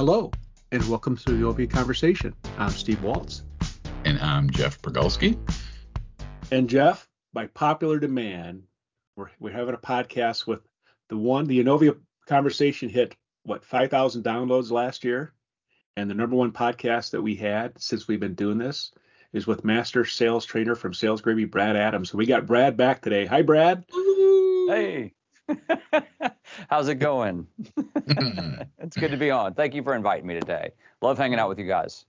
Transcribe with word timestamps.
Hello, 0.00 0.30
and 0.72 0.82
welcome 0.88 1.14
to 1.14 1.24
the 1.26 1.32
Innovia 1.32 1.70
Conversation. 1.70 2.34
I'm 2.56 2.70
Steve 2.70 3.02
Waltz. 3.02 3.44
And 4.06 4.18
I'm 4.20 4.48
Jeff 4.48 4.80
Bergolski. 4.80 5.36
And 6.50 6.70
Jeff, 6.70 7.06
by 7.34 7.48
popular 7.48 7.98
demand, 7.98 8.62
we're, 9.14 9.28
we're 9.38 9.52
having 9.52 9.74
a 9.74 9.76
podcast 9.76 10.46
with 10.46 10.60
the 11.10 11.18
one, 11.18 11.44
the 11.44 11.62
Innovia 11.62 11.98
Conversation 12.26 12.88
hit, 12.88 13.14
what, 13.42 13.62
5,000 13.62 14.24
downloads 14.24 14.70
last 14.70 15.04
year? 15.04 15.34
And 15.98 16.08
the 16.08 16.14
number 16.14 16.34
one 16.34 16.52
podcast 16.52 17.10
that 17.10 17.20
we 17.20 17.36
had 17.36 17.78
since 17.78 18.08
we've 18.08 18.18
been 18.18 18.32
doing 18.32 18.56
this 18.56 18.92
is 19.34 19.46
with 19.46 19.66
Master 19.66 20.06
Sales 20.06 20.46
Trainer 20.46 20.76
from 20.76 20.94
Sales 20.94 21.20
Gravy, 21.20 21.44
Brad 21.44 21.76
Adams. 21.76 22.10
So 22.10 22.16
we 22.16 22.24
got 22.24 22.46
Brad 22.46 22.78
back 22.78 23.02
today. 23.02 23.26
Hi, 23.26 23.42
Brad. 23.42 23.84
Hey. 24.66 25.12
How's 26.70 26.88
it 26.88 26.96
going? 26.96 27.46
it's 28.78 28.96
good 28.96 29.10
to 29.10 29.16
be 29.16 29.30
on. 29.30 29.54
Thank 29.54 29.74
you 29.74 29.82
for 29.82 29.94
inviting 29.94 30.26
me 30.26 30.34
today. 30.34 30.70
Love 31.00 31.18
hanging 31.18 31.38
out 31.38 31.48
with 31.48 31.58
you 31.58 31.66
guys. 31.66 32.04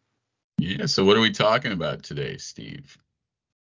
Yeah. 0.58 0.86
So, 0.86 1.04
what 1.04 1.18
are 1.18 1.22
we 1.22 1.32
talking 1.32 1.72
about 1.72 2.04
today, 2.04 2.38
Steve? 2.38 2.98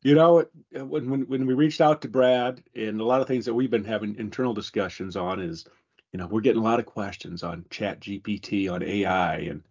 You 0.02 0.14
know, 0.14 0.44
when, 0.72 1.08
when 1.08 1.20
when 1.22 1.46
we 1.46 1.54
reached 1.54 1.80
out 1.80 2.02
to 2.02 2.08
Brad, 2.08 2.62
and 2.74 3.00
a 3.00 3.04
lot 3.04 3.20
of 3.20 3.28
things 3.28 3.44
that 3.44 3.54
we've 3.54 3.70
been 3.70 3.84
having 3.84 4.16
internal 4.16 4.52
discussions 4.52 5.16
on 5.16 5.40
is, 5.40 5.64
you 6.12 6.18
know, 6.18 6.26
we're 6.26 6.40
getting 6.40 6.60
a 6.60 6.64
lot 6.64 6.80
of 6.80 6.86
questions 6.86 7.42
on 7.42 7.64
Chat 7.70 8.00
GPT, 8.00 8.70
on 8.70 8.82
AI, 8.82 9.36
and 9.36 9.62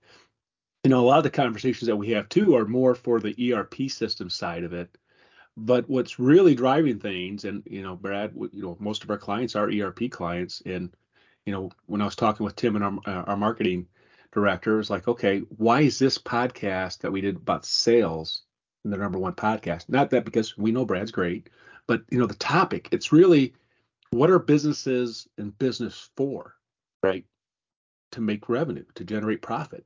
you 0.83 0.89
know, 0.89 1.01
a 1.01 1.05
lot 1.05 1.17
of 1.17 1.23
the 1.23 1.29
conversations 1.29 1.87
that 1.87 1.95
we 1.95 2.09
have 2.11 2.27
too 2.29 2.55
are 2.55 2.65
more 2.65 2.95
for 2.95 3.19
the 3.19 3.53
ERP 3.53 3.89
system 3.89 4.29
side 4.29 4.63
of 4.63 4.73
it. 4.73 4.97
But 5.57 5.89
what's 5.89 6.19
really 6.19 6.55
driving 6.55 6.99
things, 6.99 7.45
and 7.45 7.63
you 7.65 7.81
know, 7.81 7.95
Brad, 7.95 8.33
you 8.35 8.61
know, 8.61 8.77
most 8.79 9.03
of 9.03 9.09
our 9.09 9.17
clients 9.17 9.55
are 9.55 9.69
ERP 9.69 10.09
clients, 10.09 10.61
and 10.65 10.89
you 11.45 11.51
know, 11.51 11.71
when 11.87 12.01
I 12.01 12.05
was 12.05 12.15
talking 12.15 12.45
with 12.45 12.55
Tim 12.55 12.75
and 12.75 12.83
our, 12.85 12.93
uh, 13.05 13.23
our 13.23 13.37
marketing 13.37 13.87
director, 14.31 14.79
it's 14.79 14.89
like, 14.89 15.07
okay, 15.07 15.39
why 15.57 15.81
is 15.81 15.99
this 15.99 16.17
podcast 16.17 16.99
that 16.99 17.11
we 17.11 17.21
did 17.21 17.35
about 17.35 17.65
sales 17.65 18.43
the 18.83 18.97
number 18.97 19.19
one 19.19 19.33
podcast? 19.33 19.89
Not 19.89 20.09
that 20.11 20.25
because 20.25 20.57
we 20.57 20.71
know 20.71 20.85
Brad's 20.85 21.11
great, 21.11 21.49
but 21.87 22.03
you 22.09 22.19
know, 22.19 22.27
the 22.27 22.35
topic, 22.35 22.87
it's 22.91 23.11
really 23.11 23.53
what 24.11 24.29
are 24.29 24.39
businesses 24.39 25.27
and 25.37 25.57
business 25.57 26.09
for, 26.15 26.55
right? 27.03 27.25
To 28.11 28.21
make 28.21 28.49
revenue, 28.49 28.85
to 28.95 29.03
generate 29.03 29.41
profit. 29.41 29.85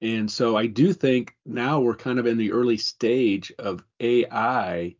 And 0.00 0.30
so 0.30 0.56
I 0.56 0.66
do 0.66 0.92
think 0.92 1.36
now 1.46 1.80
we're 1.80 1.94
kind 1.94 2.18
of 2.18 2.26
in 2.26 2.36
the 2.36 2.52
early 2.52 2.76
stage 2.76 3.52
of 3.58 3.84
AI 4.00 4.96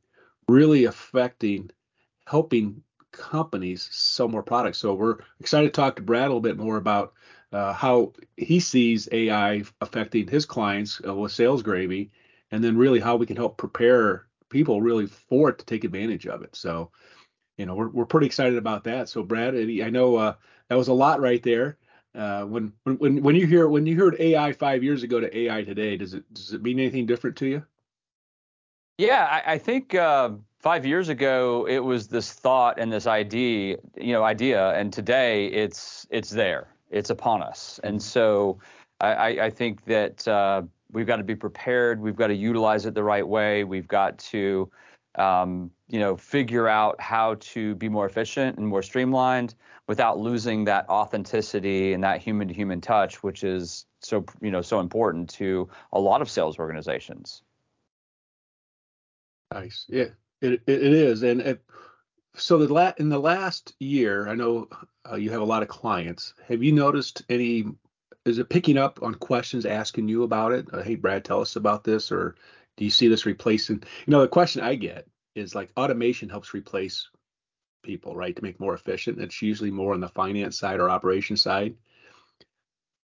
really 0.49 0.85
affecting, 0.85 1.71
helping 2.27 2.83
companies 3.13 3.89
sell 3.93 4.29
more 4.29 4.43
products. 4.43 4.79
So 4.79 4.95
we're 4.95 5.19
excited 5.41 5.67
to 5.67 5.73
talk 5.73 5.97
to 5.97 6.03
Brad 6.03 6.23
a 6.25 6.29
little 6.29 6.41
bit 6.41 6.57
more 6.57 6.77
about 6.77 7.15
uh, 7.53 7.73
how 7.73 8.13
he 8.37 8.61
sees 8.61 9.09
AI 9.13 9.63
affecting 9.81 10.27
his 10.27 10.47
clients 10.47 11.01
uh, 11.07 11.15
with 11.15 11.33
Sales 11.33 11.63
Gravy, 11.63 12.11
and 12.51 12.65
then 12.65 12.77
really 12.77 13.01
how 13.01 13.17
we 13.17 13.27
can 13.27 13.37
help 13.37 13.59
prepare 13.59 14.27
people 14.49 14.81
really 14.81 15.07
for 15.07 15.51
it 15.51 15.59
to 15.59 15.67
take 15.67 15.85
advantage 15.85 16.27
of 16.27 16.43
it. 16.43 16.57
So, 16.57 16.91
you 17.57 17.67
know, 17.67 17.75
we're 17.75 17.89
we're 17.89 18.07
pretty 18.07 18.27
excited 18.27 18.57
about 18.59 18.85
that. 18.85 19.09
So, 19.09 19.23
Brad, 19.23 19.55
I 19.57 19.91
know 19.91 20.17
uh, 20.17 20.35
that 20.69 20.77
was 20.77 20.89
a 20.89 20.93
lot 20.93 21.21
right 21.21 21.43
there. 21.43 21.79
Uh, 22.15 22.45
when 22.45 22.73
when 22.85 23.23
when 23.23 23.37
you 23.37 23.47
hear 23.47 23.69
when 23.69 23.87
you 23.87 23.97
heard 23.97 24.17
AI 24.21 24.53
five 24.53 24.83
years 24.83 25.03
ago 25.03 25.21
to 25.21 25.37
AI 25.37 25.63
today, 25.65 25.97
does 25.97 26.15
it 26.15 26.25
does 26.33 26.53
it 26.53 26.63
mean 26.63 26.79
anything 26.79 27.07
different 27.07 27.37
to 27.39 27.47
you? 27.47 27.65
Yeah, 29.03 29.25
I, 29.25 29.55
I 29.55 29.59
think 29.59 29.97
uh, 29.97 30.31
five 30.61 30.87
years 30.87 31.09
ago 31.09 31.67
it 31.69 31.81
was 31.81 32.07
this 32.07 32.33
thought 32.33 32.79
and 32.79 32.93
this 32.93 33.09
idea, 33.09 33.79
you 33.97 34.13
know, 34.13 34.23
idea, 34.23 34.71
and 34.75 34.93
today 34.93 35.47
it's 35.47 36.07
it's 36.11 36.31
there, 36.31 36.69
it's 36.89 37.11
upon 37.11 37.43
us, 37.43 37.81
and 37.83 38.01
so 38.01 38.61
I, 39.01 39.41
I 39.41 39.51
think 39.51 39.85
that 39.87 40.29
uh, 40.29 40.63
we've 40.93 41.09
got 41.09 41.17
to 41.17 41.25
be 41.25 41.35
prepared. 41.35 42.01
We've 42.01 42.15
got 42.15 42.29
to 42.29 42.35
utilize 42.37 42.87
it 42.87 42.95
the 42.95 43.03
right 43.03 43.27
way. 43.27 43.65
We've 43.65 43.89
got 43.89 44.19
to, 44.31 44.71
um, 45.17 45.73
you 45.89 45.99
know, 45.99 46.17
figure 46.17 46.69
out 46.69 47.01
how 47.01 47.35
to 47.41 47.75
be 47.75 47.89
more 47.89 48.07
efficient 48.07 48.57
and 48.57 48.69
more 48.69 48.83
streamlined 48.83 49.57
without 49.89 50.21
losing 50.21 50.63
that 50.67 50.89
authenticity 50.89 51.93
and 51.93 52.05
that 52.05 52.23
human-to-human 52.23 52.81
touch, 52.81 53.25
which 53.25 53.43
is 53.43 53.85
so 54.01 54.25
you 54.41 54.53
know 54.53 54.63
so 54.63 54.79
important 54.79 55.29
to 55.31 55.69
a 55.93 55.99
lot 55.99 56.23
of 56.23 56.31
sales 56.31 56.57
organizations. 56.61 57.43
Nice. 59.53 59.87
Yeah, 59.89 60.09
it, 60.41 60.63
it 60.67 60.83
is. 60.83 61.23
And 61.23 61.41
it, 61.41 61.65
so 62.35 62.59
the 62.59 62.73
la- 62.73 62.95
in 62.99 63.09
the 63.09 63.19
last 63.19 63.75
year, 63.79 64.29
I 64.29 64.35
know 64.35 64.69
uh, 65.11 65.17
you 65.17 65.31
have 65.31 65.43
a 65.43 65.47
lot 65.47 65.63
of 65.63 65.69
clients. 65.69 66.35
Have 66.49 66.63
you 66.63 66.73
noticed 66.73 67.23
any? 67.29 67.67
Is 68.25 68.39
it 68.39 68.49
picking 68.49 68.79
up 68.79 69.03
on 69.03 69.15
questions 69.17 69.67
asking 69.67 70.09
you 70.09 70.23
about 70.23 70.53
it? 70.53 70.69
Uh, 70.73 70.83
hey, 70.83 70.95
Brad, 70.95 71.25
tell 71.25 71.41
us 71.41 71.57
about 71.57 71.85
this, 71.85 72.13
or 72.13 72.37
do 72.77 72.85
you 72.85 72.91
see 72.91 73.09
this 73.09 73.27
replacing? 73.27 73.83
You 74.07 74.11
know, 74.11 74.21
the 74.23 74.29
question 74.29 74.63
I 74.63 74.77
get 74.77 75.07
is 75.35 75.55
like 75.55 75.71
automation 75.77 76.29
helps 76.29 76.55
replace 76.55 77.09
people, 77.83 78.15
right, 78.15 78.35
to 78.37 78.43
make 78.43 78.61
more 78.61 78.75
efficient. 78.75 79.21
It's 79.21 79.43
usually 79.43 79.71
more 79.71 79.93
on 79.93 80.01
the 80.01 80.09
finance 80.09 80.57
side 80.57 80.79
or 80.79 80.89
operation 80.89 81.37
side. 81.37 81.75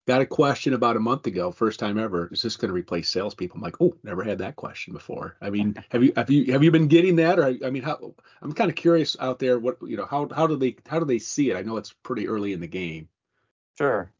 Got 0.07 0.21
a 0.21 0.25
question 0.25 0.75
about 0.75 0.97
a 0.97 0.99
month 0.99 1.25
ago, 1.25 1.51
first 1.51 1.79
time 1.79 1.97
ever. 1.97 2.29
Is 2.31 2.43
this 2.43 2.57
going 2.57 2.69
to 2.69 2.75
replace 2.75 3.09
salespeople? 3.09 3.57
I'm 3.57 3.63
like, 3.63 3.81
oh, 3.81 3.95
never 4.03 4.23
had 4.23 4.37
that 4.37 4.55
question 4.55 4.93
before. 4.93 5.35
I 5.41 5.49
mean, 5.49 5.75
have 5.89 6.03
you 6.03 6.13
have 6.15 6.29
you 6.29 6.51
have 6.53 6.63
you 6.63 6.69
been 6.69 6.87
getting 6.87 7.15
that? 7.15 7.39
Or 7.39 7.45
I 7.65 7.71
mean, 7.71 7.81
how? 7.81 8.13
I'm 8.43 8.53
kind 8.53 8.69
of 8.69 8.75
curious 8.75 9.17
out 9.19 9.39
there. 9.39 9.57
What 9.57 9.77
you 9.81 9.97
know, 9.97 10.05
how 10.05 10.29
how 10.35 10.45
do 10.45 10.57
they 10.57 10.75
how 10.85 10.99
do 10.99 11.05
they 11.05 11.17
see 11.17 11.49
it? 11.49 11.57
I 11.57 11.63
know 11.63 11.77
it's 11.77 11.91
pretty 11.91 12.27
early 12.27 12.53
in 12.53 12.59
the 12.59 12.67
game. 12.67 13.07
Sure, 13.79 14.11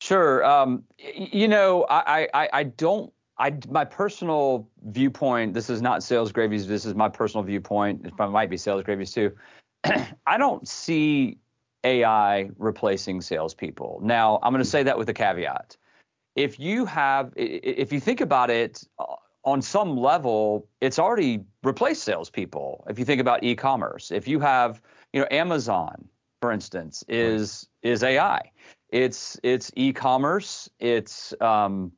sure. 0.00 0.44
Um, 0.44 0.82
you 0.98 1.46
know, 1.46 1.86
I 1.88 2.28
I 2.34 2.48
I 2.52 2.62
don't. 2.64 3.12
I 3.38 3.56
my 3.68 3.84
personal 3.84 4.68
viewpoint. 4.86 5.54
This 5.54 5.70
is 5.70 5.80
not 5.80 6.02
Sales 6.02 6.32
Gravy's. 6.32 6.66
This 6.66 6.84
is 6.84 6.96
my 6.96 7.08
personal 7.08 7.44
viewpoint. 7.44 8.04
It 8.06 8.18
might 8.18 8.50
be 8.50 8.56
Sales 8.56 8.82
Gravy's 8.82 9.12
too. 9.12 9.30
I 10.26 10.36
don't 10.36 10.66
see 10.66 11.38
AI 11.84 12.50
replacing 12.58 13.20
salespeople. 13.20 14.00
Now, 14.02 14.38
I'm 14.42 14.52
going 14.52 14.62
to 14.62 14.68
say 14.68 14.82
that 14.82 14.96
with 14.98 15.08
a 15.08 15.14
caveat. 15.14 15.76
If 16.34 16.60
you 16.60 16.84
have, 16.84 17.32
if 17.36 17.92
you 17.92 18.00
think 18.00 18.20
about 18.20 18.50
it 18.50 18.84
uh, 18.98 19.04
on 19.44 19.62
some 19.62 19.96
level, 19.96 20.68
it's 20.80 20.98
already 20.98 21.44
replaced 21.62 22.02
salespeople. 22.02 22.84
If 22.88 22.98
you 22.98 23.04
think 23.04 23.20
about 23.20 23.42
e-commerce, 23.42 24.10
if 24.10 24.28
you 24.28 24.40
have, 24.40 24.82
you 25.12 25.20
know, 25.20 25.28
Amazon, 25.30 26.08
for 26.42 26.52
instance, 26.52 27.04
is 27.08 27.68
is 27.82 28.02
AI. 28.02 28.50
It's 28.90 29.38
it's 29.42 29.72
e-commerce. 29.76 30.68
It's 30.78 31.32
um, 31.40 31.92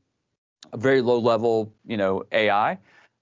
a 0.73 0.77
very 0.77 1.03
low 1.03 1.19
level, 1.19 1.73
you 1.87 1.97
know, 1.97 2.25
AI 2.31 2.79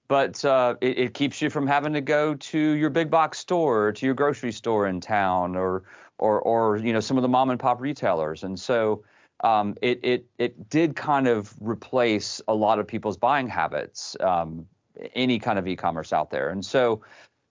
but 0.07 0.43
uh, 0.45 0.75
it, 0.81 0.97
it, 0.97 1.13
keeps 1.13 1.41
you 1.41 1.49
from 1.49 1.67
having 1.67 1.93
to 1.93 2.01
go 2.01 2.33
to 2.35 2.57
your 2.57 2.89
big 2.89 3.09
box 3.09 3.39
store, 3.39 3.91
to 3.91 4.05
your 4.05 4.15
grocery 4.15 4.51
store 4.51 4.87
in 4.87 5.01
town, 5.01 5.55
or 5.55 5.83
or 6.19 6.39
or 6.41 6.77
you 6.77 6.93
know 6.93 6.99
some 6.99 7.17
of 7.17 7.21
the 7.21 7.27
mom 7.27 7.49
and 7.49 7.59
pop 7.59 7.81
retailers. 7.81 8.43
And 8.43 8.59
so 8.59 9.03
um, 9.43 9.75
it 9.81 9.99
it 10.03 10.25
it 10.37 10.69
did 10.69 10.95
kind 10.95 11.27
of 11.27 11.53
replace 11.59 12.41
a 12.47 12.55
lot 12.55 12.79
of 12.79 12.87
people's 12.87 13.17
buying 13.17 13.47
habits, 13.47 14.15
um, 14.19 14.65
any 15.13 15.39
kind 15.39 15.59
of 15.59 15.67
e-commerce 15.67 16.13
out 16.13 16.31
there. 16.31 16.49
And 16.49 16.65
so 16.65 17.01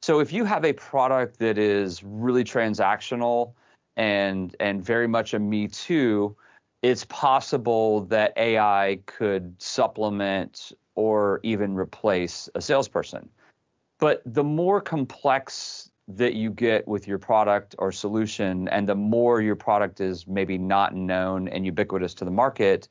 so 0.02 0.20
if 0.20 0.32
you 0.32 0.44
have 0.44 0.64
a 0.64 0.72
product 0.72 1.38
that 1.38 1.58
is 1.58 2.02
really 2.02 2.44
transactional 2.44 3.52
and 3.96 4.54
and 4.60 4.84
very 4.84 5.08
much 5.08 5.34
a 5.34 5.38
me 5.38 5.68
too, 5.68 6.36
it's 6.82 7.04
possible 7.06 8.02
that 8.02 8.32
AI 8.36 8.98
could 9.06 9.54
supplement 9.58 10.72
or 10.94 11.40
even 11.42 11.74
replace 11.76 12.48
a 12.54 12.60
salesperson. 12.60 13.28
But 13.98 14.22
the 14.26 14.44
more 14.44 14.80
complex 14.80 15.90
that 16.08 16.34
you 16.34 16.50
get 16.50 16.86
with 16.86 17.08
your 17.08 17.18
product 17.18 17.74
or 17.78 17.90
solution, 17.90 18.68
and 18.68 18.88
the 18.88 18.94
more 18.94 19.40
your 19.40 19.56
product 19.56 20.00
is 20.00 20.26
maybe 20.26 20.56
not 20.56 20.94
known 20.94 21.48
and 21.48 21.66
ubiquitous 21.66 22.14
to 22.14 22.24
the 22.24 22.30
market, 22.30 22.88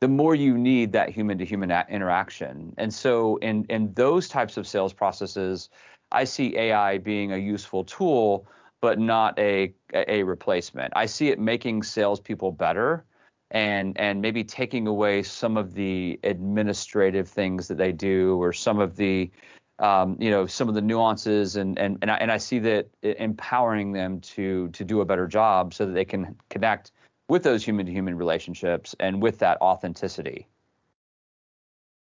the 0.00 0.08
more 0.08 0.34
you 0.34 0.56
need 0.56 0.92
that 0.92 1.10
human 1.10 1.38
to 1.38 1.44
human 1.44 1.70
interaction. 1.88 2.74
And 2.78 2.92
so, 2.92 3.36
in, 3.36 3.64
in 3.68 3.92
those 3.94 4.28
types 4.28 4.56
of 4.56 4.66
sales 4.66 4.92
processes, 4.92 5.70
I 6.10 6.24
see 6.24 6.56
AI 6.56 6.98
being 6.98 7.32
a 7.32 7.36
useful 7.36 7.84
tool, 7.84 8.46
but 8.80 8.98
not 8.98 9.38
a, 9.38 9.72
a 9.92 10.22
replacement. 10.22 10.92
I 10.96 11.06
see 11.06 11.28
it 11.28 11.38
making 11.38 11.82
salespeople 11.82 12.52
better 12.52 13.04
and 13.50 13.98
and 13.98 14.20
maybe 14.20 14.44
taking 14.44 14.86
away 14.86 15.22
some 15.22 15.56
of 15.56 15.74
the 15.74 16.20
administrative 16.22 17.28
things 17.28 17.68
that 17.68 17.78
they 17.78 17.92
do 17.92 18.36
or 18.42 18.52
some 18.52 18.78
of 18.78 18.96
the 18.96 19.30
um, 19.78 20.16
you 20.20 20.30
know 20.30 20.46
some 20.46 20.68
of 20.68 20.74
the 20.74 20.82
nuances 20.82 21.56
and 21.56 21.78
and 21.78 21.98
and 22.02 22.10
I, 22.10 22.16
and 22.16 22.32
I 22.32 22.38
see 22.38 22.58
that 22.60 22.88
empowering 23.02 23.92
them 23.92 24.20
to 24.20 24.68
to 24.68 24.84
do 24.84 25.00
a 25.00 25.04
better 25.04 25.26
job 25.26 25.74
so 25.74 25.86
that 25.86 25.92
they 25.92 26.04
can 26.04 26.36
connect 26.50 26.92
with 27.28 27.42
those 27.42 27.64
human 27.64 27.86
to 27.86 27.92
human 27.92 28.16
relationships 28.16 28.94
and 29.00 29.22
with 29.22 29.38
that 29.38 29.60
authenticity 29.60 30.48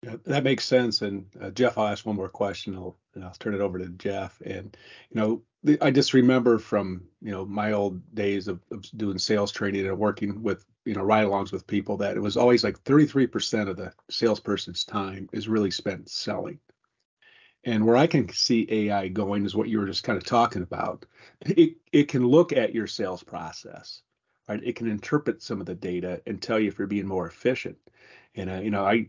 that 0.02 0.44
makes 0.44 0.66
sense. 0.66 1.02
And 1.02 1.26
uh, 1.40 1.52
Jeff, 1.52 1.78
I'll 1.78 1.88
ask 1.88 2.06
one 2.06 2.16
more 2.16 2.30
question. 2.30 2.76
I'll, 2.76 2.98
and 3.14 3.24
I'll 3.24 3.34
turn 3.34 3.54
it 3.54 3.62
over 3.62 3.78
to 3.78 3.88
Jeff. 3.90 4.42
And 4.42 4.76
you 5.12 5.22
know, 5.22 5.78
I 5.80 5.92
just 5.92 6.14
remember 6.14 6.58
from 6.58 7.04
you 7.22 7.32
know 7.32 7.46
my 7.46 7.74
old 7.74 8.02
days 8.16 8.48
of, 8.48 8.62
of 8.72 8.84
doing 8.98 9.20
sales 9.20 9.52
training 9.52 9.88
and 9.88 9.98
working 9.98 10.42
with 10.42 10.66
you 10.86 10.96
know 10.96 11.04
ride-alongs 11.04 11.52
with 11.52 11.68
people 11.68 11.98
that 11.98 12.18
it 12.18 12.20
was 12.20 12.36
always 12.36 12.64
like 12.64 12.84
33% 12.84 13.70
of 13.70 13.78
the 13.78 13.94
salesperson's 14.10 14.84
time 14.84 15.30
is 15.34 15.48
really 15.48 15.72
spent 15.72 16.10
selling. 16.10 16.60
And 17.64 17.86
where 17.86 17.96
I 17.96 18.08
can 18.08 18.28
see 18.30 18.68
AI 18.70 19.08
going 19.10 19.46
is 19.46 19.56
what 19.56 19.70
you 19.70 19.80
were 19.80 19.86
just 19.86 20.04
kind 20.04 20.18
of 20.18 20.26
talking 20.26 20.64
about. 20.64 21.06
It 21.42 21.78
it 21.92 22.08
can 22.08 22.26
look 22.28 22.54
at 22.54 22.74
your 22.74 22.88
sales 22.88 23.24
process, 23.24 24.02
right? 24.50 24.64
It 24.64 24.76
can 24.76 24.88
interpret 24.90 25.44
some 25.44 25.60
of 25.60 25.68
the 25.68 25.76
data 25.76 26.22
and 26.26 26.42
tell 26.42 26.60
you 26.60 26.68
if 26.70 26.78
you're 26.80 26.88
being 26.88 27.08
more 27.08 27.28
efficient. 27.28 27.78
And 28.36 28.50
uh, 28.50 28.62
you 28.62 28.72
know, 28.72 28.86
I 28.86 29.08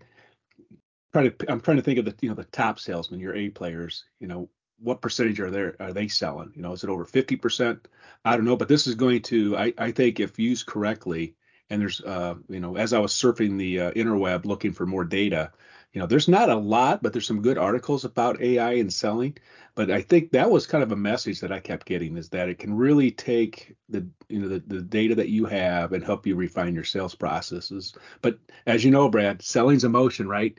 try 1.12 1.28
to 1.28 1.52
I'm 1.52 1.60
trying 1.60 1.76
to 1.78 1.82
think 1.82 1.98
of 1.98 2.04
the 2.04 2.14
you 2.20 2.28
know 2.28 2.34
the 2.34 2.44
top 2.44 2.78
salesmen, 2.78 3.20
your 3.20 3.34
A 3.34 3.48
players. 3.50 4.04
You 4.20 4.26
know, 4.28 4.48
what 4.78 5.00
percentage 5.00 5.40
are 5.40 5.50
there 5.50 5.76
are 5.80 5.92
they 5.92 6.08
selling? 6.08 6.52
You 6.54 6.62
know, 6.62 6.72
is 6.72 6.84
it 6.84 6.90
over 6.90 7.04
50%? 7.04 7.80
I 8.24 8.36
don't 8.36 8.44
know, 8.44 8.56
but 8.56 8.68
this 8.68 8.86
is 8.86 8.94
going 8.94 9.22
to 9.22 9.56
I 9.56 9.72
I 9.78 9.92
think 9.92 10.20
if 10.20 10.38
used 10.38 10.66
correctly, 10.66 11.36
and 11.70 11.80
there's 11.80 12.00
uh 12.02 12.34
you 12.48 12.60
know 12.60 12.76
as 12.76 12.92
I 12.92 12.98
was 12.98 13.12
surfing 13.12 13.58
the 13.58 13.80
uh, 13.80 13.92
interweb 13.92 14.44
looking 14.44 14.72
for 14.72 14.86
more 14.86 15.04
data, 15.04 15.52
you 15.92 16.00
know 16.00 16.06
there's 16.06 16.28
not 16.28 16.48
a 16.48 16.56
lot, 16.56 17.02
but 17.02 17.12
there's 17.12 17.26
some 17.26 17.42
good 17.42 17.58
articles 17.58 18.04
about 18.04 18.40
AI 18.40 18.74
and 18.74 18.92
selling. 18.92 19.36
But 19.74 19.90
I 19.90 20.02
think 20.02 20.32
that 20.32 20.50
was 20.50 20.66
kind 20.66 20.82
of 20.82 20.92
a 20.92 20.96
message 20.96 21.40
that 21.40 21.52
I 21.52 21.60
kept 21.60 21.86
getting 21.86 22.16
is 22.16 22.28
that 22.30 22.48
it 22.48 22.58
can 22.58 22.74
really 22.74 23.10
take 23.10 23.74
the 23.88 24.06
you 24.28 24.40
know 24.40 24.48
the, 24.48 24.60
the 24.60 24.82
data 24.82 25.14
that 25.14 25.28
you 25.28 25.46
have 25.46 25.92
and 25.92 26.04
help 26.04 26.26
you 26.26 26.34
refine 26.34 26.74
your 26.74 26.84
sales 26.84 27.14
processes. 27.14 27.94
But 28.22 28.38
as 28.66 28.84
you 28.84 28.90
know, 28.90 29.08
Brad, 29.08 29.42
selling's 29.42 29.84
emotion, 29.84 30.28
right? 30.28 30.58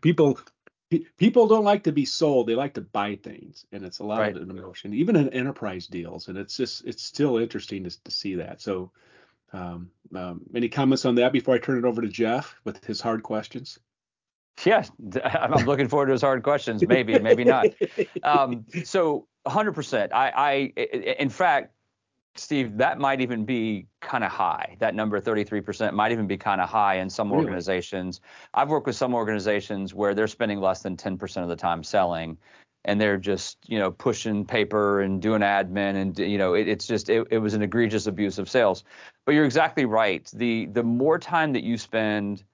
People 0.00 0.38
people 1.16 1.46
don't 1.46 1.64
like 1.64 1.84
to 1.84 1.92
be 1.92 2.04
sold 2.04 2.46
they 2.46 2.54
like 2.54 2.74
to 2.74 2.80
buy 2.80 3.16
things 3.16 3.64
and 3.72 3.84
it's 3.84 4.00
a 4.00 4.04
lot 4.04 4.18
right. 4.18 4.36
of 4.36 4.50
emotion 4.50 4.92
even 4.92 5.16
in 5.16 5.28
enterprise 5.30 5.86
deals 5.86 6.28
and 6.28 6.36
it's 6.36 6.56
just 6.56 6.84
it's 6.84 7.02
still 7.02 7.38
interesting 7.38 7.84
to, 7.84 8.02
to 8.04 8.10
see 8.10 8.34
that 8.34 8.60
so 8.60 8.90
um, 9.54 9.90
um, 10.14 10.42
any 10.54 10.68
comments 10.68 11.04
on 11.04 11.14
that 11.14 11.32
before 11.32 11.54
i 11.54 11.58
turn 11.58 11.78
it 11.78 11.84
over 11.84 12.02
to 12.02 12.08
jeff 12.08 12.54
with 12.64 12.84
his 12.84 13.00
hard 13.00 13.22
questions 13.22 13.78
yeah 14.64 14.84
i'm 15.24 15.64
looking 15.66 15.88
forward 15.88 16.06
to 16.06 16.12
his 16.12 16.22
hard 16.22 16.42
questions 16.42 16.86
maybe 16.86 17.18
maybe 17.18 17.44
not 17.44 17.66
um, 18.22 18.64
so 18.84 19.26
100% 19.46 20.12
I, 20.12 20.32
I 20.76 20.82
in 21.18 21.28
fact 21.28 21.72
Steve, 22.34 22.78
that 22.78 22.98
might 22.98 23.20
even 23.20 23.44
be 23.44 23.86
kind 24.00 24.24
of 24.24 24.30
high. 24.30 24.76
That 24.78 24.94
number, 24.94 25.20
33%, 25.20 25.92
might 25.92 26.12
even 26.12 26.26
be 26.26 26.38
kind 26.38 26.60
of 26.60 26.68
high 26.68 26.96
in 26.96 27.10
some 27.10 27.30
really? 27.30 27.44
organizations. 27.44 28.20
I've 28.54 28.70
worked 28.70 28.86
with 28.86 28.96
some 28.96 29.14
organizations 29.14 29.92
where 29.92 30.14
they're 30.14 30.26
spending 30.26 30.58
less 30.58 30.82
than 30.82 30.96
10% 30.96 31.42
of 31.42 31.48
the 31.48 31.56
time 31.56 31.82
selling, 31.82 32.38
and 32.86 33.00
they're 33.00 33.18
just, 33.18 33.58
you 33.68 33.78
know, 33.78 33.90
pushing 33.90 34.46
paper 34.46 35.02
and 35.02 35.20
doing 35.20 35.42
admin, 35.42 35.96
and 35.96 36.18
you 36.18 36.38
know, 36.38 36.54
it, 36.54 36.68
it's 36.68 36.86
just, 36.86 37.10
it, 37.10 37.26
it 37.30 37.38
was 37.38 37.52
an 37.52 37.62
egregious 37.62 38.06
abuse 38.06 38.38
of 38.38 38.48
sales. 38.48 38.82
But 39.26 39.34
you're 39.34 39.44
exactly 39.44 39.84
right. 39.84 40.28
The 40.32 40.66
the 40.66 40.82
more 40.82 41.18
time 41.18 41.52
that 41.52 41.62
you 41.62 41.76
spend 41.76 42.44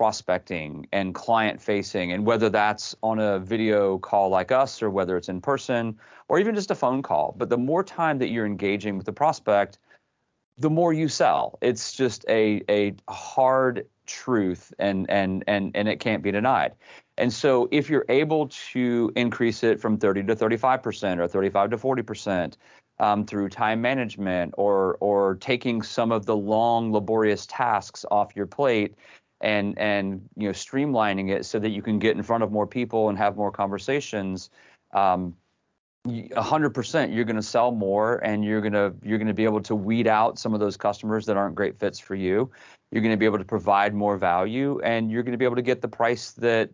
prospecting 0.00 0.86
and 0.92 1.14
client 1.14 1.60
facing, 1.60 2.10
and 2.12 2.24
whether 2.24 2.48
that's 2.48 2.96
on 3.02 3.18
a 3.18 3.38
video 3.38 3.98
call 3.98 4.30
like 4.30 4.50
us 4.50 4.82
or 4.82 4.88
whether 4.88 5.14
it's 5.14 5.28
in 5.28 5.42
person 5.42 5.94
or 6.28 6.38
even 6.38 6.54
just 6.54 6.70
a 6.70 6.74
phone 6.74 7.02
call. 7.02 7.34
But 7.36 7.50
the 7.50 7.58
more 7.58 7.84
time 7.84 8.16
that 8.20 8.28
you're 8.28 8.46
engaging 8.46 8.96
with 8.96 9.04
the 9.04 9.12
prospect, 9.12 9.78
the 10.56 10.70
more 10.70 10.94
you 10.94 11.06
sell. 11.06 11.58
It's 11.60 11.92
just 11.92 12.24
a 12.30 12.62
a 12.70 12.94
hard 13.10 13.86
truth 14.06 14.72
and 14.78 15.04
and 15.10 15.44
and 15.46 15.70
and 15.74 15.86
it 15.86 16.00
can't 16.00 16.22
be 16.22 16.30
denied. 16.30 16.72
And 17.18 17.30
so 17.30 17.68
if 17.70 17.90
you're 17.90 18.06
able 18.08 18.48
to 18.72 19.12
increase 19.16 19.62
it 19.62 19.82
from 19.82 19.98
30 19.98 20.22
to 20.22 20.34
35% 20.34 21.18
or 21.18 21.28
35 21.28 21.70
to 21.72 21.76
40% 21.76 22.54
um, 23.00 23.26
through 23.26 23.50
time 23.50 23.82
management 23.82 24.54
or 24.56 24.96
or 25.00 25.34
taking 25.42 25.82
some 25.82 26.10
of 26.10 26.24
the 26.24 26.36
long 26.36 26.90
laborious 26.90 27.44
tasks 27.44 28.06
off 28.10 28.34
your 28.34 28.46
plate 28.46 28.94
and 29.40 29.78
and 29.78 30.20
you 30.36 30.48
know 30.48 30.52
streamlining 30.52 31.30
it 31.30 31.44
so 31.44 31.58
that 31.58 31.70
you 31.70 31.82
can 31.82 31.98
get 31.98 32.16
in 32.16 32.22
front 32.22 32.42
of 32.42 32.52
more 32.52 32.66
people 32.66 33.08
and 33.08 33.18
have 33.18 33.36
more 33.36 33.50
conversations 33.50 34.50
um, 34.92 35.34
100% 36.06 37.14
you're 37.14 37.24
going 37.24 37.36
to 37.36 37.42
sell 37.42 37.70
more 37.70 38.18
and 38.24 38.44
you're 38.44 38.60
going 38.60 38.72
to 38.72 38.94
you're 39.02 39.18
going 39.18 39.28
to 39.28 39.34
be 39.34 39.44
able 39.44 39.60
to 39.60 39.74
weed 39.74 40.06
out 40.06 40.38
some 40.38 40.54
of 40.54 40.60
those 40.60 40.76
customers 40.76 41.26
that 41.26 41.36
aren't 41.36 41.54
great 41.54 41.78
fits 41.78 41.98
for 41.98 42.14
you 42.14 42.50
you're 42.90 43.02
going 43.02 43.12
to 43.12 43.18
be 43.18 43.26
able 43.26 43.38
to 43.38 43.44
provide 43.44 43.94
more 43.94 44.16
value 44.16 44.80
and 44.80 45.10
you're 45.10 45.22
going 45.22 45.32
to 45.32 45.38
be 45.38 45.44
able 45.44 45.56
to 45.56 45.62
get 45.62 45.82
the 45.82 45.88
price 45.88 46.32
that 46.32 46.70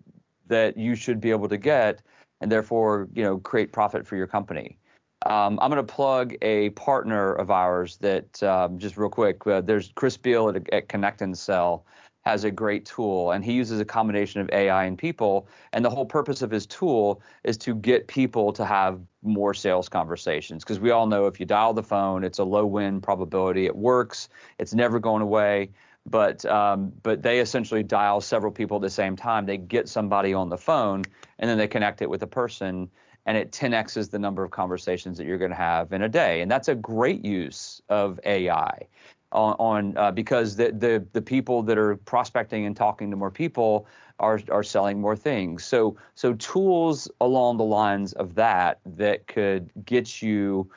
that 0.46 0.76
you 0.76 0.94
should 0.94 1.20
be 1.20 1.30
able 1.30 1.48
to 1.48 1.56
get 1.56 2.02
and 2.40 2.52
therefore 2.52 3.08
you 3.14 3.22
know 3.22 3.38
create 3.38 3.72
profit 3.72 4.06
for 4.06 4.16
your 4.16 4.26
company 4.26 4.78
um, 5.24 5.58
I'm 5.60 5.70
going 5.70 5.84
to 5.84 5.92
plug 5.92 6.36
a 6.42 6.70
partner 6.70 7.32
of 7.32 7.50
ours 7.50 7.96
that 7.96 8.40
um, 8.44 8.78
just 8.78 8.96
real 8.96 9.08
quick. 9.08 9.44
Uh, 9.44 9.60
there's 9.60 9.90
Chris 9.96 10.16
Beall 10.16 10.50
at, 10.50 10.56
at 10.72 10.88
ConnectAndSell 10.88 11.82
has 12.26 12.42
a 12.42 12.50
great 12.50 12.84
tool 12.84 13.30
and 13.30 13.44
he 13.44 13.52
uses 13.52 13.78
a 13.78 13.84
combination 13.84 14.40
of 14.40 14.50
AI 14.50 14.84
and 14.84 14.98
people. 14.98 15.46
And 15.72 15.84
the 15.84 15.90
whole 15.90 16.04
purpose 16.04 16.42
of 16.42 16.50
his 16.50 16.66
tool 16.66 17.22
is 17.44 17.56
to 17.58 17.72
get 17.72 18.08
people 18.08 18.52
to 18.54 18.64
have 18.64 19.00
more 19.22 19.54
sales 19.54 19.88
conversations. 19.88 20.64
Because 20.64 20.80
we 20.80 20.90
all 20.90 21.06
know 21.06 21.26
if 21.26 21.38
you 21.38 21.46
dial 21.46 21.72
the 21.72 21.84
phone, 21.84 22.24
it's 22.24 22.40
a 22.40 22.44
low 22.44 22.66
win 22.66 23.00
probability. 23.00 23.66
It 23.66 23.76
works, 23.76 24.28
it's 24.58 24.74
never 24.74 24.98
going 24.98 25.22
away. 25.22 25.70
But 26.04 26.44
um, 26.46 26.92
but 27.04 27.22
they 27.22 27.38
essentially 27.38 27.84
dial 27.84 28.20
several 28.20 28.50
people 28.50 28.76
at 28.78 28.82
the 28.82 28.90
same 28.90 29.14
time. 29.14 29.46
They 29.46 29.56
get 29.56 29.88
somebody 29.88 30.34
on 30.34 30.48
the 30.48 30.58
phone 30.58 31.04
and 31.38 31.48
then 31.48 31.58
they 31.58 31.68
connect 31.68 32.02
it 32.02 32.10
with 32.10 32.24
a 32.24 32.28
person 32.28 32.90
and 33.26 33.36
it 33.36 33.52
10x's 33.52 34.08
the 34.08 34.18
number 34.18 34.42
of 34.42 34.50
conversations 34.50 35.18
that 35.18 35.26
you're 35.26 35.38
going 35.38 35.50
to 35.50 35.56
have 35.56 35.92
in 35.92 36.02
a 36.02 36.08
day. 36.08 36.40
And 36.42 36.50
that's 36.50 36.68
a 36.68 36.74
great 36.74 37.24
use 37.24 37.80
of 37.88 38.18
AI 38.24 38.86
on, 39.36 39.96
uh, 39.96 40.10
because 40.10 40.56
the, 40.56 40.72
the 40.72 41.04
the 41.12 41.22
people 41.22 41.62
that 41.62 41.78
are 41.78 41.96
prospecting 41.96 42.66
and 42.66 42.76
talking 42.76 43.10
to 43.10 43.16
more 43.16 43.30
people 43.30 43.86
are 44.18 44.40
are 44.50 44.62
selling 44.62 45.00
more 45.00 45.16
things. 45.16 45.64
So 45.64 45.96
so 46.14 46.32
tools 46.34 47.08
along 47.20 47.58
the 47.58 47.64
lines 47.64 48.12
of 48.14 48.34
that 48.34 48.80
that 48.84 49.26
could 49.26 49.70
get 49.84 50.22
you 50.22 50.70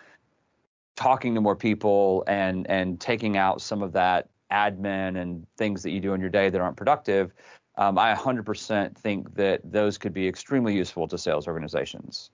talking 0.96 1.34
to 1.36 1.42
more 1.42 1.56
people 1.56 2.24
and 2.28 2.70
and 2.70 3.00
taking 3.00 3.38
out 3.38 3.62
some 3.62 3.82
of 3.82 3.94
that 3.94 4.30
admin 4.52 5.22
and 5.22 5.46
things 5.58 5.84
that 5.84 5.92
you 5.92 6.00
do 6.00 6.14
in 6.14 6.22
your 6.22 6.30
day 6.30 6.50
that 6.50 6.60
aren't 6.60 6.78
productive. 6.78 7.32
Um, 7.78 7.98
I 7.98 8.14
100% 8.14 8.98
think 8.98 9.34
that 9.36 9.62
those 9.64 9.98
could 9.98 10.14
be 10.14 10.28
extremely 10.28 10.76
useful 10.76 11.08
to 11.08 11.18
sales 11.18 11.48
organizations. 11.48 12.32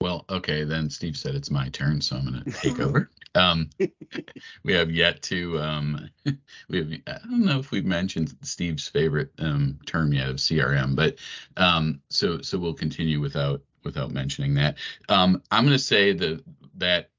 Well, 0.00 0.24
okay, 0.30 0.64
then 0.64 0.88
Steve 0.88 1.16
said 1.16 1.34
it's 1.34 1.50
my 1.50 1.68
turn, 1.68 2.00
so 2.00 2.16
I'm 2.16 2.24
going 2.24 2.42
to 2.44 2.50
take 2.52 2.80
over. 2.80 3.10
Um, 3.34 3.68
we 4.64 4.72
have 4.72 4.90
yet 4.90 5.20
to, 5.22 5.58
um, 5.60 6.10
we 6.68 6.78
have, 6.78 6.92
I 7.06 7.18
don't 7.28 7.44
know 7.44 7.58
if 7.58 7.70
we've 7.70 7.84
mentioned 7.84 8.34
Steve's 8.42 8.88
favorite 8.88 9.30
um, 9.38 9.78
term 9.86 10.12
yet 10.12 10.28
of 10.28 10.36
CRM, 10.36 10.96
but 10.96 11.16
um, 11.56 12.00
so 12.08 12.40
so 12.40 12.58
we'll 12.58 12.74
continue 12.74 13.20
without 13.20 13.62
without 13.84 14.10
mentioning 14.10 14.54
that. 14.54 14.76
Um, 15.08 15.42
I'm 15.50 15.64
going 15.64 15.76
to 15.76 15.82
say 15.82 16.12
that 16.14 16.42
that 16.76 17.10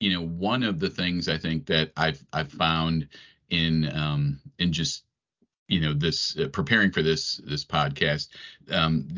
you 0.00 0.12
know 0.12 0.26
one 0.26 0.64
of 0.64 0.80
the 0.80 0.90
things 0.90 1.28
I 1.28 1.38
think 1.38 1.66
that 1.66 1.92
I've 1.96 2.24
I've 2.32 2.52
found 2.52 3.08
in 3.50 3.90
um, 3.96 4.40
in 4.58 4.72
just 4.72 5.04
you 5.68 5.80
know 5.80 5.94
this 5.94 6.36
uh, 6.38 6.48
preparing 6.48 6.90
for 6.90 7.02
this 7.02 7.40
this 7.44 7.64
podcast 7.64 8.28
um, 8.70 9.08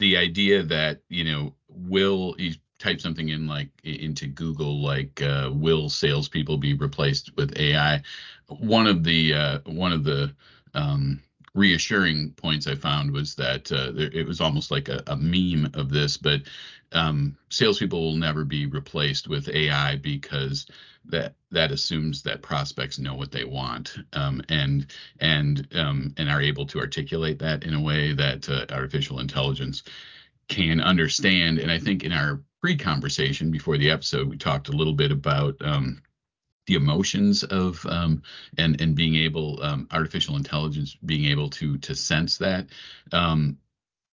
the 0.00 0.16
idea 0.16 0.62
that 0.64 1.02
you 1.08 1.24
know 1.24 1.54
will 1.68 2.34
you 2.38 2.54
type 2.80 3.00
something 3.00 3.28
in 3.28 3.46
like 3.46 3.68
into 3.84 4.26
Google 4.26 4.82
like 4.82 5.22
uh, 5.22 5.50
will 5.52 5.88
salespeople 5.88 6.58
be 6.58 6.74
replaced 6.74 7.36
with 7.36 7.56
AI? 7.58 8.02
One 8.48 8.88
of 8.88 9.04
the 9.04 9.34
uh, 9.34 9.58
one 9.66 9.92
of 9.92 10.04
the 10.04 10.34
um, 10.74 11.22
reassuring 11.54 12.30
points 12.32 12.66
I 12.66 12.74
found 12.74 13.10
was 13.10 13.34
that 13.34 13.70
uh, 13.72 13.92
it 13.94 14.26
was 14.26 14.40
almost 14.40 14.70
like 14.70 14.88
a, 14.88 15.02
a 15.08 15.16
meme 15.16 15.70
of 15.74 15.90
this, 15.90 16.16
but 16.16 16.42
um, 16.92 17.36
salespeople 17.50 18.00
will 18.00 18.16
never 18.16 18.44
be 18.44 18.66
replaced 18.66 19.28
with 19.28 19.48
AI 19.48 19.96
because 19.96 20.66
that 21.06 21.34
that 21.50 21.72
assumes 21.72 22.22
that 22.22 22.42
prospects 22.42 22.98
know 22.98 23.14
what 23.14 23.32
they 23.32 23.44
want 23.44 23.96
um, 24.12 24.42
and 24.48 24.86
and 25.20 25.66
um, 25.74 26.14
and 26.18 26.28
are 26.28 26.42
able 26.42 26.66
to 26.66 26.78
articulate 26.78 27.38
that 27.38 27.64
in 27.64 27.74
a 27.74 27.80
way 27.80 28.12
that 28.12 28.48
uh, 28.48 28.66
artificial 28.72 29.20
intelligence 29.20 29.82
can 30.48 30.80
understand. 30.80 31.58
And 31.58 31.70
I 31.70 31.78
think 31.78 32.04
in 32.04 32.12
our 32.12 32.40
pre-conversation 32.60 33.50
before 33.50 33.78
the 33.78 33.90
episode, 33.90 34.28
we 34.28 34.36
talked 34.36 34.68
a 34.68 34.76
little 34.76 34.92
bit 34.92 35.10
about 35.10 35.56
um, 35.62 36.02
the 36.70 36.76
emotions 36.76 37.42
of 37.42 37.84
um, 37.86 38.22
and 38.56 38.80
and 38.80 38.94
being 38.94 39.16
able 39.16 39.60
um, 39.62 39.88
artificial 39.90 40.36
intelligence 40.36 40.96
being 41.04 41.24
able 41.26 41.50
to 41.50 41.76
to 41.78 41.94
sense 41.94 42.38
that. 42.38 42.66
Um, 43.12 43.58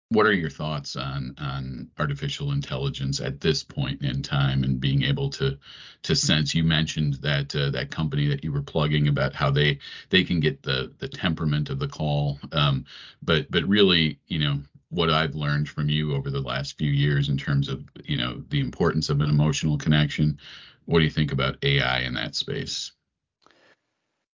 what 0.09 0.27
are 0.27 0.33
your 0.33 0.51
thoughts 0.51 0.95
on 0.95 1.33
on 1.39 1.89
artificial 1.97 2.51
intelligence 2.51 3.19
at 3.19 3.41
this 3.41 3.63
point 3.63 4.03
in 4.03 4.21
time 4.21 4.63
and 4.63 4.79
being 4.79 5.03
able 5.03 5.29
to 5.31 5.57
to 6.03 6.15
sense. 6.15 6.53
You 6.53 6.63
mentioned 6.63 7.15
that 7.15 7.55
uh, 7.55 7.71
that 7.71 7.89
company 7.89 8.27
that 8.27 8.43
you 8.43 8.51
were 8.51 8.61
plugging 8.61 9.07
about 9.07 9.33
how 9.33 9.49
they 9.49 9.79
they 10.09 10.23
can 10.23 10.39
get 10.39 10.61
the 10.61 10.93
the 10.99 11.07
temperament 11.07 11.71
of 11.71 11.79
the 11.79 11.87
call, 11.87 12.39
um, 12.51 12.85
but 13.23 13.49
but 13.49 13.63
really, 13.63 14.19
you 14.27 14.37
know, 14.37 14.59
what 14.89 15.09
I've 15.09 15.33
learned 15.33 15.67
from 15.67 15.89
you 15.89 16.13
over 16.13 16.29
the 16.29 16.41
last 16.41 16.77
few 16.77 16.91
years 16.91 17.29
in 17.29 17.37
terms 17.37 17.67
of 17.67 17.83
you 18.03 18.17
know 18.17 18.43
the 18.49 18.59
importance 18.59 19.09
of 19.09 19.21
an 19.21 19.29
emotional 19.29 19.77
connection. 19.77 20.37
What 20.85 20.99
do 20.99 21.05
you 21.05 21.11
think 21.11 21.31
about 21.31 21.57
AI 21.63 22.01
in 22.01 22.13
that 22.15 22.35
space? 22.35 22.91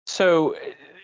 So 0.07 0.55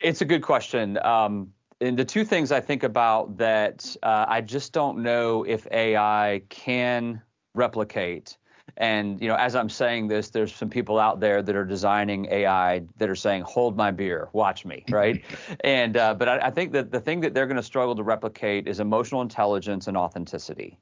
it's 0.02 0.20
a 0.20 0.25
good 0.25 0.42
question. 0.42 0.99
Um, 1.04 1.52
and 1.80 1.99
the 1.99 2.04
two 2.04 2.25
things 2.25 2.52
I 2.52 2.61
think 2.61 2.82
about 2.82 3.38
that 3.38 3.97
uh, 4.02 4.26
I 4.28 4.42
just 4.42 4.73
don't 4.73 5.02
know 5.02 5.44
if 5.44 5.66
AI 5.70 6.42
can 6.50 7.23
replicate. 7.54 8.37
And 8.76 9.20
you 9.20 9.28
know, 9.28 9.35
as 9.35 9.56
I'm 9.56 9.68
saying 9.68 10.09
this, 10.09 10.30
there's 10.30 10.54
some 10.54 10.70
people 10.70 10.99
out 10.99 11.20
there 11.20 11.42
that 11.42 11.56
are 11.56 11.64
designing 11.64 12.26
AI 12.30 12.82
that 12.99 13.09
are 13.09 13.16
saying, 13.16 13.42
"Hold 13.42 13.76
my 13.76 13.90
beer, 13.90 14.28
watch 14.32 14.64
me," 14.64 14.85
right? 14.90 15.25
and 15.64 15.97
uh, 15.97 16.14
but 16.14 16.28
I, 16.28 16.38
I, 16.47 16.50
think 16.50 16.73
that 16.73 16.92
the 16.92 17.00
thing 17.00 17.20
that 17.20 17.35
they're 17.35 17.47
going 17.47 17.56
to 17.56 17.62
struggle 17.62 17.97
to 17.97 18.02
replicate 18.02 18.68
is 18.68 18.78
emotional 18.78 19.23
intelligence 19.23 19.88
and 19.88 19.97
authenticity. 19.97 20.78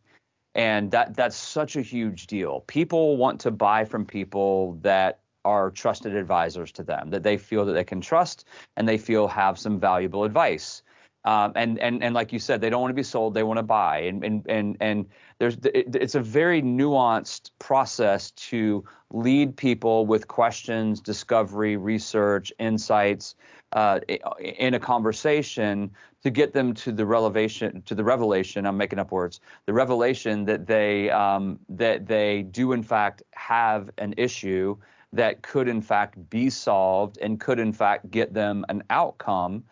And 0.58 0.90
that 0.90 1.14
that's 1.14 1.36
such 1.36 1.76
a 1.76 1.82
huge 1.82 2.26
deal. 2.26 2.64
People 2.66 3.16
want 3.16 3.40
to 3.42 3.52
buy 3.52 3.84
from 3.84 4.04
people 4.04 4.76
that 4.82 5.20
are 5.44 5.70
trusted 5.70 6.16
advisors 6.16 6.72
to 6.72 6.82
them, 6.82 7.10
that 7.10 7.22
they 7.22 7.36
feel 7.36 7.64
that 7.64 7.74
they 7.74 7.84
can 7.84 8.00
trust 8.00 8.44
and 8.76 8.88
they 8.88 8.98
feel 8.98 9.28
have 9.28 9.56
some 9.56 9.78
valuable 9.78 10.24
advice. 10.24 10.82
Um, 11.24 11.52
and 11.54 11.78
and 11.78 12.02
and 12.02 12.12
like 12.12 12.32
you 12.32 12.40
said, 12.40 12.60
they 12.60 12.70
don't 12.70 12.80
want 12.80 12.90
to 12.90 12.96
be 12.96 13.04
sold; 13.04 13.34
they 13.34 13.44
want 13.44 13.58
to 13.58 13.62
buy. 13.62 13.98
And 13.98 14.24
and 14.24 14.46
and 14.48 14.76
and 14.80 15.06
there's 15.38 15.56
it, 15.62 15.94
it's 15.94 16.16
a 16.16 16.20
very 16.20 16.60
nuanced 16.60 17.52
process 17.60 18.32
to 18.32 18.84
lead 19.12 19.56
people 19.56 20.06
with 20.06 20.26
questions, 20.26 21.00
discovery, 21.00 21.76
research, 21.76 22.52
insights 22.58 23.36
uh, 23.72 24.00
in 24.40 24.75
a 24.75 24.80
conversation 24.80 25.90
to 26.22 26.30
get 26.30 26.52
them 26.52 26.75
to 26.75 26.92
the 26.92 27.04
revelation 27.04 27.82
to 27.82 27.94
the 27.94 28.04
revelation. 28.04 28.66
I'm 28.66 28.76
making 28.76 28.98
up 28.98 29.12
words. 29.12 29.40
The 29.66 29.72
revelation 29.72 30.44
that 30.46 30.66
they 30.66 31.10
um, 31.10 31.58
that 31.68 32.06
they 32.06 32.42
do 32.42 32.72
in 32.72 32.82
fact 32.82 33.22
have 33.34 33.90
an 33.98 34.14
issue 34.16 34.76
that 35.12 35.42
could 35.42 35.68
in 35.68 35.80
fact 35.80 36.30
be 36.30 36.50
solved 36.50 37.18
and 37.18 37.40
could 37.40 37.58
in 37.58 37.72
fact 37.72 38.10
get 38.10 38.34
them 38.34 38.64
an 38.68 38.82
outcome 38.90 39.64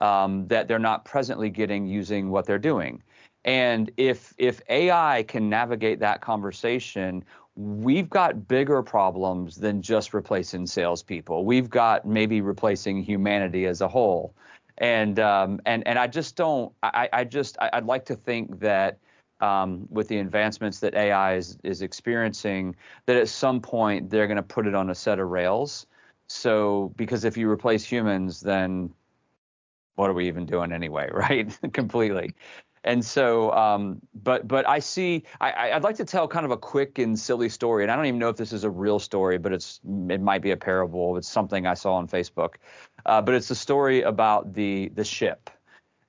um, 0.00 0.46
that 0.48 0.68
they're 0.68 0.78
not 0.78 1.04
presently 1.04 1.50
getting 1.50 1.86
using 1.86 2.30
what 2.30 2.46
they're 2.46 2.58
doing. 2.58 3.02
And 3.44 3.90
if 3.96 4.34
if 4.38 4.60
AI 4.68 5.24
can 5.28 5.48
navigate 5.48 6.00
that 6.00 6.20
conversation, 6.20 7.24
we've 7.56 8.10
got 8.10 8.48
bigger 8.48 8.82
problems 8.82 9.56
than 9.56 9.80
just 9.80 10.12
replacing 10.14 10.66
salespeople. 10.66 11.44
We've 11.44 11.70
got 11.70 12.06
maybe 12.06 12.40
replacing 12.40 13.02
humanity 13.02 13.66
as 13.66 13.80
a 13.80 13.88
whole. 13.88 14.34
And 14.78 15.20
um, 15.20 15.60
and 15.66 15.86
and 15.86 15.98
I 15.98 16.08
just 16.08 16.34
don't. 16.34 16.72
I, 16.82 17.08
I 17.12 17.24
just 17.24 17.56
I'd 17.60 17.86
like 17.86 18.04
to 18.06 18.16
think 18.16 18.58
that 18.58 18.98
um, 19.40 19.86
with 19.88 20.08
the 20.08 20.18
advancements 20.18 20.80
that 20.80 20.94
AI 20.94 21.36
is 21.36 21.58
is 21.62 21.80
experiencing, 21.80 22.74
that 23.06 23.16
at 23.16 23.28
some 23.28 23.60
point 23.60 24.10
they're 24.10 24.26
going 24.26 24.36
to 24.36 24.42
put 24.42 24.66
it 24.66 24.74
on 24.74 24.90
a 24.90 24.94
set 24.94 25.20
of 25.20 25.28
rails. 25.28 25.86
So 26.26 26.92
because 26.96 27.24
if 27.24 27.36
you 27.36 27.48
replace 27.48 27.84
humans, 27.84 28.40
then 28.40 28.90
what 29.94 30.10
are 30.10 30.14
we 30.14 30.26
even 30.26 30.44
doing 30.46 30.72
anyway, 30.72 31.08
right? 31.12 31.56
Completely. 31.72 32.34
And 32.84 33.02
so, 33.02 33.50
um, 33.52 34.00
but 34.14 34.46
but 34.46 34.68
I 34.68 34.78
see. 34.78 35.24
I, 35.40 35.72
I'd 35.72 35.82
like 35.82 35.96
to 35.96 36.04
tell 36.04 36.28
kind 36.28 36.44
of 36.44 36.52
a 36.52 36.56
quick 36.56 36.98
and 36.98 37.18
silly 37.18 37.48
story, 37.48 37.82
and 37.82 37.90
I 37.90 37.96
don't 37.96 38.04
even 38.06 38.20
know 38.20 38.28
if 38.28 38.36
this 38.36 38.52
is 38.52 38.62
a 38.62 38.70
real 38.70 38.98
story, 38.98 39.38
but 39.38 39.52
it's 39.52 39.80
it 40.10 40.20
might 40.20 40.42
be 40.42 40.50
a 40.50 40.56
parable. 40.56 41.16
It's 41.16 41.28
something 41.28 41.66
I 41.66 41.74
saw 41.74 41.94
on 41.94 42.08
Facebook, 42.08 42.56
uh, 43.06 43.22
but 43.22 43.34
it's 43.34 43.50
a 43.50 43.54
story 43.54 44.02
about 44.02 44.52
the 44.52 44.90
the 44.94 45.04
ship. 45.04 45.48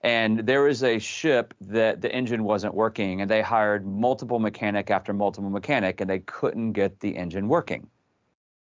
And 0.02 0.40
there 0.40 0.68
is 0.68 0.84
a 0.84 1.00
ship 1.00 1.54
that 1.62 2.02
the 2.02 2.12
engine 2.12 2.44
wasn't 2.44 2.76
working, 2.76 3.22
and 3.22 3.32
they 3.32 3.42
hired 3.42 3.88
multiple 3.88 4.40
mechanic 4.40 4.92
after 4.92 5.14
multiple 5.14 5.50
mechanic, 5.50 6.02
and 6.02 6.10
they 6.10 6.20
couldn't 6.20 6.74
get 6.74 7.00
the 7.00 7.16
engine 7.16 7.48
working. 7.48 7.90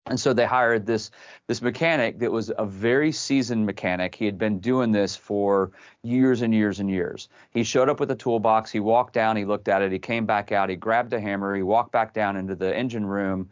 And 0.06 0.18
so 0.18 0.32
they 0.32 0.46
hired 0.46 0.86
this 0.86 1.10
this 1.46 1.60
mechanic 1.60 2.18
that 2.20 2.32
was 2.32 2.50
a 2.56 2.64
very 2.64 3.12
seasoned 3.12 3.66
mechanic. 3.66 4.14
He 4.14 4.24
had 4.24 4.38
been 4.38 4.58
doing 4.58 4.92
this 4.92 5.14
for 5.14 5.70
years 6.02 6.42
and 6.42 6.54
years 6.54 6.80
and 6.80 6.90
years. 6.90 7.28
He 7.50 7.62
showed 7.62 7.88
up 7.88 8.00
with 8.00 8.10
a 8.10 8.16
toolbox. 8.16 8.70
He 8.70 8.80
walked 8.80 9.12
down. 9.12 9.36
He 9.36 9.44
looked 9.44 9.68
at 9.68 9.82
it. 9.82 9.92
He 9.92 9.98
came 9.98 10.24
back 10.26 10.52
out. 10.52 10.70
He 10.70 10.76
grabbed 10.76 11.12
a 11.12 11.20
hammer. 11.20 11.54
He 11.54 11.62
walked 11.62 11.92
back 11.92 12.14
down 12.14 12.36
into 12.36 12.56
the 12.56 12.74
engine 12.74 13.04
room, 13.04 13.50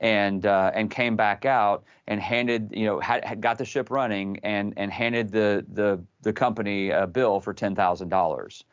and 0.00 0.46
uh, 0.46 0.70
and 0.74 0.90
came 0.90 1.16
back 1.16 1.44
out 1.44 1.84
and 2.08 2.20
handed 2.20 2.70
you 2.72 2.86
know 2.86 2.98
had, 2.98 3.24
had 3.24 3.40
got 3.40 3.58
the 3.58 3.64
ship 3.64 3.90
running 3.90 4.40
and 4.42 4.72
and 4.78 4.90
handed 4.90 5.30
the 5.30 5.64
the 5.72 6.02
the 6.22 6.32
company 6.32 6.90
a 6.90 7.06
bill 7.06 7.40
for 7.40 7.52
ten 7.52 7.74
thousand 7.74 8.08
dollars. 8.08 8.64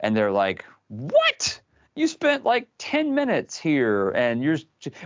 And 0.00 0.16
they're 0.16 0.32
like, 0.32 0.64
what? 0.88 1.60
You 1.94 2.08
spent 2.08 2.44
like 2.44 2.68
10 2.78 3.14
minutes 3.14 3.58
here 3.58 4.10
and 4.10 4.42
you're 4.42 4.58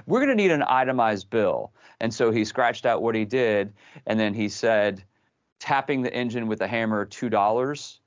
we're 0.06 0.20
going 0.20 0.28
to 0.28 0.34
need 0.34 0.50
an 0.50 0.64
itemized 0.66 1.30
bill. 1.30 1.72
And 2.00 2.12
so 2.12 2.30
he 2.30 2.44
scratched 2.44 2.86
out 2.86 3.02
what 3.02 3.14
he 3.14 3.24
did 3.24 3.72
and 4.06 4.20
then 4.20 4.34
he 4.34 4.48
said 4.48 5.02
tapping 5.58 6.02
the 6.02 6.12
engine 6.12 6.46
with 6.46 6.60
a 6.60 6.66
hammer 6.66 7.06
$2 7.06 7.98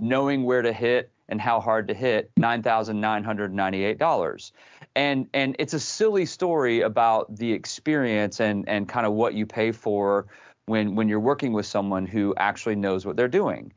knowing 0.00 0.44
where 0.44 0.62
to 0.62 0.72
hit 0.72 1.10
and 1.28 1.40
how 1.40 1.60
hard 1.60 1.88
to 1.88 1.94
hit 1.94 2.30
$9,998 2.38 4.52
and 4.94 5.26
and 5.32 5.56
it's 5.58 5.74
a 5.74 5.80
silly 5.80 6.26
story 6.26 6.80
about 6.80 7.34
the 7.36 7.52
experience 7.52 8.40
and 8.40 8.68
and 8.68 8.88
kind 8.88 9.06
of 9.06 9.12
what 9.12 9.34
you 9.34 9.46
pay 9.46 9.72
for 9.72 10.26
when 10.66 10.94
when 10.94 11.08
you're 11.08 11.20
working 11.20 11.52
with 11.52 11.66
someone 11.66 12.06
who 12.06 12.34
actually 12.36 12.74
knows 12.74 13.06
what 13.06 13.16
they're 13.16 13.28
doing 13.28 13.72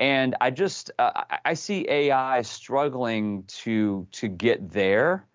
and 0.00 0.34
I 0.40 0.50
just 0.50 0.90
uh, 0.98 1.24
I 1.44 1.54
see 1.54 1.86
AI 1.88 2.42
struggling 2.42 3.44
to 3.62 4.08
to 4.12 4.28
get 4.28 4.72
there, 4.72 5.26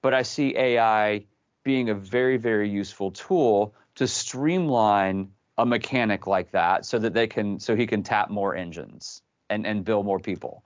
but 0.00 0.14
I 0.14 0.22
see 0.22 0.56
AI 0.56 1.26
being 1.64 1.90
a 1.90 1.94
very 1.94 2.36
very 2.36 2.70
useful 2.70 3.10
tool 3.10 3.74
to 3.96 4.06
streamline 4.06 5.28
a 5.58 5.66
mechanic 5.66 6.26
like 6.26 6.52
that 6.52 6.86
so 6.86 6.98
that 7.00 7.12
they 7.12 7.26
can 7.26 7.58
so 7.58 7.74
he 7.74 7.86
can 7.86 8.02
tap 8.02 8.30
more 8.30 8.54
engines 8.54 9.22
and 9.50 9.66
and 9.66 9.84
bill 9.84 10.04
more 10.04 10.20
people. 10.20 10.64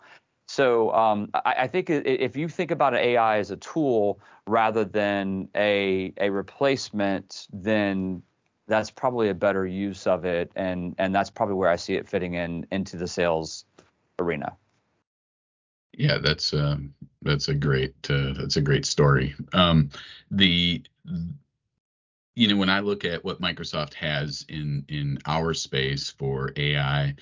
So 0.49 0.93
um, 0.93 1.31
I, 1.35 1.55
I, 1.61 1.67
think 1.67 1.91
if 1.91 2.37
you 2.37 2.49
think 2.49 2.71
about 2.71 2.95
AI 2.95 3.39
as 3.39 3.51
a 3.51 3.57
tool 3.57 4.21
rather 4.47 4.85
than 4.85 5.49
a 5.57 6.13
a 6.19 6.31
replacement, 6.31 7.49
then 7.53 8.23
that's 8.69 8.91
probably 8.91 9.29
a 9.29 9.35
better 9.35 9.67
use 9.67 10.07
of 10.07 10.25
it, 10.25 10.51
and 10.57 10.95
and 10.99 11.15
that's 11.15 11.31
probably 11.31 11.55
where 11.55 11.71
I 11.71 11.77
see 11.77 11.95
it 11.95 12.09
fitting 12.09 12.35
in 12.35 12.67
into 12.71 12.97
the 12.97 13.07
sales 13.07 13.65
arena. 14.19 14.57
Yeah, 15.93 16.19
that's 16.19 16.53
um, 16.53 16.93
that's 17.23 17.49
a 17.49 17.55
great 17.55 17.95
uh, 18.11 18.35
that's 18.35 18.57
a 18.57 18.63
great 18.63 18.85
story. 18.85 19.35
Um, 19.53 19.91
the 20.31 20.83
you 22.35 22.49
know 22.49 22.57
when 22.57 22.69
I 22.69 22.81
look 22.81 23.05
at 23.05 23.25
what 23.25 23.41
Microsoft 23.41 23.95
has 23.95 24.45
in 24.49 24.85
in 24.89 25.19
our 25.27 25.55
space 25.55 26.11
for 26.11 26.53
AI, 26.57 27.15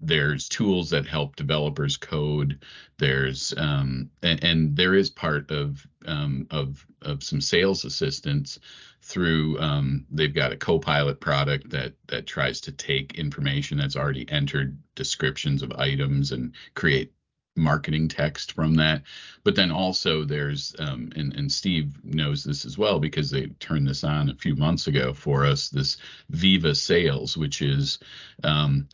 there's 0.00 0.48
tools 0.48 0.90
that 0.90 1.06
help 1.06 1.36
developers 1.36 1.96
code. 1.96 2.62
There's 2.98 3.54
um, 3.56 4.10
and, 4.22 4.44
and 4.44 4.76
there 4.76 4.94
is 4.94 5.08
part 5.08 5.50
of 5.50 5.86
um, 6.04 6.46
of 6.50 6.84
of 7.02 7.22
some 7.22 7.40
sales 7.40 7.84
assistance 7.84 8.58
through 9.02 9.58
um, 9.60 10.06
they've 10.10 10.34
got 10.34 10.52
a 10.52 10.56
copilot 10.56 11.20
product 11.20 11.70
that 11.70 11.94
that 12.08 12.26
tries 12.26 12.60
to 12.60 12.72
take 12.72 13.18
information 13.18 13.78
that's 13.78 13.96
already 13.96 14.28
entered 14.30 14.76
descriptions 14.94 15.62
of 15.62 15.72
items 15.72 16.32
and 16.32 16.54
create 16.74 17.12
marketing 17.56 18.08
text 18.08 18.52
from 18.52 18.74
that. 18.74 19.02
But 19.44 19.54
then 19.56 19.70
also 19.70 20.24
there's 20.24 20.74
um, 20.78 21.10
and, 21.16 21.34
and 21.34 21.50
steve 21.50 21.98
knows 22.04 22.44
this 22.44 22.64
as 22.64 22.78
well 22.78 22.98
because 22.98 23.30
they 23.30 23.46
turned 23.58 23.88
this 23.88 24.04
on 24.04 24.30
a 24.30 24.34
few 24.34 24.54
months 24.54 24.86
ago 24.86 25.12
for 25.12 25.44
us 25.44 25.68
this 25.68 25.96
Viva 26.30 26.74
Sales 26.74 27.36
which 27.36 27.62
is 27.62 27.98
um, 28.44 28.88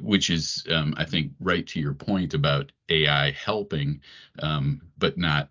which 0.00 0.30
is 0.30 0.64
um, 0.70 0.94
i 0.96 1.04
think 1.04 1.32
right 1.40 1.66
to 1.66 1.80
your 1.80 1.92
point 1.92 2.32
about 2.32 2.72
ai 2.88 3.30
helping 3.32 4.00
um, 4.42 4.80
but 4.98 5.18
not 5.18 5.50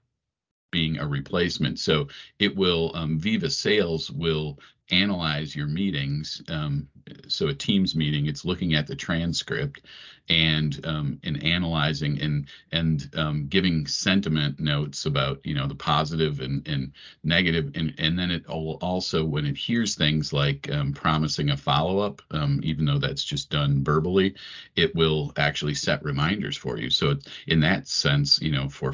being 0.72 0.98
a 1.00 1.08
replacement. 1.08 1.80
So 1.80 2.08
it 2.40 2.56
will 2.56 2.92
um, 2.96 3.20
Viva 3.20 3.50
Sales 3.50 4.12
will 4.12 4.60
analyze 4.92 5.56
your 5.56 5.68
meetings. 5.68 6.42
Um, 6.50 6.88
so 7.28 7.48
a 7.48 7.54
Teams 7.54 7.96
meeting, 7.96 8.28
it's 8.28 8.46
looking 8.46 8.76
at 8.76 8.88
the 8.88 8.96
transcript 8.96 9.82
and 10.30 10.86
um, 10.86 11.20
and 11.24 11.44
analyzing 11.44 12.22
and 12.22 12.48
and 12.72 13.10
um, 13.16 13.48
giving 13.48 13.88
sentiment 13.88 14.60
notes 14.60 15.06
about 15.06 15.40
you 15.44 15.56
know 15.56 15.68
the 15.68 15.76
positive 15.76 16.40
and 16.40 16.68
and 16.68 16.92
negative 17.24 17.72
and 17.76 17.94
and 17.98 18.18
then 18.18 18.30
it 18.30 18.46
also 18.48 19.26
when 19.26 19.46
it 19.46 19.58
hears 19.58 19.96
things 19.96 20.32
like 20.32 20.70
um, 20.72 20.94
promising 20.94 21.50
a 21.50 21.58
follow 21.58 22.00
up, 22.00 22.22
um, 22.32 22.60
even 22.64 22.86
though 22.86 23.00
that's 23.00 23.24
just 23.24 23.50
done 23.50 23.84
verbally, 23.84 24.36
it 24.76 24.94
will 24.96 25.34
actually 25.38 25.74
set 25.74 26.04
reminders 26.04 26.56
for 26.56 26.78
you. 26.78 26.90
So 26.90 27.16
in 27.48 27.60
that 27.62 27.88
sense, 27.88 28.40
you 28.42 28.52
know, 28.52 28.70
for 28.70 28.94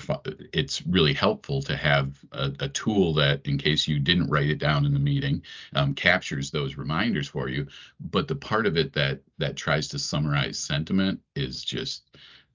it's 0.54 0.82
really 0.88 1.14
helpful 1.14 1.62
to 1.64 1.76
have 1.76 2.18
a, 2.32 2.52
a 2.62 2.70
tool 2.70 3.14
that 3.16 3.46
in 3.46 3.58
case 3.58 3.88
you 3.88 4.00
didn't 4.00 4.30
write 4.30 4.50
it 4.50 4.60
down 4.60 4.86
in 4.86 4.94
the 4.94 5.00
meeting, 5.00 5.42
um, 5.86 5.94
captures 5.94 6.52
those 6.52 6.78
reminders 6.78 7.28
for 7.28 7.48
you. 7.50 7.68
But 8.00 8.28
the 8.28 8.36
part 8.36 8.66
of 8.66 8.78
it 8.78 8.94
that 8.94 9.22
that 9.38 9.56
tries 9.56 9.88
to 9.90 10.00
summarize 10.00 10.60
sentiment 10.60 11.20
is 11.36 11.64
just 11.64 12.04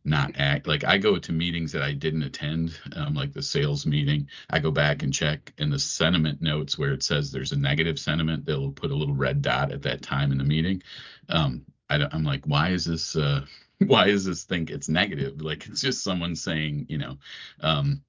not 0.02 0.32
act 0.38 0.66
like 0.66 0.82
I 0.82 0.96
go 0.96 1.18
to 1.18 1.32
meetings 1.32 1.72
that 1.72 1.82
I 1.82 1.92
didn't 1.92 2.22
attend, 2.22 2.78
um, 2.96 3.14
like 3.14 3.32
the 3.32 3.42
sales 3.42 3.84
meeting. 3.84 4.28
I 4.48 4.58
go 4.58 4.70
back 4.70 5.02
and 5.02 5.12
check 5.12 5.52
in 5.58 5.68
the 5.70 5.78
sentiment 5.78 6.40
notes 6.40 6.78
where 6.78 6.92
it 6.92 7.02
says 7.02 7.30
there's 7.30 7.52
a 7.52 7.58
negative 7.58 7.98
sentiment. 7.98 8.46
They'll 8.46 8.72
put 8.72 8.90
a 8.90 8.96
little 8.96 9.14
red 9.14 9.42
dot 9.42 9.72
at 9.72 9.82
that 9.82 10.02
time 10.02 10.32
in 10.32 10.38
the 10.38 10.44
meeting. 10.44 10.82
Um, 11.28 11.66
I, 11.90 12.08
am 12.12 12.24
like, 12.24 12.46
why 12.46 12.70
is 12.70 12.86
this? 12.86 13.14
Uh, 13.14 13.44
why 13.86 14.08
is 14.08 14.24
this 14.24 14.44
think 14.44 14.70
it's 14.70 14.88
negative? 14.88 15.40
Like 15.40 15.66
it's 15.66 15.82
just 15.82 16.02
someone 16.02 16.34
saying, 16.34 16.86
you 16.88 16.98
know, 16.98 17.18
um, 17.60 18.02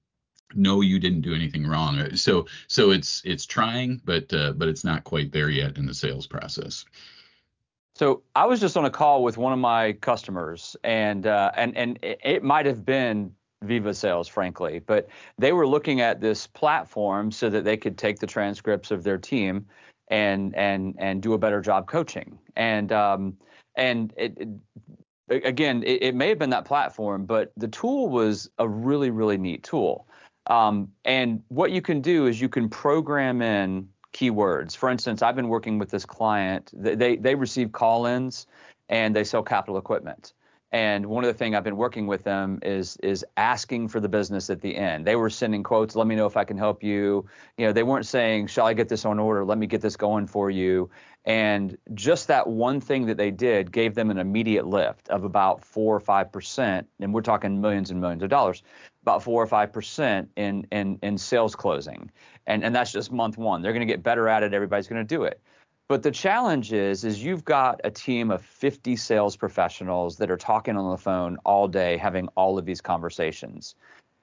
no, 0.55 0.81
you 0.81 0.99
didn't 0.99 1.21
do 1.21 1.33
anything 1.33 1.65
wrong. 1.65 2.15
So 2.15 2.47
so 2.67 2.91
it's 2.91 3.21
it's 3.25 3.45
trying, 3.45 4.01
but 4.05 4.33
uh, 4.33 4.53
but 4.53 4.67
it's 4.67 4.83
not 4.83 5.03
quite 5.03 5.31
there 5.31 5.49
yet 5.49 5.77
in 5.77 5.85
the 5.85 5.93
sales 5.93 6.27
process. 6.27 6.85
So 7.95 8.23
I 8.35 8.45
was 8.45 8.59
just 8.59 8.77
on 8.77 8.85
a 8.85 8.89
call 8.89 9.23
with 9.23 9.37
one 9.37 9.53
of 9.53 9.59
my 9.59 9.93
customers, 9.93 10.75
and 10.83 11.27
uh, 11.27 11.51
and 11.55 11.75
and 11.77 11.99
it 12.01 12.43
might 12.43 12.65
have 12.65 12.85
been 12.85 13.33
Viva 13.63 13.93
Sales, 13.93 14.27
frankly, 14.27 14.79
but 14.79 15.07
they 15.37 15.53
were 15.53 15.67
looking 15.67 16.01
at 16.01 16.19
this 16.19 16.47
platform 16.47 17.31
so 17.31 17.49
that 17.49 17.63
they 17.63 17.77
could 17.77 17.97
take 17.97 18.19
the 18.19 18.27
transcripts 18.27 18.91
of 18.91 19.03
their 19.03 19.17
team 19.17 19.65
and 20.07 20.55
and 20.55 20.95
and 20.97 21.21
do 21.21 21.33
a 21.33 21.37
better 21.37 21.61
job 21.61 21.87
coaching. 21.87 22.39
And 22.55 22.91
um, 22.91 23.37
and 23.75 24.13
it, 24.17 24.37
it 24.37 25.45
again, 25.45 25.83
it, 25.83 26.03
it, 26.03 26.15
may 26.15 26.29
have 26.29 26.39
been 26.39 26.49
that 26.49 26.65
platform, 26.65 27.25
but 27.25 27.51
the 27.55 27.67
tool 27.67 28.09
was 28.09 28.49
a 28.57 28.67
really 28.67 29.11
really 29.11 29.37
neat 29.37 29.63
tool. 29.63 30.07
Um, 30.47 30.89
and 31.05 31.43
what 31.49 31.71
you 31.71 31.81
can 31.81 32.01
do 32.01 32.27
is 32.27 32.41
you 32.41 32.49
can 32.49 32.69
program 32.69 33.41
in 33.41 33.87
keywords. 34.13 34.75
For 34.75 34.89
instance, 34.89 35.21
I've 35.21 35.35
been 35.35 35.47
working 35.47 35.77
with 35.77 35.89
this 35.89 36.05
client. 36.05 36.71
They 36.73 37.15
they 37.15 37.35
receive 37.35 37.71
call-ins 37.71 38.47
and 38.89 39.15
they 39.15 39.23
sell 39.23 39.43
capital 39.43 39.77
equipment. 39.77 40.33
And 40.73 41.05
one 41.07 41.25
of 41.25 41.27
the 41.27 41.37
things 41.37 41.53
I've 41.53 41.65
been 41.65 41.75
working 41.75 42.07
with 42.07 42.23
them 42.23 42.59
is 42.61 42.95
is 43.03 43.25
asking 43.35 43.89
for 43.89 43.99
the 43.99 44.07
business 44.07 44.49
at 44.49 44.61
the 44.61 44.75
end. 44.75 45.05
They 45.05 45.17
were 45.17 45.29
sending 45.29 45.63
quotes, 45.63 45.95
let 45.97 46.07
me 46.07 46.15
know 46.15 46.25
if 46.25 46.37
I 46.37 46.45
can 46.45 46.57
help 46.57 46.81
you. 46.81 47.25
You 47.57 47.65
know, 47.65 47.73
they 47.73 47.83
weren't 47.83 48.05
saying, 48.05 48.47
shall 48.47 48.67
I 48.67 48.73
get 48.73 48.87
this 48.87 49.03
on 49.03 49.19
order? 49.19 49.43
Let 49.43 49.57
me 49.57 49.67
get 49.67 49.81
this 49.81 49.97
going 49.97 50.27
for 50.27 50.49
you. 50.49 50.89
And 51.25 51.77
just 51.93 52.27
that 52.29 52.47
one 52.47 52.79
thing 52.79 53.05
that 53.07 53.17
they 53.17 53.31
did 53.31 53.71
gave 53.71 53.95
them 53.95 54.09
an 54.09 54.17
immediate 54.17 54.65
lift 54.65 55.09
of 55.09 55.25
about 55.25 55.63
four 55.63 55.95
or 55.95 55.99
five 55.99 56.31
percent. 56.31 56.87
And 57.01 57.13
we're 57.13 57.21
talking 57.21 57.59
millions 57.59 57.91
and 57.91 57.99
millions 57.99 58.23
of 58.23 58.29
dollars, 58.29 58.63
about 59.01 59.21
four 59.21 59.43
or 59.43 59.47
five 59.47 59.73
percent 59.73 60.29
in 60.37 60.65
in 60.71 60.97
in 61.03 61.17
sales 61.17 61.53
closing. 61.53 62.09
And 62.47 62.63
and 62.63 62.73
that's 62.73 62.93
just 62.93 63.11
month 63.11 63.37
one. 63.37 63.61
They're 63.61 63.73
going 63.73 63.85
to 63.85 63.93
get 63.93 64.03
better 64.03 64.29
at 64.29 64.41
it. 64.41 64.53
Everybody's 64.53 64.87
going 64.87 65.05
to 65.05 65.15
do 65.15 65.23
it. 65.23 65.41
But 65.91 66.03
the 66.03 66.11
challenge 66.11 66.71
is, 66.71 67.03
is 67.03 67.21
you've 67.21 67.43
got 67.43 67.81
a 67.83 67.91
team 67.91 68.31
of 68.31 68.41
50 68.41 68.95
sales 68.95 69.35
professionals 69.35 70.15
that 70.19 70.31
are 70.31 70.37
talking 70.37 70.77
on 70.77 70.89
the 70.89 70.97
phone 70.97 71.35
all 71.43 71.67
day, 71.67 71.97
having 71.97 72.29
all 72.29 72.57
of 72.57 72.63
these 72.63 72.79
conversations. 72.79 73.75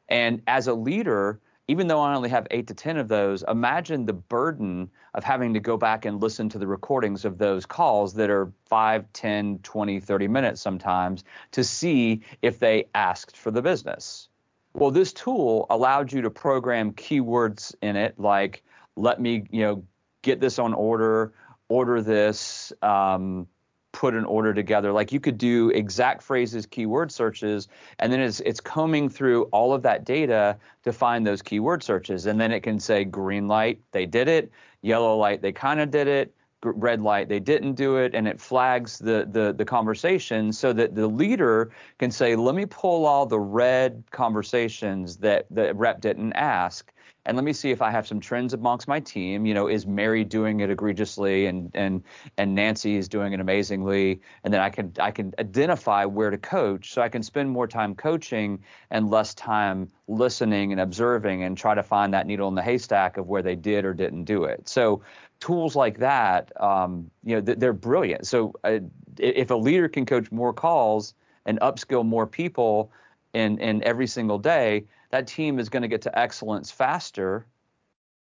And 0.09 0.41
as 0.47 0.67
a 0.67 0.73
leader, 0.73 1.41
even 1.67 1.87
though 1.87 2.01
I 2.01 2.15
only 2.15 2.31
have 2.31 2.47
eight 2.51 2.69
to 2.69 2.75
10 2.75 2.97
of 2.97 3.09
those, 3.09 3.45
imagine 3.47 4.07
the 4.07 4.15
burden 4.15 4.89
of 5.13 5.25
having 5.25 5.53
to 5.53 5.61
go 5.61 5.77
back 5.77 6.07
and 6.07 6.23
listen 6.23 6.49
to 6.49 6.59
the 6.59 6.67
recordings 6.67 7.27
of 7.27 7.37
those 7.37 7.67
calls 7.67 8.15
that 8.15 8.31
are 8.31 8.51
5, 8.65 9.05
10, 9.13 9.59
20, 9.59 10.01
30 10.01 10.27
minutes 10.27 10.63
sometimes 10.63 11.23
to 11.51 11.63
see 11.63 12.23
if 12.41 12.59
they 12.59 12.87
asked 12.95 13.37
for 13.37 13.51
the 13.51 13.61
business. 13.61 14.31
Well, 14.73 14.91
this 14.91 15.13
tool 15.13 15.67
allowed 15.69 16.15
you 16.15 16.23
to 16.23 16.31
program 16.31 16.95
keywords 16.95 17.75
in 17.83 17.97
it 17.97 18.19
like, 18.19 18.65
let 18.97 19.21
me, 19.21 19.45
you 19.51 19.61
know, 19.61 19.85
get 20.23 20.41
this 20.41 20.59
on 20.59 20.73
order, 20.73 21.33
order 21.69 22.01
this, 22.03 22.73
um, 22.83 23.47
put 23.93 24.15
an 24.15 24.25
order 24.25 24.53
together. 24.53 24.93
Like 24.93 25.13
you 25.13 25.21
could 25.21 25.39
do 25.39 25.71
exact 25.71 26.23
phrases, 26.23 26.67
keyword 26.67 27.11
searches, 27.11 27.69
and 27.99 28.13
then 28.13 28.21
it's 28.21 28.41
it's 28.41 28.61
combing 28.61 29.09
through 29.09 29.45
all 29.45 29.73
of 29.73 29.83
that 29.83 30.05
data 30.05 30.57
to 30.85 30.93
find 30.93 31.27
those 31.27 31.43
keyword 31.43 31.83
searches. 31.83 32.27
And 32.27 32.41
then 32.41 32.53
it 32.53 32.61
can 32.61 32.79
say 32.79 33.05
green 33.05 33.49
light, 33.49 33.81
they 33.93 34.07
did 34.07 34.29
it, 34.29 34.51
yellow 34.83 35.17
light, 35.17 35.43
they 35.43 35.53
kind 35.53 35.81
of 35.81 35.91
did 35.91 36.07
it, 36.07 36.35
red 36.63 37.01
light, 37.01 37.29
they 37.29 37.41
didn't 37.41 37.75
do 37.75 37.97
it, 37.97 38.15
and 38.15 38.29
it 38.29 38.41
flags 38.41 38.99
the 38.99 39.29
the 39.31 39.55
the 39.57 39.65
conversation 39.65 40.53
so 40.53 40.73
that 40.73 40.95
the 40.95 41.07
leader 41.07 41.71
can 41.99 42.11
say, 42.11 42.37
let 42.37 42.55
me 42.55 42.67
pull 42.67 43.07
all 43.07 43.27
the 43.27 43.41
red 43.41 44.05
conversations 44.11 45.17
that 45.17 45.47
the 45.51 45.75
rep 45.75 46.01
didn't 46.01 46.33
ask 46.35 46.93
and 47.29 47.37
let 47.37 47.45
me 47.45 47.53
see 47.53 47.71
if 47.71 47.83
I 47.83 47.91
have 47.91 48.07
some 48.07 48.21
trends 48.21 48.55
amongst 48.55 48.89
my 48.89 49.01
team. 49.01 49.45
You 49.45 49.53
know, 49.53 49.69
is 49.69 49.87
Mary 49.87 50.25
doing 50.25 50.61
it 50.61 50.71
egregiously, 50.71 51.45
and 51.45 51.71
and 51.75 52.03
and 52.39 52.55
Nancy 52.55 52.97
is 52.97 53.07
doing 53.07 53.35
it 53.35 53.39
amazingly, 53.41 54.23
and 54.45 54.53
then 54.53 54.63
I 54.63 54.71
can 54.71 54.95
I 54.99 55.11
can 55.11 55.35
identify 55.39 56.07
where 56.07 56.31
to 56.31 56.39
coach, 56.39 56.91
so 56.91 57.03
I 57.03 57.11
can 57.11 57.23
spend 57.23 57.51
more 57.51 57.69
time 57.69 57.95
coaching 57.95 58.61
and 58.91 59.11
less 59.11 59.35
time 59.35 59.91
listening 60.09 60.73
and 60.73 60.81
observing, 60.81 61.43
and 61.43 61.57
try 61.57 61.75
to 61.75 61.83
find 61.83 62.15
that 62.15 62.27
needle 62.27 62.49
in 62.49 62.55
the 62.55 62.63
haystack 62.63 63.19
of 63.19 63.29
where 63.29 63.43
they 63.43 63.57
did 63.57 63.85
or 63.85 63.93
didn't 63.93 64.25
do 64.25 64.45
it. 64.45 64.67
So 64.67 65.03
tools 65.39 65.77
like 65.77 65.99
that, 65.99 66.51
um, 66.61 67.11
you 67.25 67.37
know, 67.37 67.43
they're 67.43 67.75
brilliant. 67.75 68.27
So 68.27 68.55
uh, 68.65 68.79
if 69.19 69.51
a 69.51 69.55
leader 69.55 69.87
can 69.87 70.07
coach 70.07 70.33
more 70.33 70.55
calls 70.55 71.13
and 71.45 71.61
upskill 71.61 72.07
more 72.07 72.27
people 72.27 72.91
in 73.35 73.59
in 73.59 73.85
every 73.85 74.07
single 74.07 74.39
day 74.39 74.85
that 75.11 75.27
team 75.27 75.59
is 75.59 75.69
going 75.69 75.83
to 75.83 75.89
get 75.89 76.03
to 76.03 76.19
excellence 76.19 76.71
faster 76.71 77.47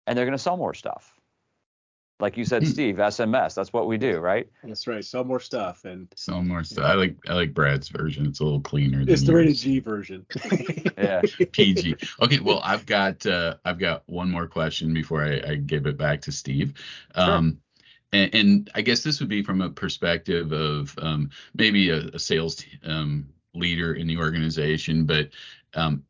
and 0.06 0.16
they're 0.16 0.24
going 0.24 0.36
to 0.36 0.42
sell 0.42 0.56
more 0.56 0.74
stuff. 0.74 1.14
Like 2.20 2.36
you 2.36 2.44
said, 2.44 2.64
hmm. 2.64 2.70
Steve, 2.70 2.96
SMS. 2.96 3.54
That's 3.54 3.72
what 3.72 3.86
we 3.86 3.96
do, 3.96 4.18
right? 4.18 4.48
That's 4.64 4.88
right. 4.88 5.04
Sell 5.04 5.22
more 5.22 5.38
stuff 5.38 5.84
and 5.84 6.08
sell 6.16 6.42
more 6.42 6.64
stuff. 6.64 6.84
I 6.84 6.94
like 6.94 7.16
I 7.28 7.34
like 7.34 7.54
Brad's 7.54 7.88
version. 7.90 8.26
It's 8.26 8.40
a 8.40 8.44
little 8.44 8.60
cleaner. 8.60 9.04
It's 9.06 9.22
the 9.22 9.34
rated 9.34 9.54
G 9.54 9.78
version. 9.78 10.26
yeah. 10.98 11.22
PG. 11.52 11.94
Okay. 12.20 12.40
Well, 12.40 12.60
I've 12.64 12.86
got 12.86 13.24
uh, 13.24 13.56
I've 13.64 13.78
got 13.78 14.02
one 14.06 14.32
more 14.32 14.48
question 14.48 14.92
before 14.92 15.22
I, 15.22 15.52
I 15.52 15.54
give 15.54 15.86
it 15.86 15.96
back 15.96 16.22
to 16.22 16.32
Steve. 16.32 16.74
Um, 17.14 17.50
sure. 17.50 17.58
And, 18.10 18.34
and, 18.34 18.70
I 18.74 18.80
guess 18.80 19.02
this 19.02 19.20
would 19.20 19.28
be 19.28 19.42
from 19.42 19.60
a 19.60 19.68
perspective 19.68 20.50
of 20.50 20.98
um, 20.98 21.28
maybe 21.54 21.90
a, 21.90 22.06
a 22.14 22.18
sales 22.18 22.64
um, 22.82 23.28
leader 23.54 23.92
in 23.92 24.06
the 24.06 24.16
organization, 24.16 25.04
but 25.04 25.28
um, 25.74 26.02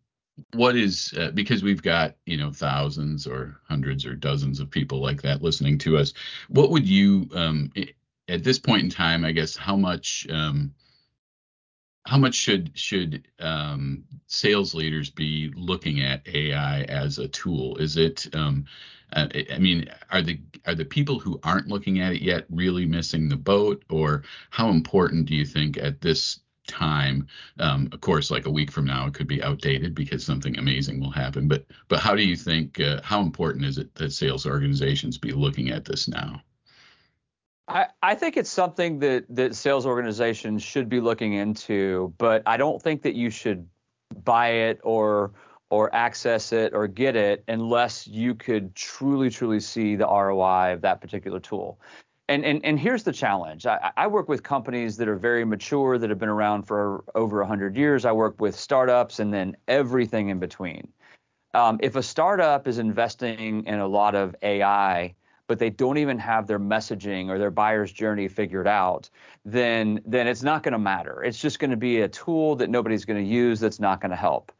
what 0.54 0.76
is 0.76 1.14
uh, 1.18 1.30
because 1.32 1.62
we've 1.62 1.82
got 1.82 2.14
you 2.26 2.36
know 2.36 2.52
thousands 2.52 3.26
or 3.26 3.60
hundreds 3.68 4.06
or 4.06 4.14
dozens 4.14 4.60
of 4.60 4.70
people 4.70 5.00
like 5.00 5.22
that 5.22 5.42
listening 5.42 5.78
to 5.78 5.96
us 5.96 6.12
what 6.48 6.70
would 6.70 6.88
you 6.88 7.28
um, 7.34 7.70
at 8.28 8.44
this 8.44 8.58
point 8.58 8.82
in 8.82 8.90
time 8.90 9.24
i 9.24 9.32
guess 9.32 9.56
how 9.56 9.76
much 9.76 10.26
um, 10.30 10.72
how 12.08 12.16
much 12.16 12.34
should 12.34 12.70
should 12.74 13.28
um, 13.38 14.02
sales 14.28 14.74
leaders 14.74 15.10
be 15.10 15.52
looking 15.54 16.00
at 16.00 16.26
ai 16.26 16.82
as 16.84 17.18
a 17.18 17.28
tool? 17.28 17.76
Is 17.76 17.98
it 17.98 18.26
um, 18.34 18.64
uh, 19.12 19.28
I 19.52 19.58
mean, 19.58 19.90
are 20.10 20.22
the 20.22 20.40
are 20.66 20.74
the 20.74 20.84
people 20.84 21.18
who 21.18 21.38
aren't 21.42 21.68
looking 21.68 22.00
at 22.00 22.14
it 22.14 22.22
yet 22.22 22.46
really 22.50 22.86
missing 22.86 23.28
the 23.28 23.36
boat, 23.36 23.84
or 23.90 24.22
how 24.50 24.70
important 24.70 25.26
do 25.26 25.34
you 25.34 25.44
think 25.44 25.76
at 25.76 26.00
this 26.00 26.40
time. 26.68 27.26
Um, 27.58 27.88
of 27.92 28.00
course, 28.00 28.30
like 28.30 28.46
a 28.46 28.50
week 28.50 28.70
from 28.70 28.84
now, 28.84 29.06
it 29.06 29.14
could 29.14 29.26
be 29.26 29.42
outdated 29.42 29.94
because 29.94 30.24
something 30.24 30.56
amazing 30.58 31.00
will 31.00 31.10
happen. 31.10 31.48
But 31.48 31.66
but 31.88 31.98
how 31.98 32.14
do 32.14 32.22
you 32.22 32.36
think? 32.36 32.78
Uh, 32.78 33.00
how 33.02 33.20
important 33.20 33.64
is 33.64 33.78
it 33.78 33.92
that 33.96 34.12
sales 34.12 34.46
organizations 34.46 35.18
be 35.18 35.32
looking 35.32 35.70
at 35.70 35.84
this 35.84 36.06
now? 36.06 36.42
I, 37.66 37.86
I 38.02 38.14
think 38.14 38.36
it's 38.36 38.50
something 38.50 38.98
that 39.00 39.24
that 39.30 39.56
sales 39.56 39.86
organizations 39.86 40.62
should 40.62 40.88
be 40.88 41.00
looking 41.00 41.34
into, 41.34 42.14
but 42.18 42.42
I 42.46 42.56
don't 42.56 42.80
think 42.80 43.02
that 43.02 43.14
you 43.14 43.30
should 43.30 43.68
buy 44.24 44.48
it 44.48 44.80
or 44.84 45.32
or 45.70 45.94
access 45.94 46.52
it 46.52 46.72
or 46.72 46.86
get 46.86 47.14
it 47.14 47.44
unless 47.48 48.06
you 48.06 48.34
could 48.34 48.74
truly 48.74 49.28
truly 49.28 49.60
see 49.60 49.96
the 49.96 50.06
ROI 50.06 50.72
of 50.72 50.80
that 50.80 51.00
particular 51.00 51.40
tool 51.40 51.78
and, 52.28 52.44
and 52.44 52.64
and 52.64 52.78
here's 52.78 53.04
the 53.04 53.12
challenge. 53.12 53.66
I, 53.66 53.90
I, 53.96 54.06
work 54.06 54.28
with 54.28 54.42
companies 54.42 54.96
that 54.98 55.08
are 55.08 55.16
very 55.16 55.44
mature, 55.44 55.98
that 55.98 56.10
have 56.10 56.18
been 56.18 56.28
around 56.28 56.64
for 56.64 57.04
over 57.14 57.38
100 57.38 57.76
years. 57.76 58.04
I 58.04 58.12
work 58.12 58.40
with 58.40 58.54
startups 58.54 59.18
and 59.18 59.32
then 59.32 59.56
everything 59.66 60.28
in 60.28 60.38
between. 60.38 60.88
Um, 61.54 61.78
if 61.82 61.96
a 61.96 62.02
startup 62.02 62.68
is 62.68 62.78
investing 62.78 63.64
in 63.64 63.78
a 63.78 63.86
lot 63.86 64.14
of 64.14 64.36
AI, 64.42 65.14
but 65.46 65.58
they 65.58 65.70
don't 65.70 65.96
even 65.96 66.18
have 66.18 66.46
their 66.46 66.60
messaging 66.60 67.30
or 67.30 67.38
their 67.38 67.50
buyer's 67.50 67.90
journey 67.90 68.28
figured 68.28 68.68
out, 68.68 69.08
then 69.44 70.00
then 70.04 70.26
it's 70.26 70.42
not 70.42 70.62
going 70.62 70.72
to 70.72 70.78
matter. 70.78 71.24
It's 71.24 71.40
just 71.40 71.58
going 71.58 71.70
to 71.70 71.76
be 71.76 72.02
a 72.02 72.08
tool 72.08 72.56
that 72.56 72.68
nobody's 72.68 73.04
going 73.04 73.24
to 73.24 73.28
use 73.28 73.58
that's 73.58 73.80
not 73.80 74.00
going 74.00 74.10
to 74.10 74.16
help. 74.16 74.52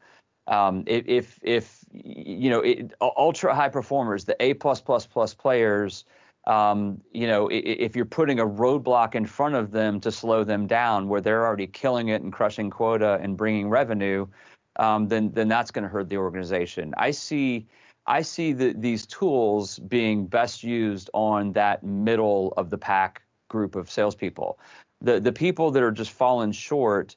Um, 0.47 0.85
if 0.87 1.39
if 1.43 1.85
you 1.93 2.49
know 2.49 2.61
it, 2.61 2.95
ultra 3.03 3.55
high 3.55 3.69
performers, 3.69 4.25
the 4.25 4.43
A 4.43 4.55
plus 4.55 4.81
plus 4.81 5.07
plus 5.07 5.35
players, 5.35 6.07
um, 6.49 7.01
you 7.13 7.27
know, 7.27 7.49
if 7.53 7.95
you're 7.95 8.07
putting 8.07 8.41
a 8.41 8.47
roadblock 8.47 9.15
in 9.15 9.27
front 9.27 9.55
of 9.55 9.71
them 9.71 10.01
to 10.01 10.11
slow 10.11 10.45
them 10.45 10.67
down, 10.67 11.07
where 11.09 11.21
they're 11.21 11.47
already 11.47 11.67
killing 11.67 12.09
it 12.09 12.23
and 12.23 12.33
crushing 12.33 12.71
quota 12.71 13.19
and 13.23 13.37
bringing 13.37 13.69
revenue, 13.69 14.27
um, 14.77 15.09
then 15.09 15.31
then 15.33 15.47
that's 15.47 15.71
going 15.71 15.83
to 15.83 15.89
hurt 15.89 16.09
the 16.09 16.17
organization. 16.17 16.95
I 16.97 17.11
see 17.11 17.67
I 18.07 18.23
see 18.23 18.55
the, 18.55 18.73
these 18.73 19.07
tools 19.07 19.79
being 19.79 20.27
best 20.27 20.65
used 20.65 21.11
on 21.13 21.53
that 21.53 21.85
middle 21.85 22.55
of 22.57 22.71
the 22.71 22.79
pack 22.79 23.23
group 23.49 23.77
of 23.77 23.91
salespeople. 23.91 24.59
The 25.03 25.21
the 25.21 25.33
people 25.33 25.71
that 25.73 25.83
are 25.83 25.93
just 25.93 26.13
falling 26.13 26.53
short, 26.53 27.15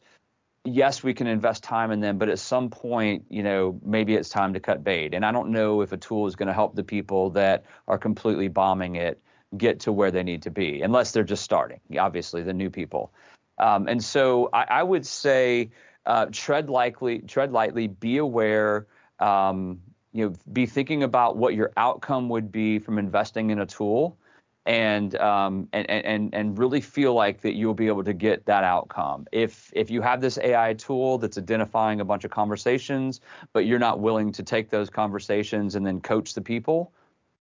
yes, 0.64 1.04
we 1.04 1.14
can 1.14 1.28
invest 1.28 1.64
time 1.64 1.92
in 1.92 2.00
them, 2.00 2.18
but 2.18 2.30
at 2.30 2.40
some 2.40 2.70
point, 2.70 3.26
you 3.30 3.44
know, 3.44 3.80
maybe 3.84 4.16
it's 4.16 4.30
time 4.30 4.54
to 4.54 4.60
cut 4.60 4.84
bait. 4.84 5.14
And 5.14 5.26
I 5.26 5.32
don't 5.32 5.50
know 5.50 5.82
if 5.82 5.92
a 5.92 5.98
tool 5.98 6.28
is 6.28 6.36
going 6.36 6.48
to 6.48 6.54
help 6.54 6.76
the 6.76 6.84
people 6.84 7.32
that 7.32 7.66
are 7.88 7.98
completely 7.98 8.48
bombing 8.48 8.96
it 8.96 9.22
get 9.58 9.80
to 9.82 9.92
where 9.92 10.12
they 10.12 10.24
need 10.24 10.44
to 10.44 10.52
be, 10.52 10.82
unless 10.82 11.12
they're 11.12 11.24
just 11.24 11.44
starting. 11.44 11.80
Obviously, 11.98 12.44
the 12.44 12.54
new 12.54 12.70
people. 12.70 13.12
Um, 13.58 13.88
and 13.88 14.04
so 14.04 14.50
I, 14.54 14.66
I 14.70 14.84
would 14.84 15.06
say 15.06 15.72
uh, 16.06 16.28
tread 16.32 16.70
lightly, 16.70 17.20
tread 17.20 17.52
lightly, 17.52 17.88
be 17.88 18.18
aware. 18.18 18.88
Um, 19.20 19.82
you 20.14 20.26
know, 20.26 20.36
be 20.52 20.66
thinking 20.66 21.04
about 21.04 21.38
what 21.38 21.54
your 21.54 21.72
outcome 21.78 22.30
would 22.30 22.52
be 22.52 22.80
from 22.80 22.98
investing 22.98 23.50
in 23.50 23.60
a 23.60 23.66
tool, 23.66 24.18
and 24.66 25.16
um, 25.16 25.68
and 25.74 25.90
and 25.90 26.34
and 26.34 26.58
really 26.58 26.82
feel 26.82 27.14
like 27.14 27.42
that 27.42 27.56
you'll 27.56 27.74
be 27.74 27.88
able 27.88 28.04
to 28.04 28.14
get 28.14 28.46
that 28.46 28.64
outcome. 28.64 29.26
If 29.32 29.72
if 29.74 29.90
you 29.90 30.02
have 30.02 30.22
this 30.22 30.38
AI 30.38 30.74
tool 30.76 31.18
that's 31.18 31.38
identifying 31.38 32.00
a 32.00 32.06
bunch 32.06 32.24
of 32.24 32.32
conversations, 32.32 33.22
but 33.54 33.66
you're 33.66 33.80
not 33.80 34.00
willing 34.00 34.32
to 34.34 34.44
take 34.44 34.70
those 34.70 34.90
conversations 34.90 35.76
and 35.76 35.86
then 35.86 36.00
coach 36.00 36.34
the 36.34 36.42
people, 36.42 36.94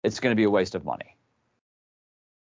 it's 0.03 0.19
going 0.19 0.31
to 0.31 0.35
be 0.35 0.45
a 0.45 0.49
waste 0.49 0.75
of 0.75 0.85
money. 0.85 1.17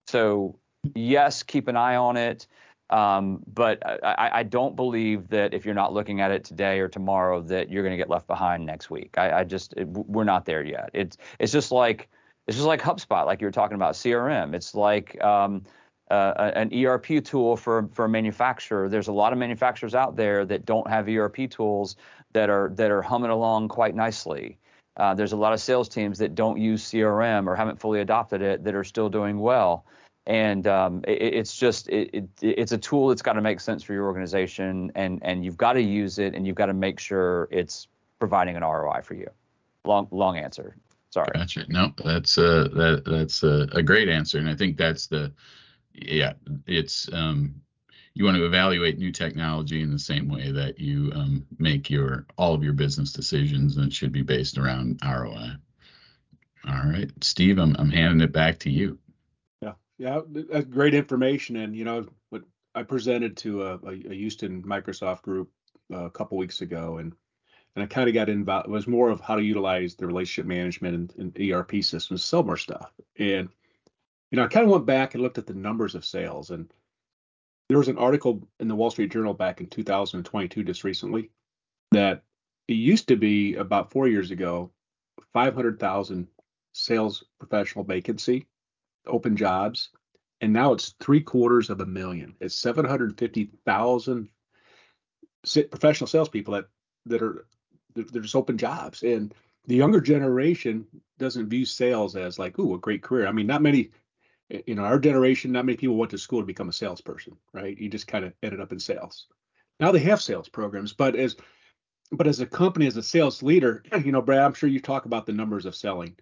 So 0.07 0.59
yes, 0.95 1.41
keep 1.43 1.67
an 1.67 1.75
eye 1.75 1.95
on 1.95 2.15
it. 2.15 2.47
Um, 2.89 3.43
but 3.53 3.85
I, 3.85 4.29
I, 4.35 4.43
don't 4.43 4.77
believe 4.77 5.27
that 5.27 5.53
if 5.53 5.65
you're 5.65 5.75
not 5.75 5.91
looking 5.91 6.21
at 6.21 6.31
it 6.31 6.45
today 6.45 6.79
or 6.79 6.87
tomorrow 6.87 7.41
that 7.41 7.69
you're 7.69 7.83
going 7.83 7.91
to 7.91 7.97
get 7.97 8.09
left 8.09 8.27
behind 8.27 8.65
next 8.65 8.89
week. 8.89 9.17
I, 9.17 9.39
I 9.39 9.43
just 9.43 9.73
it, 9.75 9.85
we're 9.89 10.23
not 10.23 10.45
there 10.45 10.63
yet. 10.63 10.89
It's 10.93 11.17
it's 11.37 11.51
just 11.51 11.73
like 11.73 12.07
it's 12.47 12.57
just 12.57 12.67
like 12.67 12.81
HubSpot, 12.81 13.25
like 13.25 13.41
you 13.41 13.47
were 13.47 13.51
talking 13.51 13.75
about 13.75 13.93
CRM. 13.95 14.53
It's 14.53 14.73
like 14.73 15.21
um, 15.23 15.63
uh, 16.10 16.51
an 16.55 16.71
ERP 16.73 17.23
tool 17.23 17.57
for 17.57 17.89
for 17.91 18.05
a 18.05 18.10
manufacturer. 18.10 18.89
There's 18.89 19.07
a 19.07 19.13
lot 19.13 19.33
of 19.33 19.39
manufacturers 19.39 19.95
out 19.95 20.15
there 20.15 20.45
that 20.45 20.65
don't 20.65 20.88
have 20.89 21.07
ERP 21.10 21.49
tools 21.49 21.95
that 22.33 22.49
are 22.49 22.71
that 22.75 22.91
are 22.91 23.01
humming 23.01 23.31
along 23.31 23.67
quite 23.69 23.95
nicely. 23.95 24.57
Uh, 24.95 25.13
there's 25.13 25.33
a 25.33 25.38
lot 25.38 25.53
of 25.53 25.60
sales 25.60 25.88
teams 25.88 26.17
that 26.17 26.33
don't 26.33 26.57
use 26.57 26.83
CRM 26.83 27.45
or 27.45 27.55
haven't 27.55 27.79
fully 27.79 28.01
adopted 28.01 28.41
it 28.41 28.63
that 28.63 28.73
are 28.73 28.83
still 28.83 29.10
doing 29.10 29.39
well 29.39 29.86
and 30.27 30.67
um, 30.67 31.03
it, 31.07 31.21
it's 31.21 31.55
just 31.55 31.88
it, 31.89 32.10
it, 32.13 32.29
it's 32.41 32.73
a 32.73 32.77
tool 32.77 33.07
that's 33.07 33.21
got 33.21 33.33
to 33.33 33.41
make 33.41 33.60
sense 33.60 33.81
for 33.81 33.93
your 33.93 34.05
organization 34.05 34.91
and 34.93 35.19
and 35.23 35.43
you've 35.43 35.57
got 35.57 35.73
to 35.73 35.81
use 35.81 36.19
it 36.19 36.36
and 36.36 36.45
you've 36.45 36.55
got 36.55 36.67
to 36.67 36.73
make 36.73 36.99
sure 36.99 37.47
it's 37.49 37.88
providing 38.19 38.55
an 38.55 38.63
ROI 38.63 39.01
for 39.03 39.15
you. 39.15 39.29
Long 39.86 40.07
long 40.12 40.38
answer. 40.38 40.75
Sorry. 41.17 41.32
Gotcha. 41.34 41.65
No, 41.67 41.93
that's 42.03 42.38
uh 42.38 42.67
that 42.73 43.03
that's 43.06 43.43
a, 43.43 43.67
a 43.71 43.82
great 43.82 44.08
answer, 44.10 44.38
and 44.38 44.49
I 44.49 44.56
think 44.56 44.77
that's 44.77 45.08
the 45.08 45.34
yeah 45.93 46.34
it's 46.67 47.12
um 47.12 47.56
you 48.13 48.23
want 48.25 48.38
to 48.38 48.45
evaluate 48.45 48.97
new 48.97 49.12
technology 49.12 49.82
in 49.82 49.91
the 49.91 49.99
same 49.99 50.27
way 50.27 50.51
that 50.51 50.80
you 50.80 51.12
um, 51.13 51.45
make 51.60 51.89
your 51.89 52.25
all 52.38 52.53
of 52.53 52.63
your 52.63 52.73
business 52.73 53.13
decisions 53.13 53.77
and 53.77 53.88
it 53.88 53.93
should 53.93 54.12
be 54.12 54.23
based 54.23 54.58
around 54.58 54.99
ROI. 55.03 55.51
All 56.67 56.84
right, 56.86 57.12
Steve, 57.21 57.58
I'm 57.60 57.75
I'm 57.77 57.91
handing 57.91 58.21
it 58.21 58.32
back 58.32 58.60
to 58.60 58.69
you. 58.69 58.99
Yeah, 59.97 60.21
that's 60.27 60.65
great 60.65 60.93
information. 60.93 61.56
And 61.58 61.75
you 61.75 61.84
know, 61.84 62.06
what 62.30 62.43
I 62.75 62.84
presented 62.84 63.36
to 63.38 63.63
a, 63.63 63.80
a 63.86 64.13
Houston 64.13 64.62
Microsoft 64.63 65.23
group 65.23 65.49
uh, 65.91 66.06
a 66.06 66.10
couple 66.10 66.38
weeks 66.38 66.62
ago, 66.62 66.97
and 66.97 67.13
and 67.75 67.84
I 67.84 67.88
kind 67.88 68.08
of 68.08 68.13
got 68.13 68.30
involved. 68.30 68.67
It 68.67 68.71
was 68.71 68.88
more 68.88 69.10
of 69.10 69.21
how 69.21 69.36
to 69.36 69.43
utilize 69.43 69.95
the 69.95 70.08
relationship 70.08 70.47
management 70.47 71.13
and, 71.17 71.36
and 71.38 71.51
ERP 71.51 71.84
systems, 71.84 72.23
sell 72.23 72.43
more 72.43 72.58
stuff. 72.58 72.91
And 73.19 73.49
you 74.32 74.36
know, 74.36 74.43
I 74.43 74.47
kind 74.47 74.65
of 74.65 74.71
went 74.71 74.86
back 74.86 75.13
and 75.13 75.23
looked 75.23 75.38
at 75.38 75.47
the 75.47 75.53
numbers 75.53 75.95
of 75.95 76.06
sales, 76.06 76.49
and 76.49 76.71
there 77.69 77.77
was 77.77 77.88
an 77.88 77.97
article 77.97 78.47
in 78.60 78.67
the 78.67 78.75
Wall 78.75 78.91
Street 78.91 79.12
Journal 79.12 79.34
back 79.34 79.62
in 79.62 79.67
2022, 79.67 80.63
just 80.63 80.84
recently, 80.84 81.30
that 81.91 82.23
it 82.67 82.73
used 82.73 83.08
to 83.08 83.15
be 83.15 83.56
about 83.56 83.91
four 83.91 84.08
years 84.08 84.32
ago, 84.32 84.71
500,000 85.34 86.27
sales 86.73 87.23
professional 87.39 87.86
vacancy 87.86 88.45
open 89.08 89.36
jobs, 89.36 89.89
and 90.41 90.53
now 90.53 90.73
it's 90.73 90.95
three 90.99 91.21
quarters 91.21 91.69
of 91.69 91.82
a 91.82 91.86
million. 91.86 92.36
It's 92.39 92.56
750,000 92.56 94.30
professional 95.71 96.08
salespeople 96.08 96.53
that 96.53 96.65
that 97.06 97.21
are 97.21 97.45
they're 98.05 98.21
just 98.21 98.36
open 98.36 98.57
jobs, 98.57 99.03
and 99.03 99.33
the 99.65 99.75
younger 99.75 100.01
generation 100.01 100.86
doesn't 101.19 101.49
view 101.49 101.65
sales 101.65 102.15
as 102.15 102.39
like, 102.39 102.57
ooh, 102.60 102.75
a 102.75 102.79
great 102.79 103.03
career. 103.03 103.27
I 103.27 103.31
mean, 103.31 103.47
not 103.47 103.62
many, 103.62 103.91
eh, 104.51 104.62
you 104.65 104.75
know, 104.75 104.83
our 104.83 104.99
generation, 104.99 105.51
not 105.51 105.65
many 105.65 105.77
people 105.77 105.97
went 105.97 106.12
to 106.12 106.17
school 106.17 106.39
to 106.39 106.45
become 106.45 106.69
a 106.69 106.73
salesperson, 106.73 107.36
right? 107.53 107.77
You 107.77 107.89
just 107.89 108.07
kind 108.07 108.25
of 108.25 108.33
ended 108.43 108.62
up 108.62 108.71
in 108.71 108.79
sales. 108.79 109.27
Now 109.79 109.91
they 109.91 109.99
have 109.99 110.21
sales 110.21 110.49
programs, 110.49 110.93
but 110.93 111.15
as 111.15 111.36
but 112.12 112.27
as 112.27 112.39
a 112.39 112.45
company, 112.45 112.88
as 112.88 112.95
a 112.95 113.03
sales 113.03 113.43
leader, 113.43 113.83
you 114.05 114.12
know, 114.12 114.21
Brad, 114.21 114.39
I'm 114.39 114.53
sure 114.53 114.69
you 114.69 114.79
talk 114.79 115.05
about 115.05 115.25
the 115.25 115.33
numbers 115.33 115.65
of 115.65 115.75
selling. 115.75 116.15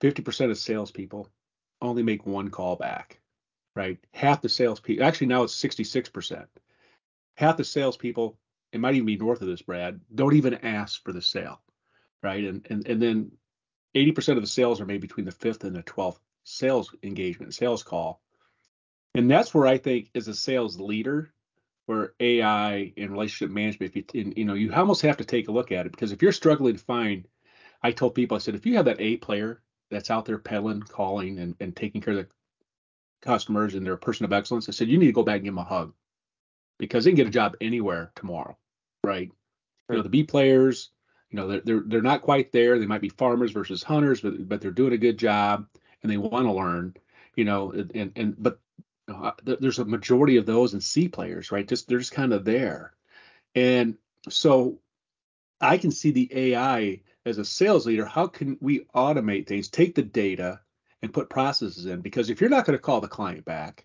50% 0.00 0.50
of 0.50 0.58
salespeople 0.58 1.28
only 1.80 2.02
make 2.02 2.26
one 2.26 2.50
call 2.50 2.76
back, 2.76 3.20
right? 3.74 3.98
Half 4.12 4.42
the 4.42 4.48
salespeople, 4.48 5.04
actually 5.04 5.28
now 5.28 5.42
it's 5.44 5.54
66%. 5.54 6.46
Half 7.36 7.56
the 7.56 7.64
salespeople, 7.64 8.36
it 8.72 8.80
might 8.80 8.94
even 8.94 9.06
be 9.06 9.16
north 9.16 9.40
of 9.40 9.48
this, 9.48 9.62
Brad, 9.62 10.00
don't 10.14 10.34
even 10.34 10.54
ask 10.54 11.02
for 11.02 11.12
the 11.12 11.22
sale, 11.22 11.60
right? 12.22 12.44
And 12.44 12.66
and 12.70 12.86
and 12.86 13.00
then 13.00 13.32
80% 13.94 14.36
of 14.36 14.42
the 14.42 14.46
sales 14.46 14.80
are 14.80 14.86
made 14.86 15.00
between 15.00 15.26
the 15.26 15.32
fifth 15.32 15.64
and 15.64 15.74
the 15.74 15.82
12th 15.82 16.18
sales 16.44 16.94
engagement, 17.02 17.54
sales 17.54 17.82
call. 17.82 18.20
And 19.14 19.30
that's 19.30 19.54
where 19.54 19.66
I 19.66 19.78
think 19.78 20.10
as 20.14 20.28
a 20.28 20.34
sales 20.34 20.78
leader, 20.78 21.32
where 21.86 22.12
AI 22.20 22.92
and 22.96 23.10
relationship 23.10 23.52
management, 23.52 23.96
if 23.96 24.14
you, 24.14 24.32
you 24.36 24.44
know, 24.44 24.54
you 24.54 24.72
almost 24.72 25.02
have 25.02 25.16
to 25.16 25.24
take 25.24 25.48
a 25.48 25.52
look 25.52 25.72
at 25.72 25.86
it 25.86 25.92
because 25.92 26.12
if 26.12 26.22
you're 26.22 26.32
struggling 26.32 26.76
to 26.76 26.84
find, 26.84 27.26
I 27.82 27.92
told 27.92 28.14
people, 28.14 28.36
I 28.36 28.38
said, 28.38 28.54
if 28.54 28.66
you 28.66 28.76
have 28.76 28.84
that 28.84 29.00
A 29.00 29.16
player 29.16 29.62
that's 29.90 30.10
out 30.10 30.26
there 30.26 30.38
peddling, 30.38 30.82
calling, 30.82 31.38
and, 31.38 31.54
and 31.60 31.74
taking 31.74 32.02
care 32.02 32.12
of 32.12 32.18
the 32.18 32.28
customers 33.22 33.74
and 33.74 33.84
they're 33.84 33.94
a 33.94 33.98
person 33.98 34.24
of 34.24 34.32
excellence. 34.32 34.68
I 34.68 34.72
said, 34.72 34.88
you 34.88 34.98
need 34.98 35.06
to 35.06 35.12
go 35.12 35.22
back 35.22 35.36
and 35.36 35.44
give 35.44 35.54
them 35.54 35.58
a 35.58 35.64
hug 35.64 35.92
because 36.78 37.04
they 37.04 37.10
can 37.10 37.16
get 37.16 37.26
a 37.26 37.30
job 37.30 37.56
anywhere 37.60 38.12
tomorrow, 38.14 38.56
right? 39.04 39.30
You 39.88 39.96
know, 39.96 40.02
the 40.02 40.08
B 40.08 40.22
players, 40.22 40.90
you 41.30 41.36
know, 41.36 41.48
they're, 41.48 41.60
they're, 41.60 41.82
they're 41.86 42.02
not 42.02 42.22
quite 42.22 42.52
there. 42.52 42.78
They 42.78 42.86
might 42.86 43.00
be 43.00 43.08
farmers 43.08 43.52
versus 43.52 43.82
hunters, 43.82 44.20
but, 44.20 44.48
but 44.48 44.60
they're 44.60 44.70
doing 44.70 44.92
a 44.92 44.98
good 44.98 45.18
job 45.18 45.66
and 46.02 46.10
they 46.10 46.16
want 46.16 46.46
to 46.46 46.52
learn, 46.52 46.94
you 47.36 47.44
know, 47.44 47.72
and, 47.72 48.12
and, 48.16 48.34
but 48.38 48.60
uh, 49.08 49.32
there's 49.42 49.78
a 49.78 49.84
majority 49.84 50.36
of 50.36 50.46
those 50.46 50.74
in 50.74 50.80
C 50.80 51.08
players, 51.08 51.50
right? 51.50 51.66
Just, 51.66 51.88
they're 51.88 51.98
just 51.98 52.12
kind 52.12 52.32
of 52.32 52.44
there. 52.44 52.92
And 53.54 53.96
so 54.28 54.78
I 55.60 55.78
can 55.78 55.90
see 55.90 56.10
the 56.10 56.30
AI 56.32 57.00
as 57.24 57.38
a 57.38 57.44
sales 57.44 57.86
leader, 57.86 58.06
how 58.06 58.26
can 58.26 58.56
we 58.60 58.86
automate 58.94 59.46
things, 59.46 59.68
take 59.68 59.94
the 59.94 60.02
data 60.02 60.60
and 61.02 61.12
put 61.12 61.30
processes 61.30 61.86
in? 61.86 62.00
Because 62.00 62.30
if 62.30 62.40
you're 62.40 62.50
not 62.50 62.64
going 62.64 62.76
to 62.76 62.82
call 62.82 63.00
the 63.00 63.08
client 63.08 63.44
back, 63.44 63.84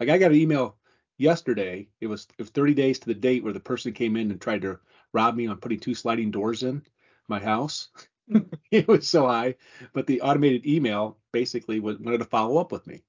like 0.00 0.08
I 0.08 0.18
got 0.18 0.32
an 0.32 0.36
email 0.36 0.76
yesterday, 1.22 1.88
it 2.00 2.08
was, 2.08 2.26
it 2.38 2.42
was 2.42 2.50
30 2.50 2.74
days 2.74 2.98
to 2.98 3.06
the 3.06 3.14
date 3.14 3.44
where 3.44 3.52
the 3.52 3.60
person 3.60 3.92
came 3.92 4.16
in 4.16 4.30
and 4.30 4.40
tried 4.40 4.62
to 4.62 4.78
rob 5.12 5.36
me 5.36 5.46
on 5.46 5.58
putting 5.58 5.80
two 5.80 5.94
sliding 5.94 6.30
doors 6.30 6.62
in 6.62 6.82
my 7.28 7.38
house. 7.38 7.88
Hmm. 8.30 8.38
it 8.70 8.88
was 8.88 9.08
so 9.08 9.26
high, 9.26 9.56
but 9.92 10.06
the 10.06 10.20
automated 10.22 10.66
email 10.66 11.18
basically 11.32 11.80
wanted 11.80 12.18
to 12.18 12.24
follow 12.24 12.58
up 12.58 12.72
with 12.72 12.86
me. 12.86 13.02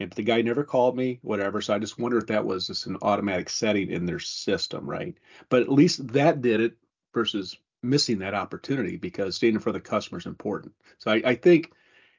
And 0.00 0.12
the 0.12 0.22
guy 0.22 0.42
never 0.42 0.62
called 0.62 0.96
me, 0.96 1.18
whatever. 1.22 1.60
So 1.60 1.74
I 1.74 1.80
just 1.80 1.98
wonder 1.98 2.18
if 2.18 2.28
that 2.28 2.44
was 2.44 2.68
just 2.68 2.86
an 2.86 2.98
automatic 3.02 3.48
setting 3.48 3.90
in 3.90 4.06
their 4.06 4.20
system, 4.20 4.88
right? 4.88 5.16
But 5.48 5.62
at 5.62 5.72
least 5.72 6.06
that 6.12 6.40
did 6.40 6.60
it 6.60 6.76
versus 7.12 7.56
missing 7.82 8.18
that 8.20 8.34
opportunity 8.34 8.96
because 8.96 9.36
staying 9.36 9.54
in 9.54 9.60
front 9.60 9.76
of 9.76 9.82
the 9.82 9.90
customer 9.90 10.18
is 10.18 10.26
important. 10.26 10.72
So 10.98 11.10
I, 11.10 11.22
I 11.24 11.34
think, 11.34 11.72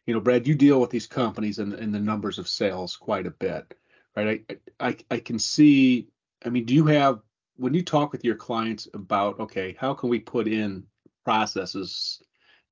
you 0.05 0.13
know, 0.13 0.19
Brad, 0.19 0.47
you 0.47 0.55
deal 0.55 0.81
with 0.81 0.89
these 0.89 1.07
companies 1.07 1.59
and, 1.59 1.73
and 1.73 1.93
the 1.93 1.99
numbers 1.99 2.37
of 2.37 2.49
sales 2.49 2.97
quite 2.97 3.27
a 3.27 3.31
bit, 3.31 3.77
right? 4.15 4.43
I, 4.49 4.87
I 4.87 4.97
I 5.11 5.19
can 5.19 5.39
see. 5.39 6.07
I 6.45 6.49
mean, 6.49 6.65
do 6.65 6.73
you 6.73 6.85
have 6.85 7.19
when 7.57 7.73
you 7.73 7.83
talk 7.83 8.11
with 8.11 8.23
your 8.23 8.35
clients 8.35 8.87
about 8.93 9.39
okay, 9.39 9.75
how 9.79 9.93
can 9.93 10.09
we 10.09 10.19
put 10.19 10.47
in 10.47 10.83
processes 11.25 12.21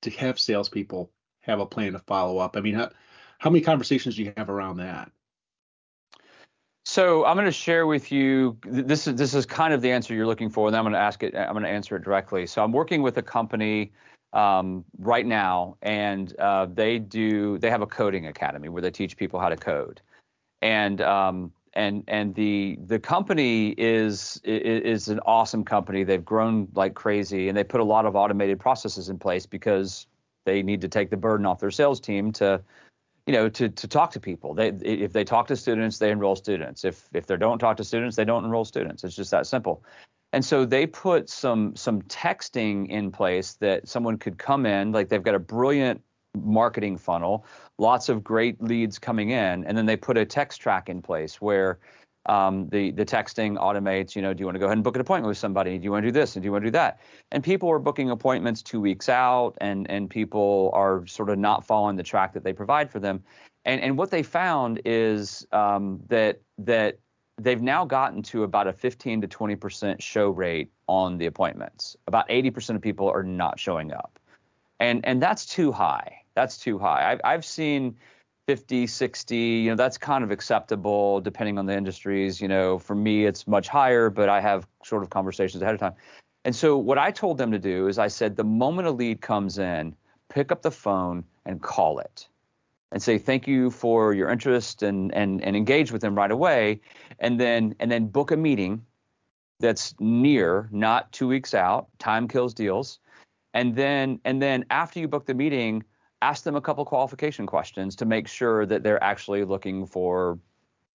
to 0.01 0.09
have 0.11 0.39
salespeople 0.39 1.11
have 1.41 1.59
a 1.59 1.65
plan 1.65 1.93
to 1.93 1.99
follow 1.99 2.37
up? 2.37 2.57
I 2.57 2.61
mean, 2.61 2.75
how 2.75 2.89
how 3.39 3.49
many 3.49 3.63
conversations 3.63 4.15
do 4.15 4.23
you 4.23 4.33
have 4.37 4.49
around 4.49 4.77
that? 4.77 5.11
So 6.85 7.25
I'm 7.25 7.35
going 7.35 7.45
to 7.45 7.51
share 7.51 7.85
with 7.85 8.13
you 8.13 8.57
this 8.63 9.07
is 9.07 9.15
this 9.15 9.33
is 9.33 9.45
kind 9.45 9.73
of 9.73 9.81
the 9.81 9.91
answer 9.91 10.13
you're 10.13 10.25
looking 10.25 10.49
for, 10.49 10.67
and 10.67 10.75
I'm 10.75 10.85
going 10.85 10.93
to 10.93 10.99
ask 10.99 11.21
it. 11.21 11.35
I'm 11.35 11.51
going 11.51 11.63
to 11.63 11.69
answer 11.69 11.97
it 11.97 12.03
directly. 12.03 12.47
So 12.47 12.63
I'm 12.63 12.71
working 12.71 13.01
with 13.01 13.17
a 13.17 13.21
company 13.21 13.91
um, 14.31 14.85
right 14.97 15.25
now, 15.25 15.75
and 15.81 16.33
uh, 16.39 16.67
they 16.67 16.97
do 16.97 17.57
they 17.57 17.69
have 17.69 17.81
a 17.81 17.87
coding 17.87 18.27
academy 18.27 18.69
where 18.69 18.81
they 18.81 18.89
teach 18.89 19.17
people 19.17 19.37
how 19.37 19.49
to 19.49 19.57
code, 19.57 19.99
and 20.61 21.01
um, 21.01 21.51
and 21.73 22.03
and 22.07 22.33
the 22.35 22.77
the 22.85 22.99
company 22.99 23.69
is 23.77 24.41
is 24.43 25.07
an 25.07 25.19
awesome 25.25 25.63
company. 25.63 26.03
They've 26.03 26.23
grown 26.23 26.67
like 26.73 26.95
crazy, 26.95 27.49
and 27.49 27.57
they 27.57 27.63
put 27.63 27.79
a 27.79 27.83
lot 27.83 28.05
of 28.05 28.15
automated 28.15 28.59
processes 28.59 29.09
in 29.09 29.19
place 29.19 29.45
because 29.45 30.07
they 30.45 30.63
need 30.63 30.81
to 30.81 30.87
take 30.87 31.09
the 31.09 31.17
burden 31.17 31.45
off 31.45 31.59
their 31.59 31.71
sales 31.71 31.99
team 31.99 32.31
to 32.33 32.61
you 33.27 33.33
know 33.33 33.47
to 33.49 33.69
to 33.69 33.87
talk 33.87 34.11
to 34.11 34.19
people. 34.19 34.53
They 34.53 34.69
if 34.69 35.13
they 35.13 35.23
talk 35.23 35.47
to 35.47 35.55
students 35.55 35.99
they 35.99 36.09
enroll 36.09 36.35
students. 36.35 36.83
If 36.83 37.07
if 37.13 37.27
they 37.27 37.37
don't 37.37 37.59
talk 37.59 37.77
to 37.77 37.83
students 37.83 38.15
they 38.15 38.25
don't 38.25 38.43
enroll 38.43 38.65
students. 38.65 39.03
It's 39.03 39.15
just 39.15 39.31
that 39.31 39.45
simple. 39.45 39.83
And 40.33 40.43
so 40.43 40.65
they 40.65 40.87
put 40.87 41.29
some 41.29 41.75
some 41.75 42.01
texting 42.03 42.89
in 42.89 43.11
place 43.11 43.53
that 43.55 43.87
someone 43.87 44.17
could 44.17 44.37
come 44.37 44.65
in 44.65 44.91
like 44.91 45.09
they've 45.09 45.23
got 45.23 45.35
a 45.35 45.39
brilliant 45.39 46.01
marketing 46.35 46.97
funnel 46.97 47.45
lots 47.77 48.09
of 48.09 48.23
great 48.23 48.61
leads 48.61 48.99
coming 48.99 49.31
in 49.31 49.63
and 49.65 49.77
then 49.77 49.85
they 49.85 49.97
put 49.97 50.17
a 50.17 50.25
text 50.25 50.61
track 50.61 50.89
in 50.89 51.01
place 51.01 51.41
where 51.41 51.79
um, 52.27 52.67
the 52.69 52.91
the 52.91 53.05
texting 53.05 53.57
automates. 53.57 54.15
You 54.15 54.21
know, 54.21 54.33
do 54.33 54.41
you 54.41 54.45
want 54.45 54.55
to 54.55 54.59
go 54.59 54.65
ahead 54.65 54.77
and 54.77 54.83
book 54.83 54.95
an 54.95 55.01
appointment 55.01 55.29
with 55.29 55.37
somebody? 55.37 55.77
Do 55.77 55.83
you 55.83 55.91
want 55.91 56.03
to 56.03 56.07
do 56.09 56.11
this 56.11 56.35
and 56.35 56.43
do 56.43 56.47
you 56.47 56.51
want 56.51 56.63
to 56.63 56.67
do 56.67 56.71
that? 56.71 56.99
And 57.31 57.43
people 57.43 57.69
are 57.71 57.79
booking 57.79 58.09
appointments 58.09 58.61
two 58.61 58.81
weeks 58.81 59.09
out, 59.09 59.53
and 59.61 59.89
and 59.89 60.09
people 60.09 60.71
are 60.73 61.05
sort 61.07 61.29
of 61.29 61.39
not 61.39 61.65
following 61.65 61.95
the 61.95 62.03
track 62.03 62.33
that 62.33 62.43
they 62.43 62.53
provide 62.53 62.91
for 62.91 62.99
them. 62.99 63.23
And 63.65 63.81
and 63.81 63.97
what 63.97 64.11
they 64.11 64.23
found 64.23 64.81
is 64.85 65.47
um, 65.51 66.01
that 66.09 66.41
that 66.59 66.99
they've 67.39 67.61
now 67.61 67.85
gotten 67.85 68.23
to 68.23 68.43
about 68.43 68.67
a 68.67 68.73
15 68.73 69.21
to 69.21 69.27
20 69.27 69.55
percent 69.55 70.03
show 70.03 70.29
rate 70.29 70.69
on 70.87 71.17
the 71.17 71.27
appointments. 71.27 71.95
About 72.07 72.25
80 72.29 72.51
percent 72.51 72.75
of 72.75 72.81
people 72.81 73.09
are 73.09 73.23
not 73.23 73.59
showing 73.59 73.93
up, 73.93 74.16
and 74.79 75.05
and 75.05 75.21
that's 75.21 75.45
too 75.45 75.71
high. 75.71 76.21
That's 76.35 76.57
too 76.57 76.77
high. 76.77 77.11
I've 77.11 77.21
I've 77.23 77.45
seen 77.45 77.95
50, 78.47 78.87
60, 78.87 79.35
you 79.35 79.69
know, 79.69 79.75
that's 79.75 79.97
kind 79.97 80.23
of 80.23 80.31
acceptable 80.31 81.19
depending 81.19 81.57
on 81.57 81.65
the 81.65 81.75
industries. 81.75 82.39
You 82.39 82.47
know, 82.47 82.79
for 82.79 82.95
me, 82.95 83.25
it's 83.25 83.45
much 83.47 83.67
higher, 83.67 84.09
but 84.09 84.29
I 84.29 84.39
have 84.39 84.67
sort 84.83 85.03
of 85.03 85.09
conversations 85.09 85.61
ahead 85.61 85.73
of 85.73 85.79
time. 85.79 85.95
And 86.45 86.55
so 86.55 86.77
what 86.77 86.97
I 86.97 87.11
told 87.11 87.37
them 87.37 87.51
to 87.51 87.59
do 87.59 87.87
is 87.87 87.99
I 87.99 88.07
said, 88.07 88.37
the 88.37 88.45
moment 88.45 88.87
a 88.87 88.91
lead 88.91 89.19
comes 89.19 89.57
in, 89.57 89.93
pick 90.29 90.51
up 90.51 90.61
the 90.61 90.71
phone 90.71 91.25
and 91.45 91.61
call 91.61 91.99
it 91.99 92.29
and 92.91 93.01
say 93.01 93.17
thank 93.17 93.47
you 93.47 93.69
for 93.69 94.13
your 94.13 94.29
interest 94.29 94.83
and 94.83 95.13
and 95.13 95.43
and 95.43 95.55
engage 95.55 95.91
with 95.91 96.01
them 96.01 96.15
right 96.15 96.31
away 96.31 96.79
and 97.19 97.39
then 97.39 97.75
and 97.79 97.91
then 97.91 98.07
book 98.07 98.31
a 98.31 98.37
meeting 98.37 98.85
that's 99.59 99.95
near 99.99 100.69
not 100.71 101.11
two 101.11 101.27
weeks 101.27 101.53
out 101.53 101.87
time 101.99 102.27
kills 102.27 102.53
deals 102.53 102.99
and 103.57 103.75
then 103.75 104.19
and 104.23 104.41
then 104.41 104.65
after 104.69 104.99
you 104.99 105.07
book 105.07 105.25
the 105.25 105.33
meeting 105.33 105.83
ask 106.21 106.43
them 106.43 106.55
a 106.55 106.61
couple 106.61 106.85
qualification 106.85 107.45
questions 107.45 107.95
to 107.95 108.05
make 108.05 108.27
sure 108.27 108.65
that 108.65 108.83
they're 108.83 109.03
actually 109.03 109.43
looking 109.43 109.85
for 109.85 110.39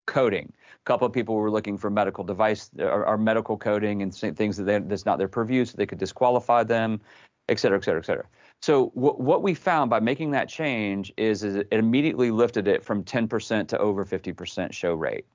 coding. 0.07 0.53
A 0.75 0.85
couple 0.85 1.07
of 1.07 1.13
people 1.13 1.35
were 1.35 1.51
looking 1.51 1.77
for 1.77 1.91
medical 1.91 2.25
device 2.25 2.71
or, 2.79 3.07
or 3.07 3.19
medical 3.19 3.57
coding 3.57 4.03
and 4.03 4.15
things 4.15 4.57
that 4.57 4.65
they, 4.65 4.79
that's 4.79 5.07
not 5.07 5.19
their 5.19 5.29
purview, 5.29 5.65
so 5.65 5.77
they 5.77 5.87
could 5.87 5.99
disqualify 5.99 6.65
them, 6.65 7.01
et 7.49 7.61
cetera, 7.61 7.79
et 7.79 7.85
cetera, 7.85 8.01
et 8.01 8.07
cetera. 8.07 8.25
So 8.63 8.91
w- 8.95 9.15
what 9.17 9.43
we 9.43 9.55
found 9.55 9.91
by 9.91 10.01
making 10.01 10.31
that 10.33 10.49
change 10.49 11.13
is, 11.17 11.45
is 11.45 11.57
it 11.57 11.69
immediately 11.71 12.31
lifted 12.31 12.67
it 12.69 12.83
from 12.85 13.05
10% 13.05 13.69
to 13.69 13.79
over 13.79 14.05
50% 14.05 14.73
show 14.73 14.95
rate. 14.95 15.27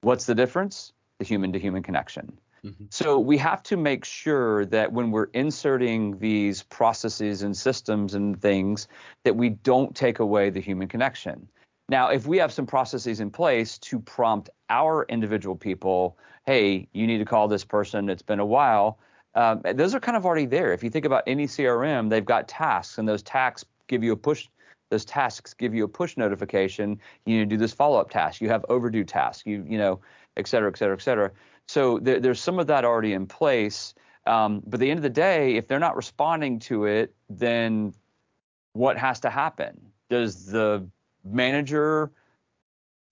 What's 0.00 0.26
the 0.26 0.34
difference? 0.34 0.92
The 1.18 1.24
human 1.24 1.52
to 1.52 1.58
human 1.58 1.82
connection. 1.82 2.38
Mm-hmm. 2.64 2.84
So 2.90 3.18
we 3.18 3.38
have 3.38 3.62
to 3.64 3.76
make 3.76 4.04
sure 4.04 4.66
that 4.66 4.92
when 4.92 5.10
we're 5.10 5.30
inserting 5.32 6.18
these 6.18 6.62
processes 6.64 7.42
and 7.42 7.56
systems 7.56 8.14
and 8.14 8.40
things, 8.40 8.88
that 9.24 9.34
we 9.34 9.50
don't 9.50 9.94
take 9.94 10.18
away 10.18 10.50
the 10.50 10.60
human 10.60 10.88
connection. 10.88 11.48
Now, 11.88 12.10
if 12.10 12.26
we 12.26 12.36
have 12.38 12.52
some 12.52 12.66
processes 12.66 13.20
in 13.20 13.30
place 13.30 13.78
to 13.78 13.98
prompt 13.98 14.50
our 14.68 15.06
individual 15.08 15.56
people, 15.56 16.16
hey, 16.46 16.86
you 16.92 17.06
need 17.06 17.18
to 17.18 17.24
call 17.24 17.48
this 17.48 17.64
person, 17.64 18.08
it's 18.08 18.22
been 18.22 18.40
a 18.40 18.46
while, 18.46 18.98
um, 19.34 19.62
those 19.74 19.94
are 19.94 20.00
kind 20.00 20.16
of 20.16 20.26
already 20.26 20.46
there. 20.46 20.72
If 20.72 20.84
you 20.84 20.90
think 20.90 21.04
about 21.04 21.24
any 21.26 21.46
CRM, 21.46 22.10
they've 22.10 22.24
got 22.24 22.46
tasks, 22.46 22.98
and 22.98 23.08
those 23.08 23.22
tasks 23.22 23.64
give 23.88 24.04
you 24.04 24.12
a 24.12 24.16
push. 24.16 24.48
Those 24.90 25.04
tasks 25.04 25.54
give 25.54 25.72
you 25.72 25.84
a 25.84 25.88
push 25.88 26.16
notification. 26.16 26.98
You 27.24 27.38
need 27.38 27.50
to 27.50 27.54
do 27.54 27.56
this 27.56 27.72
follow-up 27.72 28.10
task. 28.10 28.40
You 28.40 28.48
have 28.48 28.64
overdue 28.68 29.04
tasks. 29.04 29.46
You 29.46 29.64
you 29.68 29.78
know, 29.78 30.00
et 30.36 30.48
cetera, 30.48 30.68
et 30.68 30.76
cetera, 30.76 30.96
et 30.96 31.02
cetera. 31.02 31.30
So 31.70 32.00
there, 32.00 32.18
there's 32.18 32.40
some 32.40 32.58
of 32.58 32.66
that 32.66 32.84
already 32.84 33.12
in 33.12 33.28
place. 33.28 33.94
Um, 34.26 34.60
but 34.66 34.74
at 34.74 34.80
the 34.80 34.90
end 34.90 34.98
of 34.98 35.04
the 35.04 35.08
day, 35.08 35.54
if 35.54 35.68
they're 35.68 35.78
not 35.78 35.94
responding 35.94 36.58
to 36.60 36.86
it, 36.86 37.14
then 37.28 37.94
what 38.72 38.98
has 38.98 39.20
to 39.20 39.30
happen? 39.30 39.80
Does 40.08 40.46
the 40.46 40.84
manager 41.24 42.10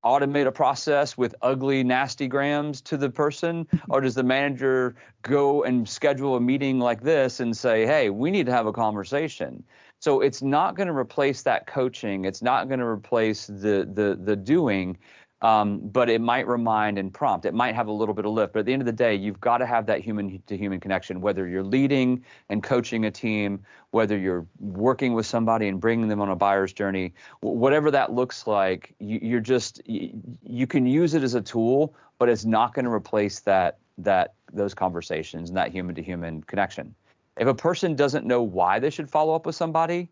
automate 0.04 0.48
a 0.48 0.50
process 0.50 1.16
with 1.16 1.36
ugly, 1.40 1.84
nasty 1.84 2.26
grams 2.26 2.80
to 2.80 2.96
the 2.96 3.08
person? 3.08 3.64
or 3.90 4.00
does 4.00 4.16
the 4.16 4.24
manager 4.24 4.96
go 5.22 5.62
and 5.62 5.88
schedule 5.88 6.34
a 6.34 6.40
meeting 6.40 6.80
like 6.80 7.00
this 7.00 7.38
and 7.38 7.56
say, 7.56 7.86
hey, 7.86 8.10
we 8.10 8.28
need 8.28 8.46
to 8.46 8.52
have 8.52 8.66
a 8.66 8.72
conversation? 8.72 9.62
So 10.00 10.20
it's 10.20 10.42
not 10.42 10.74
going 10.74 10.88
to 10.88 10.96
replace 10.96 11.42
that 11.42 11.68
coaching. 11.68 12.24
It's 12.24 12.42
not 12.42 12.66
going 12.66 12.80
to 12.80 12.86
replace 12.86 13.46
the 13.46 13.88
the 13.92 14.18
the 14.20 14.34
doing, 14.36 14.98
um, 15.40 15.78
but 15.78 16.10
it 16.10 16.20
might 16.20 16.48
remind 16.48 16.98
and 16.98 17.14
prompt. 17.14 17.46
It 17.46 17.54
might 17.54 17.74
have 17.74 17.86
a 17.86 17.92
little 17.92 18.14
bit 18.14 18.24
of 18.24 18.32
lift. 18.32 18.52
But 18.52 18.60
at 18.60 18.66
the 18.66 18.72
end 18.72 18.82
of 18.82 18.86
the 18.86 18.92
day, 18.92 19.14
you've 19.14 19.40
got 19.40 19.58
to 19.58 19.66
have 19.66 19.86
that 19.86 20.00
human 20.00 20.42
to 20.46 20.56
human 20.56 20.80
connection, 20.80 21.20
whether 21.20 21.46
you're 21.46 21.62
leading 21.62 22.24
and 22.48 22.62
coaching 22.62 23.04
a 23.04 23.10
team, 23.10 23.60
whether 23.90 24.18
you're 24.18 24.46
working 24.58 25.14
with 25.14 25.26
somebody 25.26 25.68
and 25.68 25.80
bringing 25.80 26.08
them 26.08 26.20
on 26.20 26.28
a 26.28 26.36
buyer's 26.36 26.72
journey, 26.72 27.14
whatever 27.40 27.90
that 27.90 28.12
looks 28.12 28.46
like, 28.46 28.94
you, 28.98 29.36
are 29.36 29.40
just, 29.40 29.80
you, 29.86 30.10
you 30.42 30.66
can 30.66 30.86
use 30.86 31.14
it 31.14 31.22
as 31.22 31.34
a 31.34 31.40
tool, 31.40 31.94
but 32.18 32.28
it's 32.28 32.44
not 32.44 32.74
going 32.74 32.84
to 32.84 32.92
replace 32.92 33.40
that, 33.40 33.78
that, 33.98 34.34
those 34.52 34.74
conversations 34.74 35.50
and 35.50 35.56
that 35.56 35.70
human 35.70 35.94
to 35.94 36.02
human 36.02 36.42
connection. 36.42 36.94
If 37.36 37.46
a 37.46 37.54
person 37.54 37.94
doesn't 37.94 38.26
know 38.26 38.42
why 38.42 38.80
they 38.80 38.90
should 38.90 39.08
follow 39.08 39.34
up 39.36 39.46
with 39.46 39.54
somebody, 39.54 40.08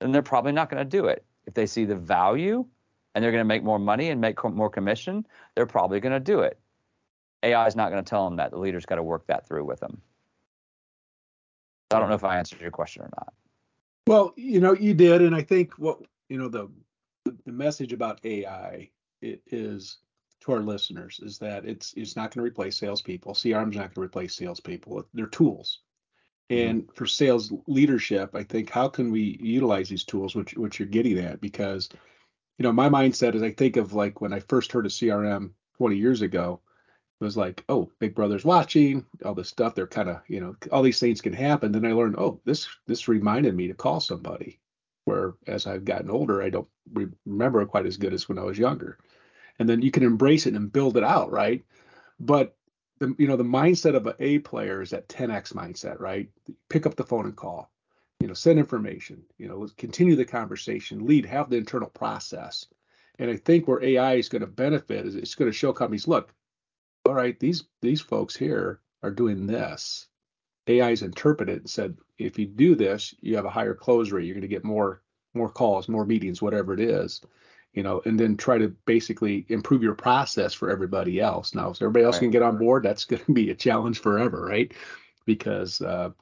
then 0.00 0.10
they're 0.10 0.22
probably 0.22 0.50
not 0.50 0.68
going 0.68 0.82
to 0.82 0.88
do 0.88 1.06
it. 1.06 1.24
If 1.46 1.54
they 1.54 1.66
see 1.66 1.84
the 1.84 1.94
value, 1.94 2.66
and 3.14 3.22
they're 3.22 3.32
going 3.32 3.40
to 3.40 3.46
make 3.46 3.62
more 3.62 3.78
money 3.78 4.10
and 4.10 4.20
make 4.20 4.42
more 4.44 4.70
commission, 4.70 5.26
they're 5.54 5.66
probably 5.66 6.00
going 6.00 6.12
to 6.12 6.20
do 6.20 6.40
it. 6.40 6.58
AI 7.42 7.66
is 7.66 7.76
not 7.76 7.90
going 7.90 8.02
to 8.02 8.08
tell 8.08 8.24
them 8.24 8.36
that. 8.36 8.50
The 8.50 8.58
leader's 8.58 8.86
got 8.86 8.96
to 8.96 9.02
work 9.02 9.26
that 9.26 9.46
through 9.46 9.64
with 9.64 9.80
them. 9.80 10.00
I 11.90 12.00
don't 12.00 12.08
know 12.08 12.14
if 12.14 12.24
I 12.24 12.38
answered 12.38 12.60
your 12.60 12.70
question 12.70 13.02
or 13.02 13.10
not. 13.16 13.32
Well, 14.06 14.34
you 14.36 14.60
know, 14.60 14.74
you 14.74 14.94
did, 14.94 15.22
and 15.22 15.34
I 15.34 15.42
think 15.42 15.78
what 15.78 16.00
you 16.28 16.38
know 16.38 16.48
the 16.48 16.68
the 17.44 17.52
message 17.52 17.92
about 17.92 18.20
AI 18.24 18.90
it 19.22 19.42
is 19.46 19.98
to 20.40 20.52
our 20.52 20.60
listeners 20.60 21.20
is 21.22 21.38
that 21.38 21.64
it's 21.64 21.94
it's 21.96 22.16
not 22.16 22.34
going 22.34 22.44
to 22.44 22.50
replace 22.50 22.76
salespeople. 22.76 23.34
CRM 23.34 23.70
is 23.70 23.76
not 23.76 23.94
going 23.94 23.94
to 23.94 24.00
replace 24.00 24.34
salespeople. 24.34 25.06
They're 25.14 25.26
tools. 25.26 25.80
Mm-hmm. 26.50 26.68
And 26.68 26.88
for 26.94 27.06
sales 27.06 27.52
leadership, 27.66 28.34
I 28.34 28.42
think 28.42 28.68
how 28.68 28.88
can 28.88 29.10
we 29.10 29.38
utilize 29.40 29.88
these 29.88 30.04
tools, 30.04 30.34
which 30.34 30.54
which 30.54 30.78
you're 30.78 30.88
getting 30.88 31.18
at, 31.18 31.40
because 31.40 31.88
you 32.58 32.62
know, 32.62 32.72
my 32.72 32.88
mindset 32.88 33.34
is 33.34 33.42
I 33.42 33.50
think 33.50 33.76
of 33.76 33.94
like 33.94 34.20
when 34.20 34.32
I 34.32 34.40
first 34.40 34.72
heard 34.72 34.86
of 34.86 34.92
CRM 34.92 35.50
20 35.78 35.96
years 35.96 36.22
ago, 36.22 36.60
it 37.20 37.24
was 37.24 37.36
like, 37.36 37.64
oh, 37.68 37.90
Big 37.98 38.14
Brother's 38.14 38.44
watching, 38.44 39.04
all 39.24 39.34
this 39.34 39.48
stuff. 39.48 39.74
They're 39.74 39.86
kind 39.86 40.08
of, 40.08 40.20
you 40.28 40.40
know, 40.40 40.56
all 40.70 40.82
these 40.82 41.00
things 41.00 41.20
can 41.20 41.32
happen. 41.32 41.72
Then 41.72 41.86
I 41.86 41.92
learned, 41.92 42.16
oh, 42.18 42.40
this 42.44 42.68
this 42.86 43.08
reminded 43.08 43.54
me 43.54 43.68
to 43.68 43.74
call 43.74 44.00
somebody. 44.00 44.60
Where 45.04 45.34
as 45.46 45.66
I've 45.66 45.84
gotten 45.84 46.10
older, 46.10 46.42
I 46.42 46.48
don't 46.48 46.68
re- 46.92 47.08
remember 47.26 47.64
quite 47.66 47.86
as 47.86 47.98
good 47.98 48.14
as 48.14 48.28
when 48.28 48.38
I 48.38 48.44
was 48.44 48.58
younger. 48.58 48.98
And 49.58 49.68
then 49.68 49.82
you 49.82 49.90
can 49.90 50.02
embrace 50.02 50.46
it 50.46 50.54
and 50.54 50.72
build 50.72 50.96
it 50.96 51.04
out, 51.04 51.30
right? 51.30 51.62
But 52.18 52.56
the 53.00 53.14
you 53.18 53.28
know 53.28 53.36
the 53.36 53.44
mindset 53.44 53.94
of 53.94 54.06
an 54.06 54.14
A 54.18 54.38
player 54.38 54.80
is 54.80 54.90
that 54.90 55.08
10x 55.08 55.52
mindset, 55.52 56.00
right? 56.00 56.28
Pick 56.68 56.86
up 56.86 56.96
the 56.96 57.04
phone 57.04 57.26
and 57.26 57.36
call 57.36 57.70
you 58.24 58.28
know, 58.28 58.32
send 58.32 58.58
information, 58.58 59.22
you 59.36 59.46
know, 59.46 59.68
continue 59.76 60.16
the 60.16 60.24
conversation, 60.24 61.04
lead, 61.04 61.26
have 61.26 61.50
the 61.50 61.58
internal 61.58 61.90
process. 61.90 62.64
And 63.18 63.30
I 63.30 63.36
think 63.36 63.68
where 63.68 63.84
AI 63.84 64.14
is 64.14 64.30
going 64.30 64.40
to 64.40 64.46
benefit 64.46 65.04
is 65.04 65.14
it's 65.14 65.34
going 65.34 65.50
to 65.50 65.54
show 65.54 65.74
companies, 65.74 66.08
look, 66.08 66.32
all 67.04 67.12
right, 67.12 67.38
these 67.38 67.64
these 67.82 68.00
folks 68.00 68.34
here 68.34 68.80
are 69.02 69.10
doing 69.10 69.46
this. 69.46 70.06
AI's 70.70 71.02
interpreted 71.02 71.58
and 71.58 71.68
said, 71.68 71.98
if 72.16 72.38
you 72.38 72.46
do 72.46 72.74
this, 72.74 73.14
you 73.20 73.36
have 73.36 73.44
a 73.44 73.50
higher 73.50 73.74
close 73.74 74.10
rate. 74.10 74.24
You're 74.24 74.36
going 74.36 74.40
to 74.40 74.48
get 74.48 74.64
more 74.64 75.02
more 75.34 75.50
calls, 75.50 75.86
more 75.86 76.06
meetings, 76.06 76.40
whatever 76.40 76.72
it 76.72 76.80
is, 76.80 77.20
you 77.74 77.82
know, 77.82 78.00
and 78.06 78.18
then 78.18 78.38
try 78.38 78.56
to 78.56 78.68
basically 78.86 79.44
improve 79.50 79.82
your 79.82 79.94
process 79.94 80.54
for 80.54 80.70
everybody 80.70 81.20
else. 81.20 81.54
Now, 81.54 81.72
if 81.72 81.82
everybody 81.82 82.06
else 82.06 82.14
right. 82.14 82.20
can 82.20 82.30
get 82.30 82.40
on 82.40 82.56
board, 82.56 82.84
that's 82.84 83.04
going 83.04 83.22
to 83.22 83.34
be 83.34 83.50
a 83.50 83.54
challenge 83.54 83.98
forever, 83.98 84.46
right? 84.46 84.72
Because 85.26 85.82
uh, 85.82 86.12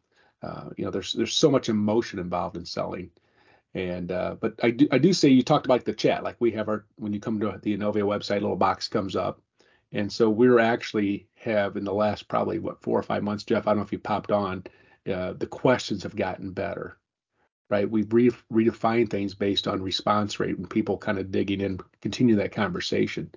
uh, 0.42 0.70
you 0.76 0.84
know, 0.84 0.90
there's 0.90 1.12
there's 1.12 1.34
so 1.34 1.50
much 1.50 1.68
emotion 1.68 2.18
involved 2.18 2.56
in 2.56 2.64
selling, 2.64 3.10
And 3.74 4.12
uh, 4.12 4.36
but 4.40 4.54
I 4.62 4.70
do 4.70 4.88
I 4.90 4.98
do 4.98 5.12
say 5.12 5.28
you 5.28 5.42
talked 5.42 5.66
about 5.66 5.84
the 5.84 5.94
chat. 5.94 6.24
Like 6.24 6.36
we 6.40 6.50
have 6.52 6.68
our 6.68 6.84
when 6.96 7.12
you 7.12 7.20
come 7.20 7.40
to 7.40 7.58
the 7.62 7.76
Innovia 7.76 8.02
website, 8.02 8.38
a 8.38 8.40
little 8.40 8.56
box 8.56 8.88
comes 8.88 9.16
up. 9.16 9.40
And 9.92 10.10
so 10.10 10.30
we're 10.30 10.58
actually 10.58 11.28
have 11.36 11.76
in 11.76 11.84
the 11.84 11.94
last 11.94 12.28
probably 12.28 12.58
what 12.58 12.82
four 12.82 12.98
or 12.98 13.02
five 13.02 13.22
months, 13.22 13.44
Jeff. 13.44 13.66
I 13.66 13.70
don't 13.70 13.78
know 13.78 13.84
if 13.84 13.92
you 13.92 13.98
popped 13.98 14.32
on. 14.32 14.64
Uh, 15.10 15.32
the 15.34 15.46
questions 15.46 16.02
have 16.02 16.16
gotten 16.16 16.52
better, 16.52 16.98
right? 17.70 17.90
We've 17.90 18.12
re- 18.12 18.30
redefined 18.52 19.10
things 19.10 19.34
based 19.34 19.66
on 19.66 19.82
response 19.82 20.38
rate 20.40 20.56
and 20.58 20.70
people 20.70 20.96
kind 20.96 21.18
of 21.18 21.32
digging 21.32 21.60
in, 21.60 21.80
continue 22.00 22.36
that 22.36 22.52
conversation. 22.52 23.30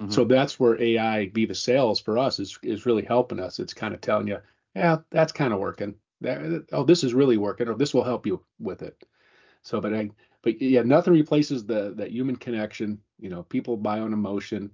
Mm-hmm. 0.00 0.10
So 0.10 0.24
that's 0.24 0.58
where 0.58 0.80
AI 0.80 1.28
Viva 1.28 1.54
Sales 1.54 2.00
for 2.00 2.18
us 2.18 2.38
is 2.38 2.58
is 2.62 2.86
really 2.86 3.04
helping 3.04 3.40
us. 3.40 3.58
It's 3.58 3.74
kind 3.74 3.94
of 3.94 4.00
telling 4.00 4.28
you, 4.28 4.38
yeah, 4.74 4.98
that's 5.10 5.32
kind 5.32 5.52
of 5.52 5.58
working. 5.60 5.94
That, 6.20 6.66
oh, 6.72 6.84
this 6.84 7.02
is 7.04 7.14
really 7.14 7.36
working, 7.38 7.68
or 7.68 7.74
this 7.74 7.94
will 7.94 8.04
help 8.04 8.26
you 8.26 8.42
with 8.58 8.82
it. 8.82 9.02
So, 9.62 9.80
but 9.80 9.94
I, 9.94 10.10
but 10.42 10.60
yeah, 10.60 10.82
nothing 10.82 11.12
replaces 11.12 11.64
the 11.64 11.94
that 11.96 12.12
human 12.12 12.36
connection. 12.36 12.98
You 13.18 13.30
know, 13.30 13.42
people 13.42 13.76
buy 13.76 14.00
on 14.00 14.12
emotion, 14.12 14.70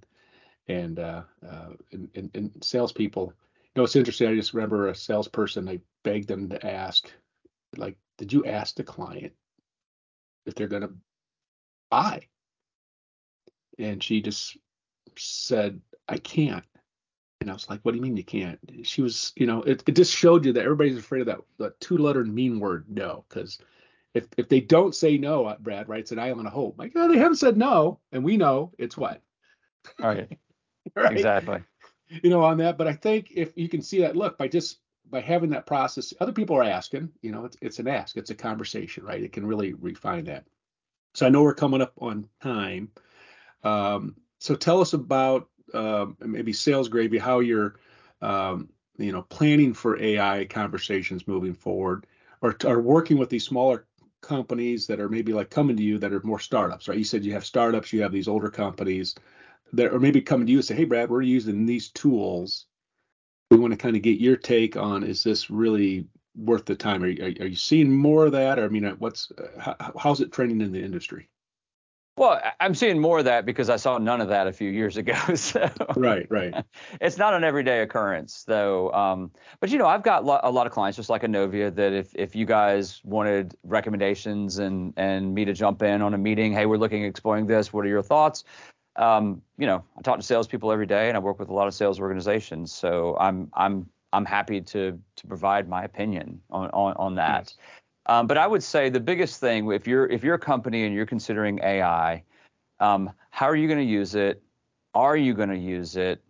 and 0.67 0.99
uh, 0.99 1.23
uh, 1.47 1.69
and, 1.91 2.09
and, 2.15 2.31
and 2.33 2.51
salespeople. 2.61 3.33
You 3.33 3.71
know, 3.75 3.83
it's 3.83 3.95
interesting. 3.95 4.27
I 4.27 4.35
just 4.35 4.53
remember 4.53 4.87
a 4.87 4.95
salesperson. 4.95 5.69
I 5.69 5.79
begged 6.03 6.27
them 6.27 6.49
to 6.49 6.65
ask, 6.65 7.11
like, 7.75 7.97
did 8.17 8.33
you 8.33 8.45
ask 8.45 8.75
the 8.75 8.83
client 8.83 9.33
if 10.45 10.55
they're 10.55 10.67
going 10.67 10.81
to 10.81 10.93
buy? 11.89 12.21
And 13.77 14.01
she 14.03 14.21
just 14.21 14.57
said, 15.17 15.79
I 16.07 16.17
can't. 16.17 16.65
And 17.41 17.49
I 17.49 17.53
was 17.53 17.69
like, 17.69 17.81
what 17.81 17.91
do 17.91 17.97
you 17.97 18.01
mean 18.01 18.17
you 18.17 18.23
can't? 18.23 18.59
She 18.83 19.01
was, 19.01 19.31
you 19.35 19.45
know, 19.45 19.61
it, 19.61 19.83
it 19.85 19.95
just 19.95 20.13
showed 20.13 20.45
you 20.45 20.53
that 20.53 20.63
everybody's 20.63 20.97
afraid 20.97 21.21
of 21.21 21.27
that, 21.27 21.39
that 21.59 21.79
two 21.79 21.97
letter 21.97 22.23
mean 22.23 22.59
word 22.59 22.85
no. 22.89 23.25
Because 23.29 23.59
if 24.13 24.25
if 24.37 24.49
they 24.49 24.59
don't 24.59 24.95
say 24.95 25.17
no, 25.17 25.45
uh, 25.45 25.57
Brad, 25.59 25.87
right, 25.87 25.99
it's 25.99 26.11
an 26.11 26.19
island 26.19 26.47
of 26.47 26.53
hope. 26.53 26.77
Like, 26.77 26.93
oh, 26.95 27.07
they 27.07 27.19
haven't 27.19 27.37
said 27.37 27.57
no. 27.57 27.99
And 28.11 28.23
we 28.23 28.37
know 28.37 28.71
it's 28.77 28.97
what? 28.97 29.21
All 30.01 30.09
right. 30.09 30.29
right. 30.95 31.11
Exactly. 31.11 31.61
You 32.09 32.29
know, 32.29 32.43
on 32.43 32.57
that. 32.57 32.77
But 32.77 32.87
I 32.87 32.93
think 32.93 33.31
if 33.35 33.51
you 33.55 33.69
can 33.69 33.81
see 33.81 34.01
that, 34.01 34.15
look, 34.15 34.37
by 34.37 34.47
just 34.47 34.79
by 35.09 35.21
having 35.21 35.51
that 35.51 35.65
process, 35.65 36.13
other 36.19 36.31
people 36.31 36.55
are 36.57 36.63
asking, 36.63 37.09
you 37.21 37.31
know, 37.31 37.45
it's 37.45 37.57
it's 37.61 37.79
an 37.79 37.87
ask, 37.87 38.17
it's 38.17 38.31
a 38.31 38.35
conversation, 38.35 39.03
right? 39.03 39.21
It 39.21 39.31
can 39.31 39.45
really 39.45 39.73
refine 39.73 40.25
that. 40.25 40.45
So 41.13 41.25
I 41.25 41.29
know 41.29 41.43
we're 41.43 41.53
coming 41.53 41.81
up 41.81 41.93
on 41.99 42.27
time. 42.41 42.91
Um, 43.63 44.15
so 44.39 44.55
tell 44.55 44.81
us 44.81 44.93
about 44.93 45.49
uh, 45.73 46.07
maybe 46.19 46.53
sales 46.53 46.89
gravy, 46.89 47.17
how 47.17 47.39
you're 47.39 47.75
um, 48.21 48.69
you 48.97 49.11
know 49.11 49.23
planning 49.23 49.73
for 49.73 50.01
AI 50.01 50.45
conversations 50.45 51.27
moving 51.27 51.53
forward, 51.53 52.05
or 52.41 52.55
are 52.65 52.81
working 52.81 53.17
with 53.17 53.29
these 53.29 53.45
smaller 53.45 53.85
companies 54.21 54.87
that 54.87 54.99
are 54.99 55.09
maybe 55.09 55.33
like 55.33 55.49
coming 55.49 55.77
to 55.77 55.83
you 55.83 55.97
that 55.99 56.13
are 56.13 56.21
more 56.21 56.39
startups, 56.39 56.87
right? 56.87 56.97
You 56.97 57.03
said 57.03 57.23
you 57.23 57.33
have 57.33 57.45
startups, 57.45 57.93
you 57.93 58.01
have 58.01 58.11
these 58.11 58.27
older 58.27 58.49
companies 58.49 59.15
that 59.73 59.93
are 59.93 59.99
maybe 59.99 60.21
coming 60.21 60.47
to 60.47 60.51
you 60.51 60.59
and 60.59 60.65
say, 60.65 60.75
"Hey, 60.75 60.85
Brad, 60.85 61.09
we're 61.09 61.21
using 61.21 61.65
these 61.65 61.89
tools. 61.89 62.65
We 63.51 63.57
want 63.57 63.71
to 63.71 63.77
kind 63.77 63.95
of 63.95 64.01
get 64.01 64.19
your 64.19 64.35
take 64.35 64.75
on 64.77 65.03
is 65.03 65.23
this 65.23 65.49
really 65.49 66.07
worth 66.35 66.65
the 66.65 66.75
time? 66.75 67.03
Are, 67.03 67.07
are, 67.07 67.33
are 67.41 67.47
you 67.47 67.55
seeing 67.55 67.91
more 67.91 68.25
of 68.25 68.31
that? 68.33 68.59
Or 68.59 68.65
I 68.65 68.69
mean, 68.69 68.85
what's 68.99 69.31
how, 69.59 69.75
how's 69.97 70.21
it 70.21 70.31
trending 70.31 70.61
in 70.61 70.71
the 70.71 70.81
industry?" 70.83 71.29
Well, 72.17 72.41
I'm 72.59 72.73
seeing 72.73 72.99
more 72.99 73.19
of 73.19 73.25
that 73.25 73.45
because 73.45 73.69
I 73.69 73.75
saw 73.75 73.99
none 73.99 74.21
of 74.21 74.29
that 74.29 74.47
a 74.47 74.51
few 74.51 74.69
years 74.71 74.97
ago. 74.97 75.13
So 75.37 75.69
right, 75.95 76.25
right. 76.31 76.65
it's 76.99 77.17
not 77.17 77.35
an 77.35 77.43
everyday 77.43 77.81
occurrence, 77.81 78.43
though. 78.43 78.91
Um, 78.91 79.31
but 79.59 79.69
you 79.69 79.77
know, 79.77 79.85
I've 79.85 80.01
got 80.01 80.25
lo- 80.25 80.39
a 80.41 80.49
lot 80.49 80.65
of 80.65 80.73
clients, 80.73 80.95
just 80.95 81.09
like 81.09 81.21
Innovia, 81.21 81.73
that 81.75 81.93
if 81.93 82.13
if 82.15 82.35
you 82.35 82.45
guys 82.45 83.01
wanted 83.03 83.55
recommendations 83.63 84.57
and 84.57 84.93
and 84.97 85.33
me 85.33 85.45
to 85.45 85.53
jump 85.53 85.83
in 85.83 86.01
on 86.01 86.15
a 86.15 86.17
meeting, 86.17 86.53
hey, 86.53 86.65
we're 86.65 86.77
looking 86.77 87.03
at 87.03 87.09
exploring 87.09 87.45
this. 87.45 87.71
What 87.71 87.85
are 87.85 87.89
your 87.89 88.01
thoughts? 88.01 88.43
Um, 88.95 89.43
you 89.59 89.67
know, 89.67 89.83
I 89.95 90.01
talk 90.01 90.17
to 90.17 90.23
salespeople 90.25 90.71
every 90.71 90.87
day, 90.87 91.09
and 91.09 91.15
I 91.15 91.19
work 91.19 91.37
with 91.37 91.49
a 91.49 91.53
lot 91.53 91.67
of 91.67 91.75
sales 91.75 91.99
organizations. 91.99 92.73
So 92.73 93.15
I'm 93.19 93.49
I'm 93.53 93.87
I'm 94.11 94.25
happy 94.25 94.61
to 94.61 94.99
to 95.17 95.27
provide 95.27 95.69
my 95.69 95.83
opinion 95.83 96.41
on 96.49 96.69
on, 96.71 96.93
on 96.97 97.15
that. 97.15 97.53
Um, 98.07 98.25
but 98.25 98.37
I 98.37 98.47
would 98.47 98.63
say 98.63 98.89
the 98.89 98.99
biggest 98.99 99.39
thing, 99.39 99.69
if 99.71 99.85
you're 99.85 100.07
if 100.07 100.23
you're 100.23 100.35
a 100.35 100.39
company 100.39 100.85
and 100.85 100.95
you're 100.95 101.05
considering 101.05 101.59
AI, 101.61 102.23
um, 102.79 103.11
how 103.31 103.47
are 103.47 103.55
you 103.55 103.67
going 103.67 103.79
to 103.79 103.85
use 103.85 104.15
it? 104.15 104.41
Are 104.93 105.17
you 105.17 105.33
going 105.33 105.49
to 105.49 105.57
use 105.57 105.95
it? 105.97 106.21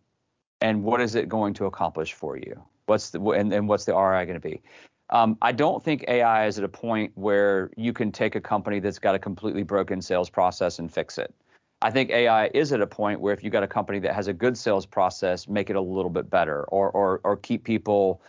And 0.60 0.84
what 0.84 1.02
is 1.02 1.16
it 1.16 1.30
going 1.30 1.54
to 1.56 1.66
accomplish 1.66 2.14
for 2.14 2.36
you? 2.36 2.62
What's 2.88 3.12
the 3.12 3.22
and, 3.22 3.54
and 3.54 3.68
what's 3.68 3.86
the 3.86 3.94
ROI 3.94 4.26
going 4.26 4.40
to 4.42 4.48
be? 4.48 4.62
Um, 5.10 5.38
I 5.42 5.52
don't 5.52 5.84
think 5.84 6.04
AI 6.08 6.48
is 6.48 6.58
at 6.58 6.64
a 6.64 6.70
point 6.70 7.12
where 7.16 7.70
you 7.78 7.94
can 7.94 8.12
take 8.12 8.36
a 8.36 8.42
company 8.42 8.80
that's 8.80 9.00
got 9.00 9.16
a 9.16 9.20
completely 9.20 9.64
broken 9.64 10.02
sales 10.02 10.30
process 10.30 10.80
and 10.80 10.92
fix 10.92 11.18
it. 11.18 11.34
I 11.82 11.92
think 11.92 12.10
AI 12.10 12.48
is 12.54 12.74
at 12.74 12.82
a 12.82 12.88
point 12.88 13.22
where 13.22 13.34
if 13.34 13.44
you've 13.44 13.54
got 13.54 13.64
a 13.64 13.68
company 13.68 14.00
that 14.00 14.16
has 14.16 14.28
a 14.28 14.34
good 14.34 14.58
sales 14.58 14.86
process, 14.86 15.48
make 15.48 15.70
it 15.70 15.76
a 15.76 15.82
little 15.82 16.10
bit 16.10 16.30
better, 16.30 16.64
or 16.66 16.90
or 16.92 17.22
or 17.24 17.38
keep 17.38 17.64
people 17.64 18.22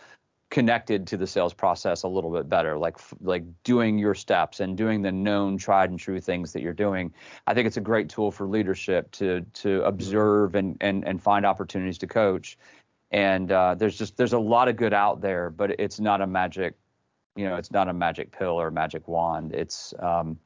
connected 0.49 1.05
to 1.05 1.15
the 1.15 1.27
sales 1.27 1.53
process 1.53 2.01
a 2.03 2.07
little 2.07 2.31
bit 2.31 2.49
better 2.49 2.77
like 2.77 2.97
like 3.21 3.43
doing 3.63 3.99
your 3.99 4.15
steps 4.15 4.59
and 4.59 4.75
doing 4.75 5.01
the 5.01 5.11
known 5.11 5.57
tried 5.57 5.91
and 5.91 5.99
true 5.99 6.19
things 6.19 6.53
that 6.53 6.61
you're 6.61 6.73
doing. 6.73 7.13
I 7.45 7.53
think 7.53 7.67
it's 7.67 7.77
a 7.77 7.81
great 7.81 8.09
tool 8.09 8.31
for 8.31 8.47
leadership 8.47 9.11
to 9.11 9.41
to 9.41 9.83
observe 9.83 10.55
and 10.55 10.75
and 10.81 11.05
and 11.07 11.21
find 11.21 11.45
opportunities 11.45 11.99
to 11.99 12.07
coach. 12.07 12.57
And 13.11 13.51
uh, 13.51 13.75
there's 13.75 13.97
just 13.97 14.17
there's 14.17 14.33
a 14.33 14.39
lot 14.39 14.67
of 14.67 14.75
good 14.75 14.93
out 14.93 15.21
there 15.21 15.49
but 15.51 15.79
it's 15.79 15.99
not 15.99 16.19
a 16.21 16.27
magic 16.27 16.75
you 17.35 17.45
know 17.45 17.55
it's 17.55 17.71
not 17.71 17.87
a 17.87 17.93
magic 17.93 18.31
pill 18.31 18.59
or 18.59 18.67
a 18.67 18.71
magic 18.71 19.07
wand. 19.07 19.53
It's 19.53 19.93
um, 19.99 20.39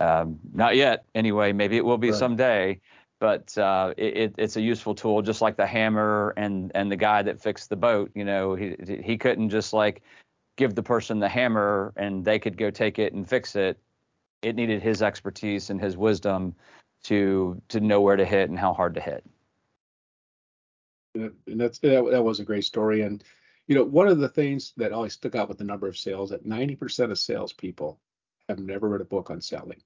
um, 0.00 0.38
not 0.54 0.76
yet. 0.76 1.04
Anyway 1.14 1.52
maybe 1.52 1.76
it 1.76 1.84
will 1.84 1.98
be 1.98 2.10
right. 2.10 2.18
someday 2.18 2.80
but 3.18 3.56
uh, 3.56 3.94
it, 3.96 4.34
it's 4.36 4.56
a 4.56 4.60
useful 4.60 4.94
tool, 4.94 5.22
just 5.22 5.40
like 5.40 5.56
the 5.56 5.66
hammer 5.66 6.34
and 6.36 6.70
and 6.74 6.90
the 6.90 6.96
guy 6.96 7.22
that 7.22 7.40
fixed 7.40 7.70
the 7.70 7.76
boat. 7.76 8.10
You 8.14 8.24
know, 8.24 8.54
he 8.54 8.76
he 9.02 9.16
couldn't 9.16 9.50
just 9.50 9.72
like 9.72 10.02
give 10.56 10.74
the 10.74 10.82
person 10.82 11.18
the 11.18 11.28
hammer 11.28 11.92
and 11.96 12.24
they 12.24 12.38
could 12.38 12.56
go 12.56 12.70
take 12.70 12.98
it 12.98 13.12
and 13.12 13.28
fix 13.28 13.56
it. 13.56 13.78
It 14.42 14.56
needed 14.56 14.82
his 14.82 15.02
expertise 15.02 15.70
and 15.70 15.80
his 15.80 15.96
wisdom 15.96 16.54
to 17.04 17.60
to 17.68 17.80
know 17.80 18.00
where 18.00 18.16
to 18.16 18.24
hit 18.24 18.50
and 18.50 18.58
how 18.58 18.74
hard 18.74 18.94
to 18.94 19.00
hit. 19.00 19.24
And 21.14 21.32
that's 21.46 21.78
that, 21.78 22.06
that 22.10 22.22
was 22.22 22.40
a 22.40 22.44
great 22.44 22.64
story. 22.64 23.02
And 23.02 23.24
you 23.66 23.74
know, 23.74 23.84
one 23.84 24.08
of 24.08 24.18
the 24.18 24.28
things 24.28 24.72
that 24.76 24.92
always 24.92 25.14
stuck 25.14 25.34
out 25.34 25.48
with 25.48 25.58
the 25.58 25.64
number 25.64 25.88
of 25.88 25.98
sales 25.98 26.30
that 26.30 26.46
90% 26.46 27.10
of 27.10 27.18
salespeople 27.18 27.98
have 28.48 28.58
never 28.58 28.88
read 28.88 29.00
a 29.00 29.04
book 29.04 29.30
on 29.30 29.40
selling. 29.40 29.82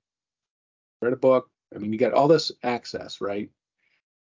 Read 1.00 1.14
a 1.14 1.16
book, 1.16 1.48
I 1.74 1.78
mean, 1.78 1.92
you 1.92 1.98
got 1.98 2.12
all 2.12 2.28
this 2.28 2.52
access, 2.62 3.20
right? 3.20 3.50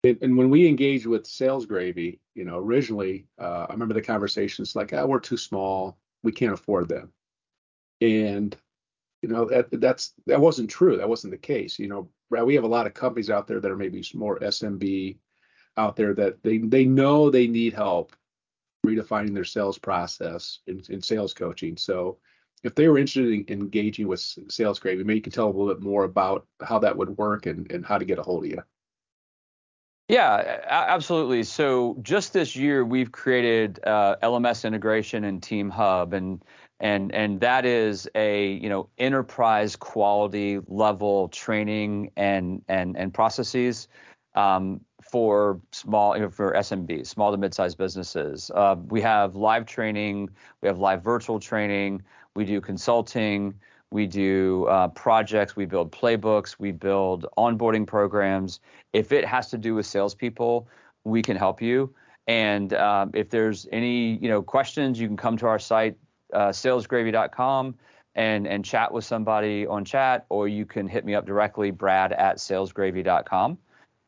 And, 0.04 0.36
when 0.36 0.50
we 0.50 0.68
engage 0.68 1.06
with 1.06 1.26
sales 1.26 1.66
gravy, 1.66 2.20
you 2.34 2.44
know, 2.44 2.58
originally, 2.58 3.26
uh, 3.40 3.66
I 3.68 3.72
remember 3.72 3.94
the 3.94 4.02
conversations 4.02 4.76
like, 4.76 4.92
oh, 4.92 5.06
we're 5.06 5.18
too 5.18 5.36
small, 5.36 5.98
we 6.22 6.30
can't 6.30 6.52
afford 6.52 6.88
them, 6.88 7.12
and 8.00 8.56
you 9.22 9.28
know 9.28 9.46
that 9.46 9.68
that's 9.80 10.14
that 10.26 10.40
wasn't 10.40 10.70
true. 10.70 10.96
That 10.96 11.08
wasn't 11.08 11.32
the 11.32 11.38
case. 11.38 11.78
You 11.80 11.88
know, 11.88 12.08
we 12.30 12.54
have 12.54 12.64
a 12.64 12.68
lot 12.68 12.86
of 12.86 12.94
companies 12.94 13.30
out 13.30 13.48
there 13.48 13.60
that 13.60 13.70
are 13.70 13.76
maybe 13.76 14.04
more 14.14 14.38
SMB 14.38 15.18
out 15.76 15.96
there 15.96 16.14
that 16.14 16.42
they 16.44 16.58
they 16.58 16.84
know 16.84 17.28
they 17.28 17.48
need 17.48 17.72
help 17.72 18.14
redefining 18.86 19.34
their 19.34 19.44
sales 19.44 19.78
process 19.78 20.60
in 20.66 21.02
sales 21.02 21.34
coaching. 21.34 21.76
So 21.76 22.18
if 22.64 22.74
they 22.74 22.88
were 22.88 22.98
interested 22.98 23.50
in 23.50 23.60
engaging 23.60 24.08
with 24.08 24.20
Sales 24.48 24.78
Gravy, 24.78 25.04
maybe 25.04 25.16
you 25.16 25.22
can 25.22 25.32
tell 25.32 25.46
a 25.46 25.52
little 25.52 25.68
bit 25.68 25.80
more 25.82 26.04
about 26.04 26.46
how 26.62 26.78
that 26.80 26.96
would 26.96 27.16
work 27.16 27.46
and, 27.46 27.70
and 27.70 27.84
how 27.84 27.98
to 27.98 28.04
get 28.04 28.18
a 28.18 28.22
hold 28.22 28.44
of 28.44 28.50
you. 28.50 28.62
Yeah, 30.08 30.62
absolutely. 30.68 31.42
So 31.42 31.98
just 32.00 32.32
this 32.32 32.56
year, 32.56 32.82
we've 32.82 33.12
created 33.12 33.78
uh, 33.84 34.16
LMS 34.22 34.64
integration 34.64 35.24
and 35.24 35.42
Team 35.42 35.68
Hub, 35.68 36.14
and 36.14 36.42
and 36.80 37.14
and 37.14 37.40
that 37.40 37.66
is 37.66 38.08
a 38.14 38.52
you 38.52 38.70
know 38.70 38.88
enterprise 38.96 39.76
quality 39.76 40.60
level 40.66 41.28
training 41.28 42.10
and 42.16 42.62
and 42.68 42.96
and 42.96 43.12
processes 43.12 43.88
um, 44.34 44.80
for 45.02 45.60
small 45.72 46.16
you 46.16 46.22
know, 46.22 46.30
for 46.30 46.54
SMBs, 46.54 47.08
small 47.08 47.30
to 47.30 47.36
mid-sized 47.36 47.76
businesses. 47.76 48.50
Uh, 48.54 48.76
we 48.88 49.02
have 49.02 49.36
live 49.36 49.66
training, 49.66 50.30
we 50.62 50.68
have 50.68 50.78
live 50.78 51.02
virtual 51.02 51.38
training, 51.38 52.02
we 52.38 52.44
do 52.44 52.60
consulting, 52.60 53.52
we 53.90 54.06
do 54.06 54.64
uh, 54.66 54.86
projects, 54.86 55.56
we 55.56 55.64
build 55.64 55.90
playbooks, 55.90 56.54
we 56.56 56.70
build 56.70 57.26
onboarding 57.36 57.84
programs. 57.84 58.60
If 58.92 59.10
it 59.10 59.24
has 59.24 59.48
to 59.50 59.58
do 59.58 59.74
with 59.74 59.86
salespeople, 59.86 60.68
we 61.02 61.20
can 61.20 61.36
help 61.36 61.60
you. 61.60 61.92
And 62.28 62.74
um, 62.74 63.10
if 63.12 63.28
there's 63.28 63.66
any 63.72 64.18
you 64.22 64.28
know 64.28 64.40
questions, 64.40 65.00
you 65.00 65.08
can 65.08 65.16
come 65.16 65.36
to 65.38 65.46
our 65.48 65.58
site, 65.58 65.96
uh, 66.32 66.50
salesgravy.com, 66.50 67.74
and 68.14 68.46
and 68.46 68.64
chat 68.64 68.92
with 68.92 69.04
somebody 69.04 69.66
on 69.66 69.84
chat, 69.84 70.24
or 70.28 70.46
you 70.46 70.64
can 70.64 70.86
hit 70.86 71.04
me 71.04 71.16
up 71.16 71.26
directly, 71.26 71.72
Brad 71.72 72.12
at 72.12 72.36
salesgravy.com. 72.36 73.58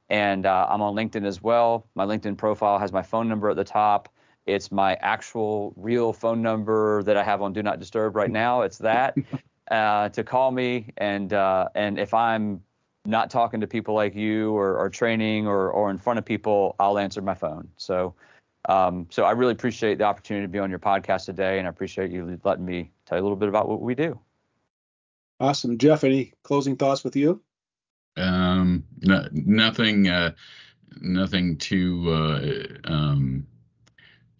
And 0.09 0.47
uh, 0.47 0.66
I'm 0.71 0.83
on 0.83 0.95
LinkedIn 0.95 1.27
as 1.27 1.43
well. 1.43 1.88
My 1.97 2.05
LinkedIn 2.05 2.38
profile 2.38 2.79
has 2.79 2.93
my 2.93 3.03
phone 3.03 3.29
number 3.29 3.51
at 3.51 3.57
the 3.57 3.64
top. 3.64 4.09
It's 4.46 4.72
my 4.72 4.94
actual 5.00 5.72
real 5.76 6.12
phone 6.12 6.42
number 6.42 7.03
that 7.05 7.16
I 7.16 7.22
have 7.22 7.42
on 7.42 7.53
Do 7.53 7.62
Not 7.62 7.79
Disturb 7.79 8.16
right 8.16 8.31
now. 8.31 8.62
It's 8.62 8.78
that. 8.78 9.16
uh, 9.70 10.09
to 10.11 10.24
call 10.24 10.51
me, 10.51 10.93
and 10.97 11.32
uh, 11.32 11.68
and 11.74 11.99
if 11.99 12.12
I'm 12.14 12.62
not 13.07 13.30
talking 13.30 13.61
to 13.61 13.66
people 13.66 13.95
like 13.95 14.14
you 14.14 14.53
or, 14.53 14.76
or 14.76 14.91
training 14.91 15.47
or 15.47 15.70
or 15.70 15.91
in 15.91 15.99
front 15.99 16.18
of 16.18 16.24
people, 16.24 16.76
I'll 16.78 16.99
answer 16.99 17.22
my 17.22 17.34
phone. 17.34 17.68
So. 17.76 18.14
Um, 18.68 19.07
so 19.09 19.24
I 19.24 19.30
really 19.30 19.53
appreciate 19.53 19.97
the 19.97 20.05
opportunity 20.05 20.45
to 20.45 20.49
be 20.49 20.59
on 20.59 20.68
your 20.68 20.78
podcast 20.78 21.24
today, 21.24 21.59
and 21.59 21.66
I 21.66 21.70
appreciate 21.70 22.11
you 22.11 22.38
letting 22.45 22.66
me 22.66 22.91
tell 23.07 23.16
you 23.16 23.22
a 23.22 23.24
little 23.24 23.34
bit 23.34 23.49
about 23.49 23.70
what 23.70 23.80
we 23.80 23.95
do. 23.95 24.20
Awesome, 25.41 25.78
Jeff. 25.78 26.05
Any 26.05 26.34
closing 26.43 26.76
thoughts 26.76 27.03
with 27.03 27.16
you? 27.16 27.41
Um, 28.18 28.84
no, 29.01 29.26
nothing. 29.32 30.09
Uh, 30.09 30.32
nothing 31.01 31.57
too 31.57 32.11
uh, 32.11 32.91
um, 32.93 33.47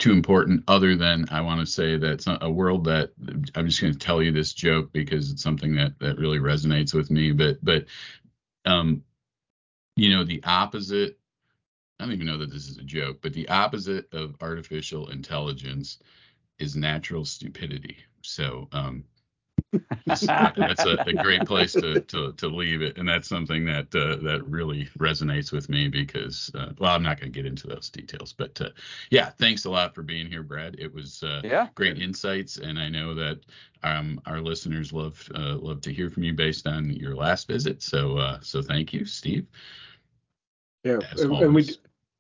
too 0.01 0.13
important 0.13 0.65
other 0.67 0.97
than 0.97 1.27
I 1.31 1.43
want 1.43 1.61
to 1.61 1.67
say 1.67 1.97
that 1.97 2.13
it's 2.13 2.27
a 2.27 2.51
world 2.51 2.85
that 2.87 3.13
I'm 3.55 3.67
just 3.67 3.81
going 3.81 3.93
to 3.93 3.99
tell 3.99 4.23
you 4.23 4.33
this 4.33 4.55
joke 4.55 4.93
because 4.93 5.31
it's 5.31 5.43
something 5.43 5.75
that 5.77 5.99
that 6.01 6.19
really 6.19 6.39
resonates 6.39 6.95
with 6.95 7.11
me. 7.11 7.33
But 7.33 7.63
but 7.63 7.85
um, 8.65 9.05
you 9.97 10.11
know 10.11 10.25
the 10.25 10.43
opposite. 10.45 11.19
I 11.99 12.05
don't 12.05 12.15
even 12.15 12.27
know 12.27 12.39
that 12.39 12.51
this 12.51 12.67
is 12.67 12.79
a 12.79 12.83
joke, 12.83 13.19
but 13.21 13.35
the 13.35 13.47
opposite 13.51 14.13
of 14.15 14.35
artificial 14.41 15.11
intelligence 15.11 15.99
is 16.59 16.75
natural 16.75 17.27
stupidity. 17.27 17.99
So 18.23 18.69
um, 18.73 19.05
that's 20.07 20.27
a, 20.85 21.05
a, 21.07 21.13
great 21.13 21.45
place 21.45 21.73
to, 21.73 22.01
to, 22.01 22.33
to 22.33 22.49
leave 22.49 22.83
it, 22.83 22.99
and 22.99 23.09
that's 23.09 23.29
something 23.29 23.65
that 23.65 23.95
uh, 23.95 24.17
that 24.25 24.43
really 24.47 24.87
resonates 24.99 25.53
with 25.53 25.69
me 25.69 25.89
because 25.89 26.51
uh, 26.55 26.73
well, 26.79 26.95
I'm 26.95 27.03
not 27.03 27.21
going 27.21 27.33
to 27.33 27.37
get 27.37 27.47
into 27.47 27.69
those 27.69 27.89
details, 27.89 28.33
but 28.33 28.61
uh, 28.61 28.71
yeah, 29.11 29.31
thanks 29.31 29.67
a 29.67 29.71
lot 29.71 29.95
for 29.95 30.03
being 30.03 30.27
here, 30.27 30.43
Brad. 30.43 30.77
It 30.79 30.93
was 30.93 31.23
uh, 31.23 31.41
yeah. 31.45 31.69
great 31.75 31.99
insights, 31.99 32.57
and 32.57 32.79
I 32.79 32.89
know 32.89 33.15
that 33.15 33.41
um, 33.83 34.21
our 34.27 34.41
listeners 34.41 34.93
love 34.93 35.23
uh, 35.35 35.57
love 35.57 35.81
to 35.83 35.93
hear 35.93 36.11
from 36.11 36.25
you 36.25 36.35
based 36.35 36.67
on 36.67 36.91
your 36.91 37.15
last 37.15 37.47
visit. 37.47 37.83
So 37.83 38.19
uh, 38.19 38.39
so 38.43 38.63
thank 38.63 38.93
you, 38.93 39.05
Steve. 39.05 39.47
Yeah, 40.83 40.99
and, 41.17 41.33
and 41.33 41.55
we 41.55 41.69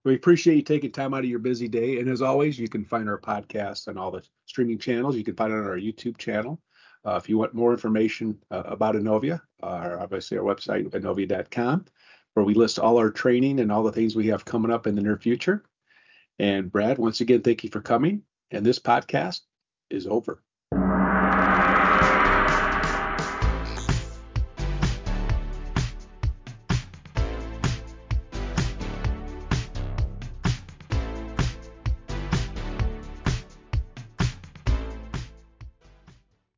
we 0.04 0.14
appreciate 0.14 0.56
you 0.56 0.62
taking 0.62 0.92
time 0.92 1.14
out 1.14 1.24
of 1.24 1.30
your 1.30 1.38
busy 1.40 1.68
day. 1.68 1.98
And 1.98 2.08
as 2.08 2.22
always, 2.22 2.58
you 2.58 2.68
can 2.68 2.84
find 2.84 3.08
our 3.08 3.18
podcast 3.18 3.88
on 3.88 3.98
all 3.98 4.10
the 4.10 4.22
streaming 4.46 4.78
channels. 4.78 5.16
You 5.16 5.24
can 5.24 5.34
find 5.36 5.52
it 5.52 5.56
on 5.56 5.64
our 5.64 5.78
YouTube 5.78 6.16
channel. 6.16 6.60
Uh, 7.06 7.16
if 7.16 7.28
you 7.28 7.38
want 7.38 7.54
more 7.54 7.72
information 7.72 8.38
uh, 8.50 8.62
about 8.66 8.94
Innovia, 8.94 9.40
uh, 9.62 9.96
obviously 10.00 10.36
our 10.36 10.44
website, 10.44 10.88
innovia.com, 10.90 11.86
where 12.34 12.44
we 12.44 12.54
list 12.54 12.78
all 12.78 12.98
our 12.98 13.10
training 13.10 13.60
and 13.60 13.72
all 13.72 13.82
the 13.82 13.92
things 13.92 14.14
we 14.14 14.26
have 14.26 14.44
coming 14.44 14.70
up 14.70 14.86
in 14.86 14.94
the 14.94 15.02
near 15.02 15.16
future. 15.16 15.64
And 16.38 16.70
Brad, 16.70 16.98
once 16.98 17.20
again, 17.20 17.42
thank 17.42 17.64
you 17.64 17.70
for 17.70 17.80
coming. 17.80 18.22
And 18.50 18.64
this 18.64 18.78
podcast 18.78 19.40
is 19.88 20.06
over. 20.06 20.42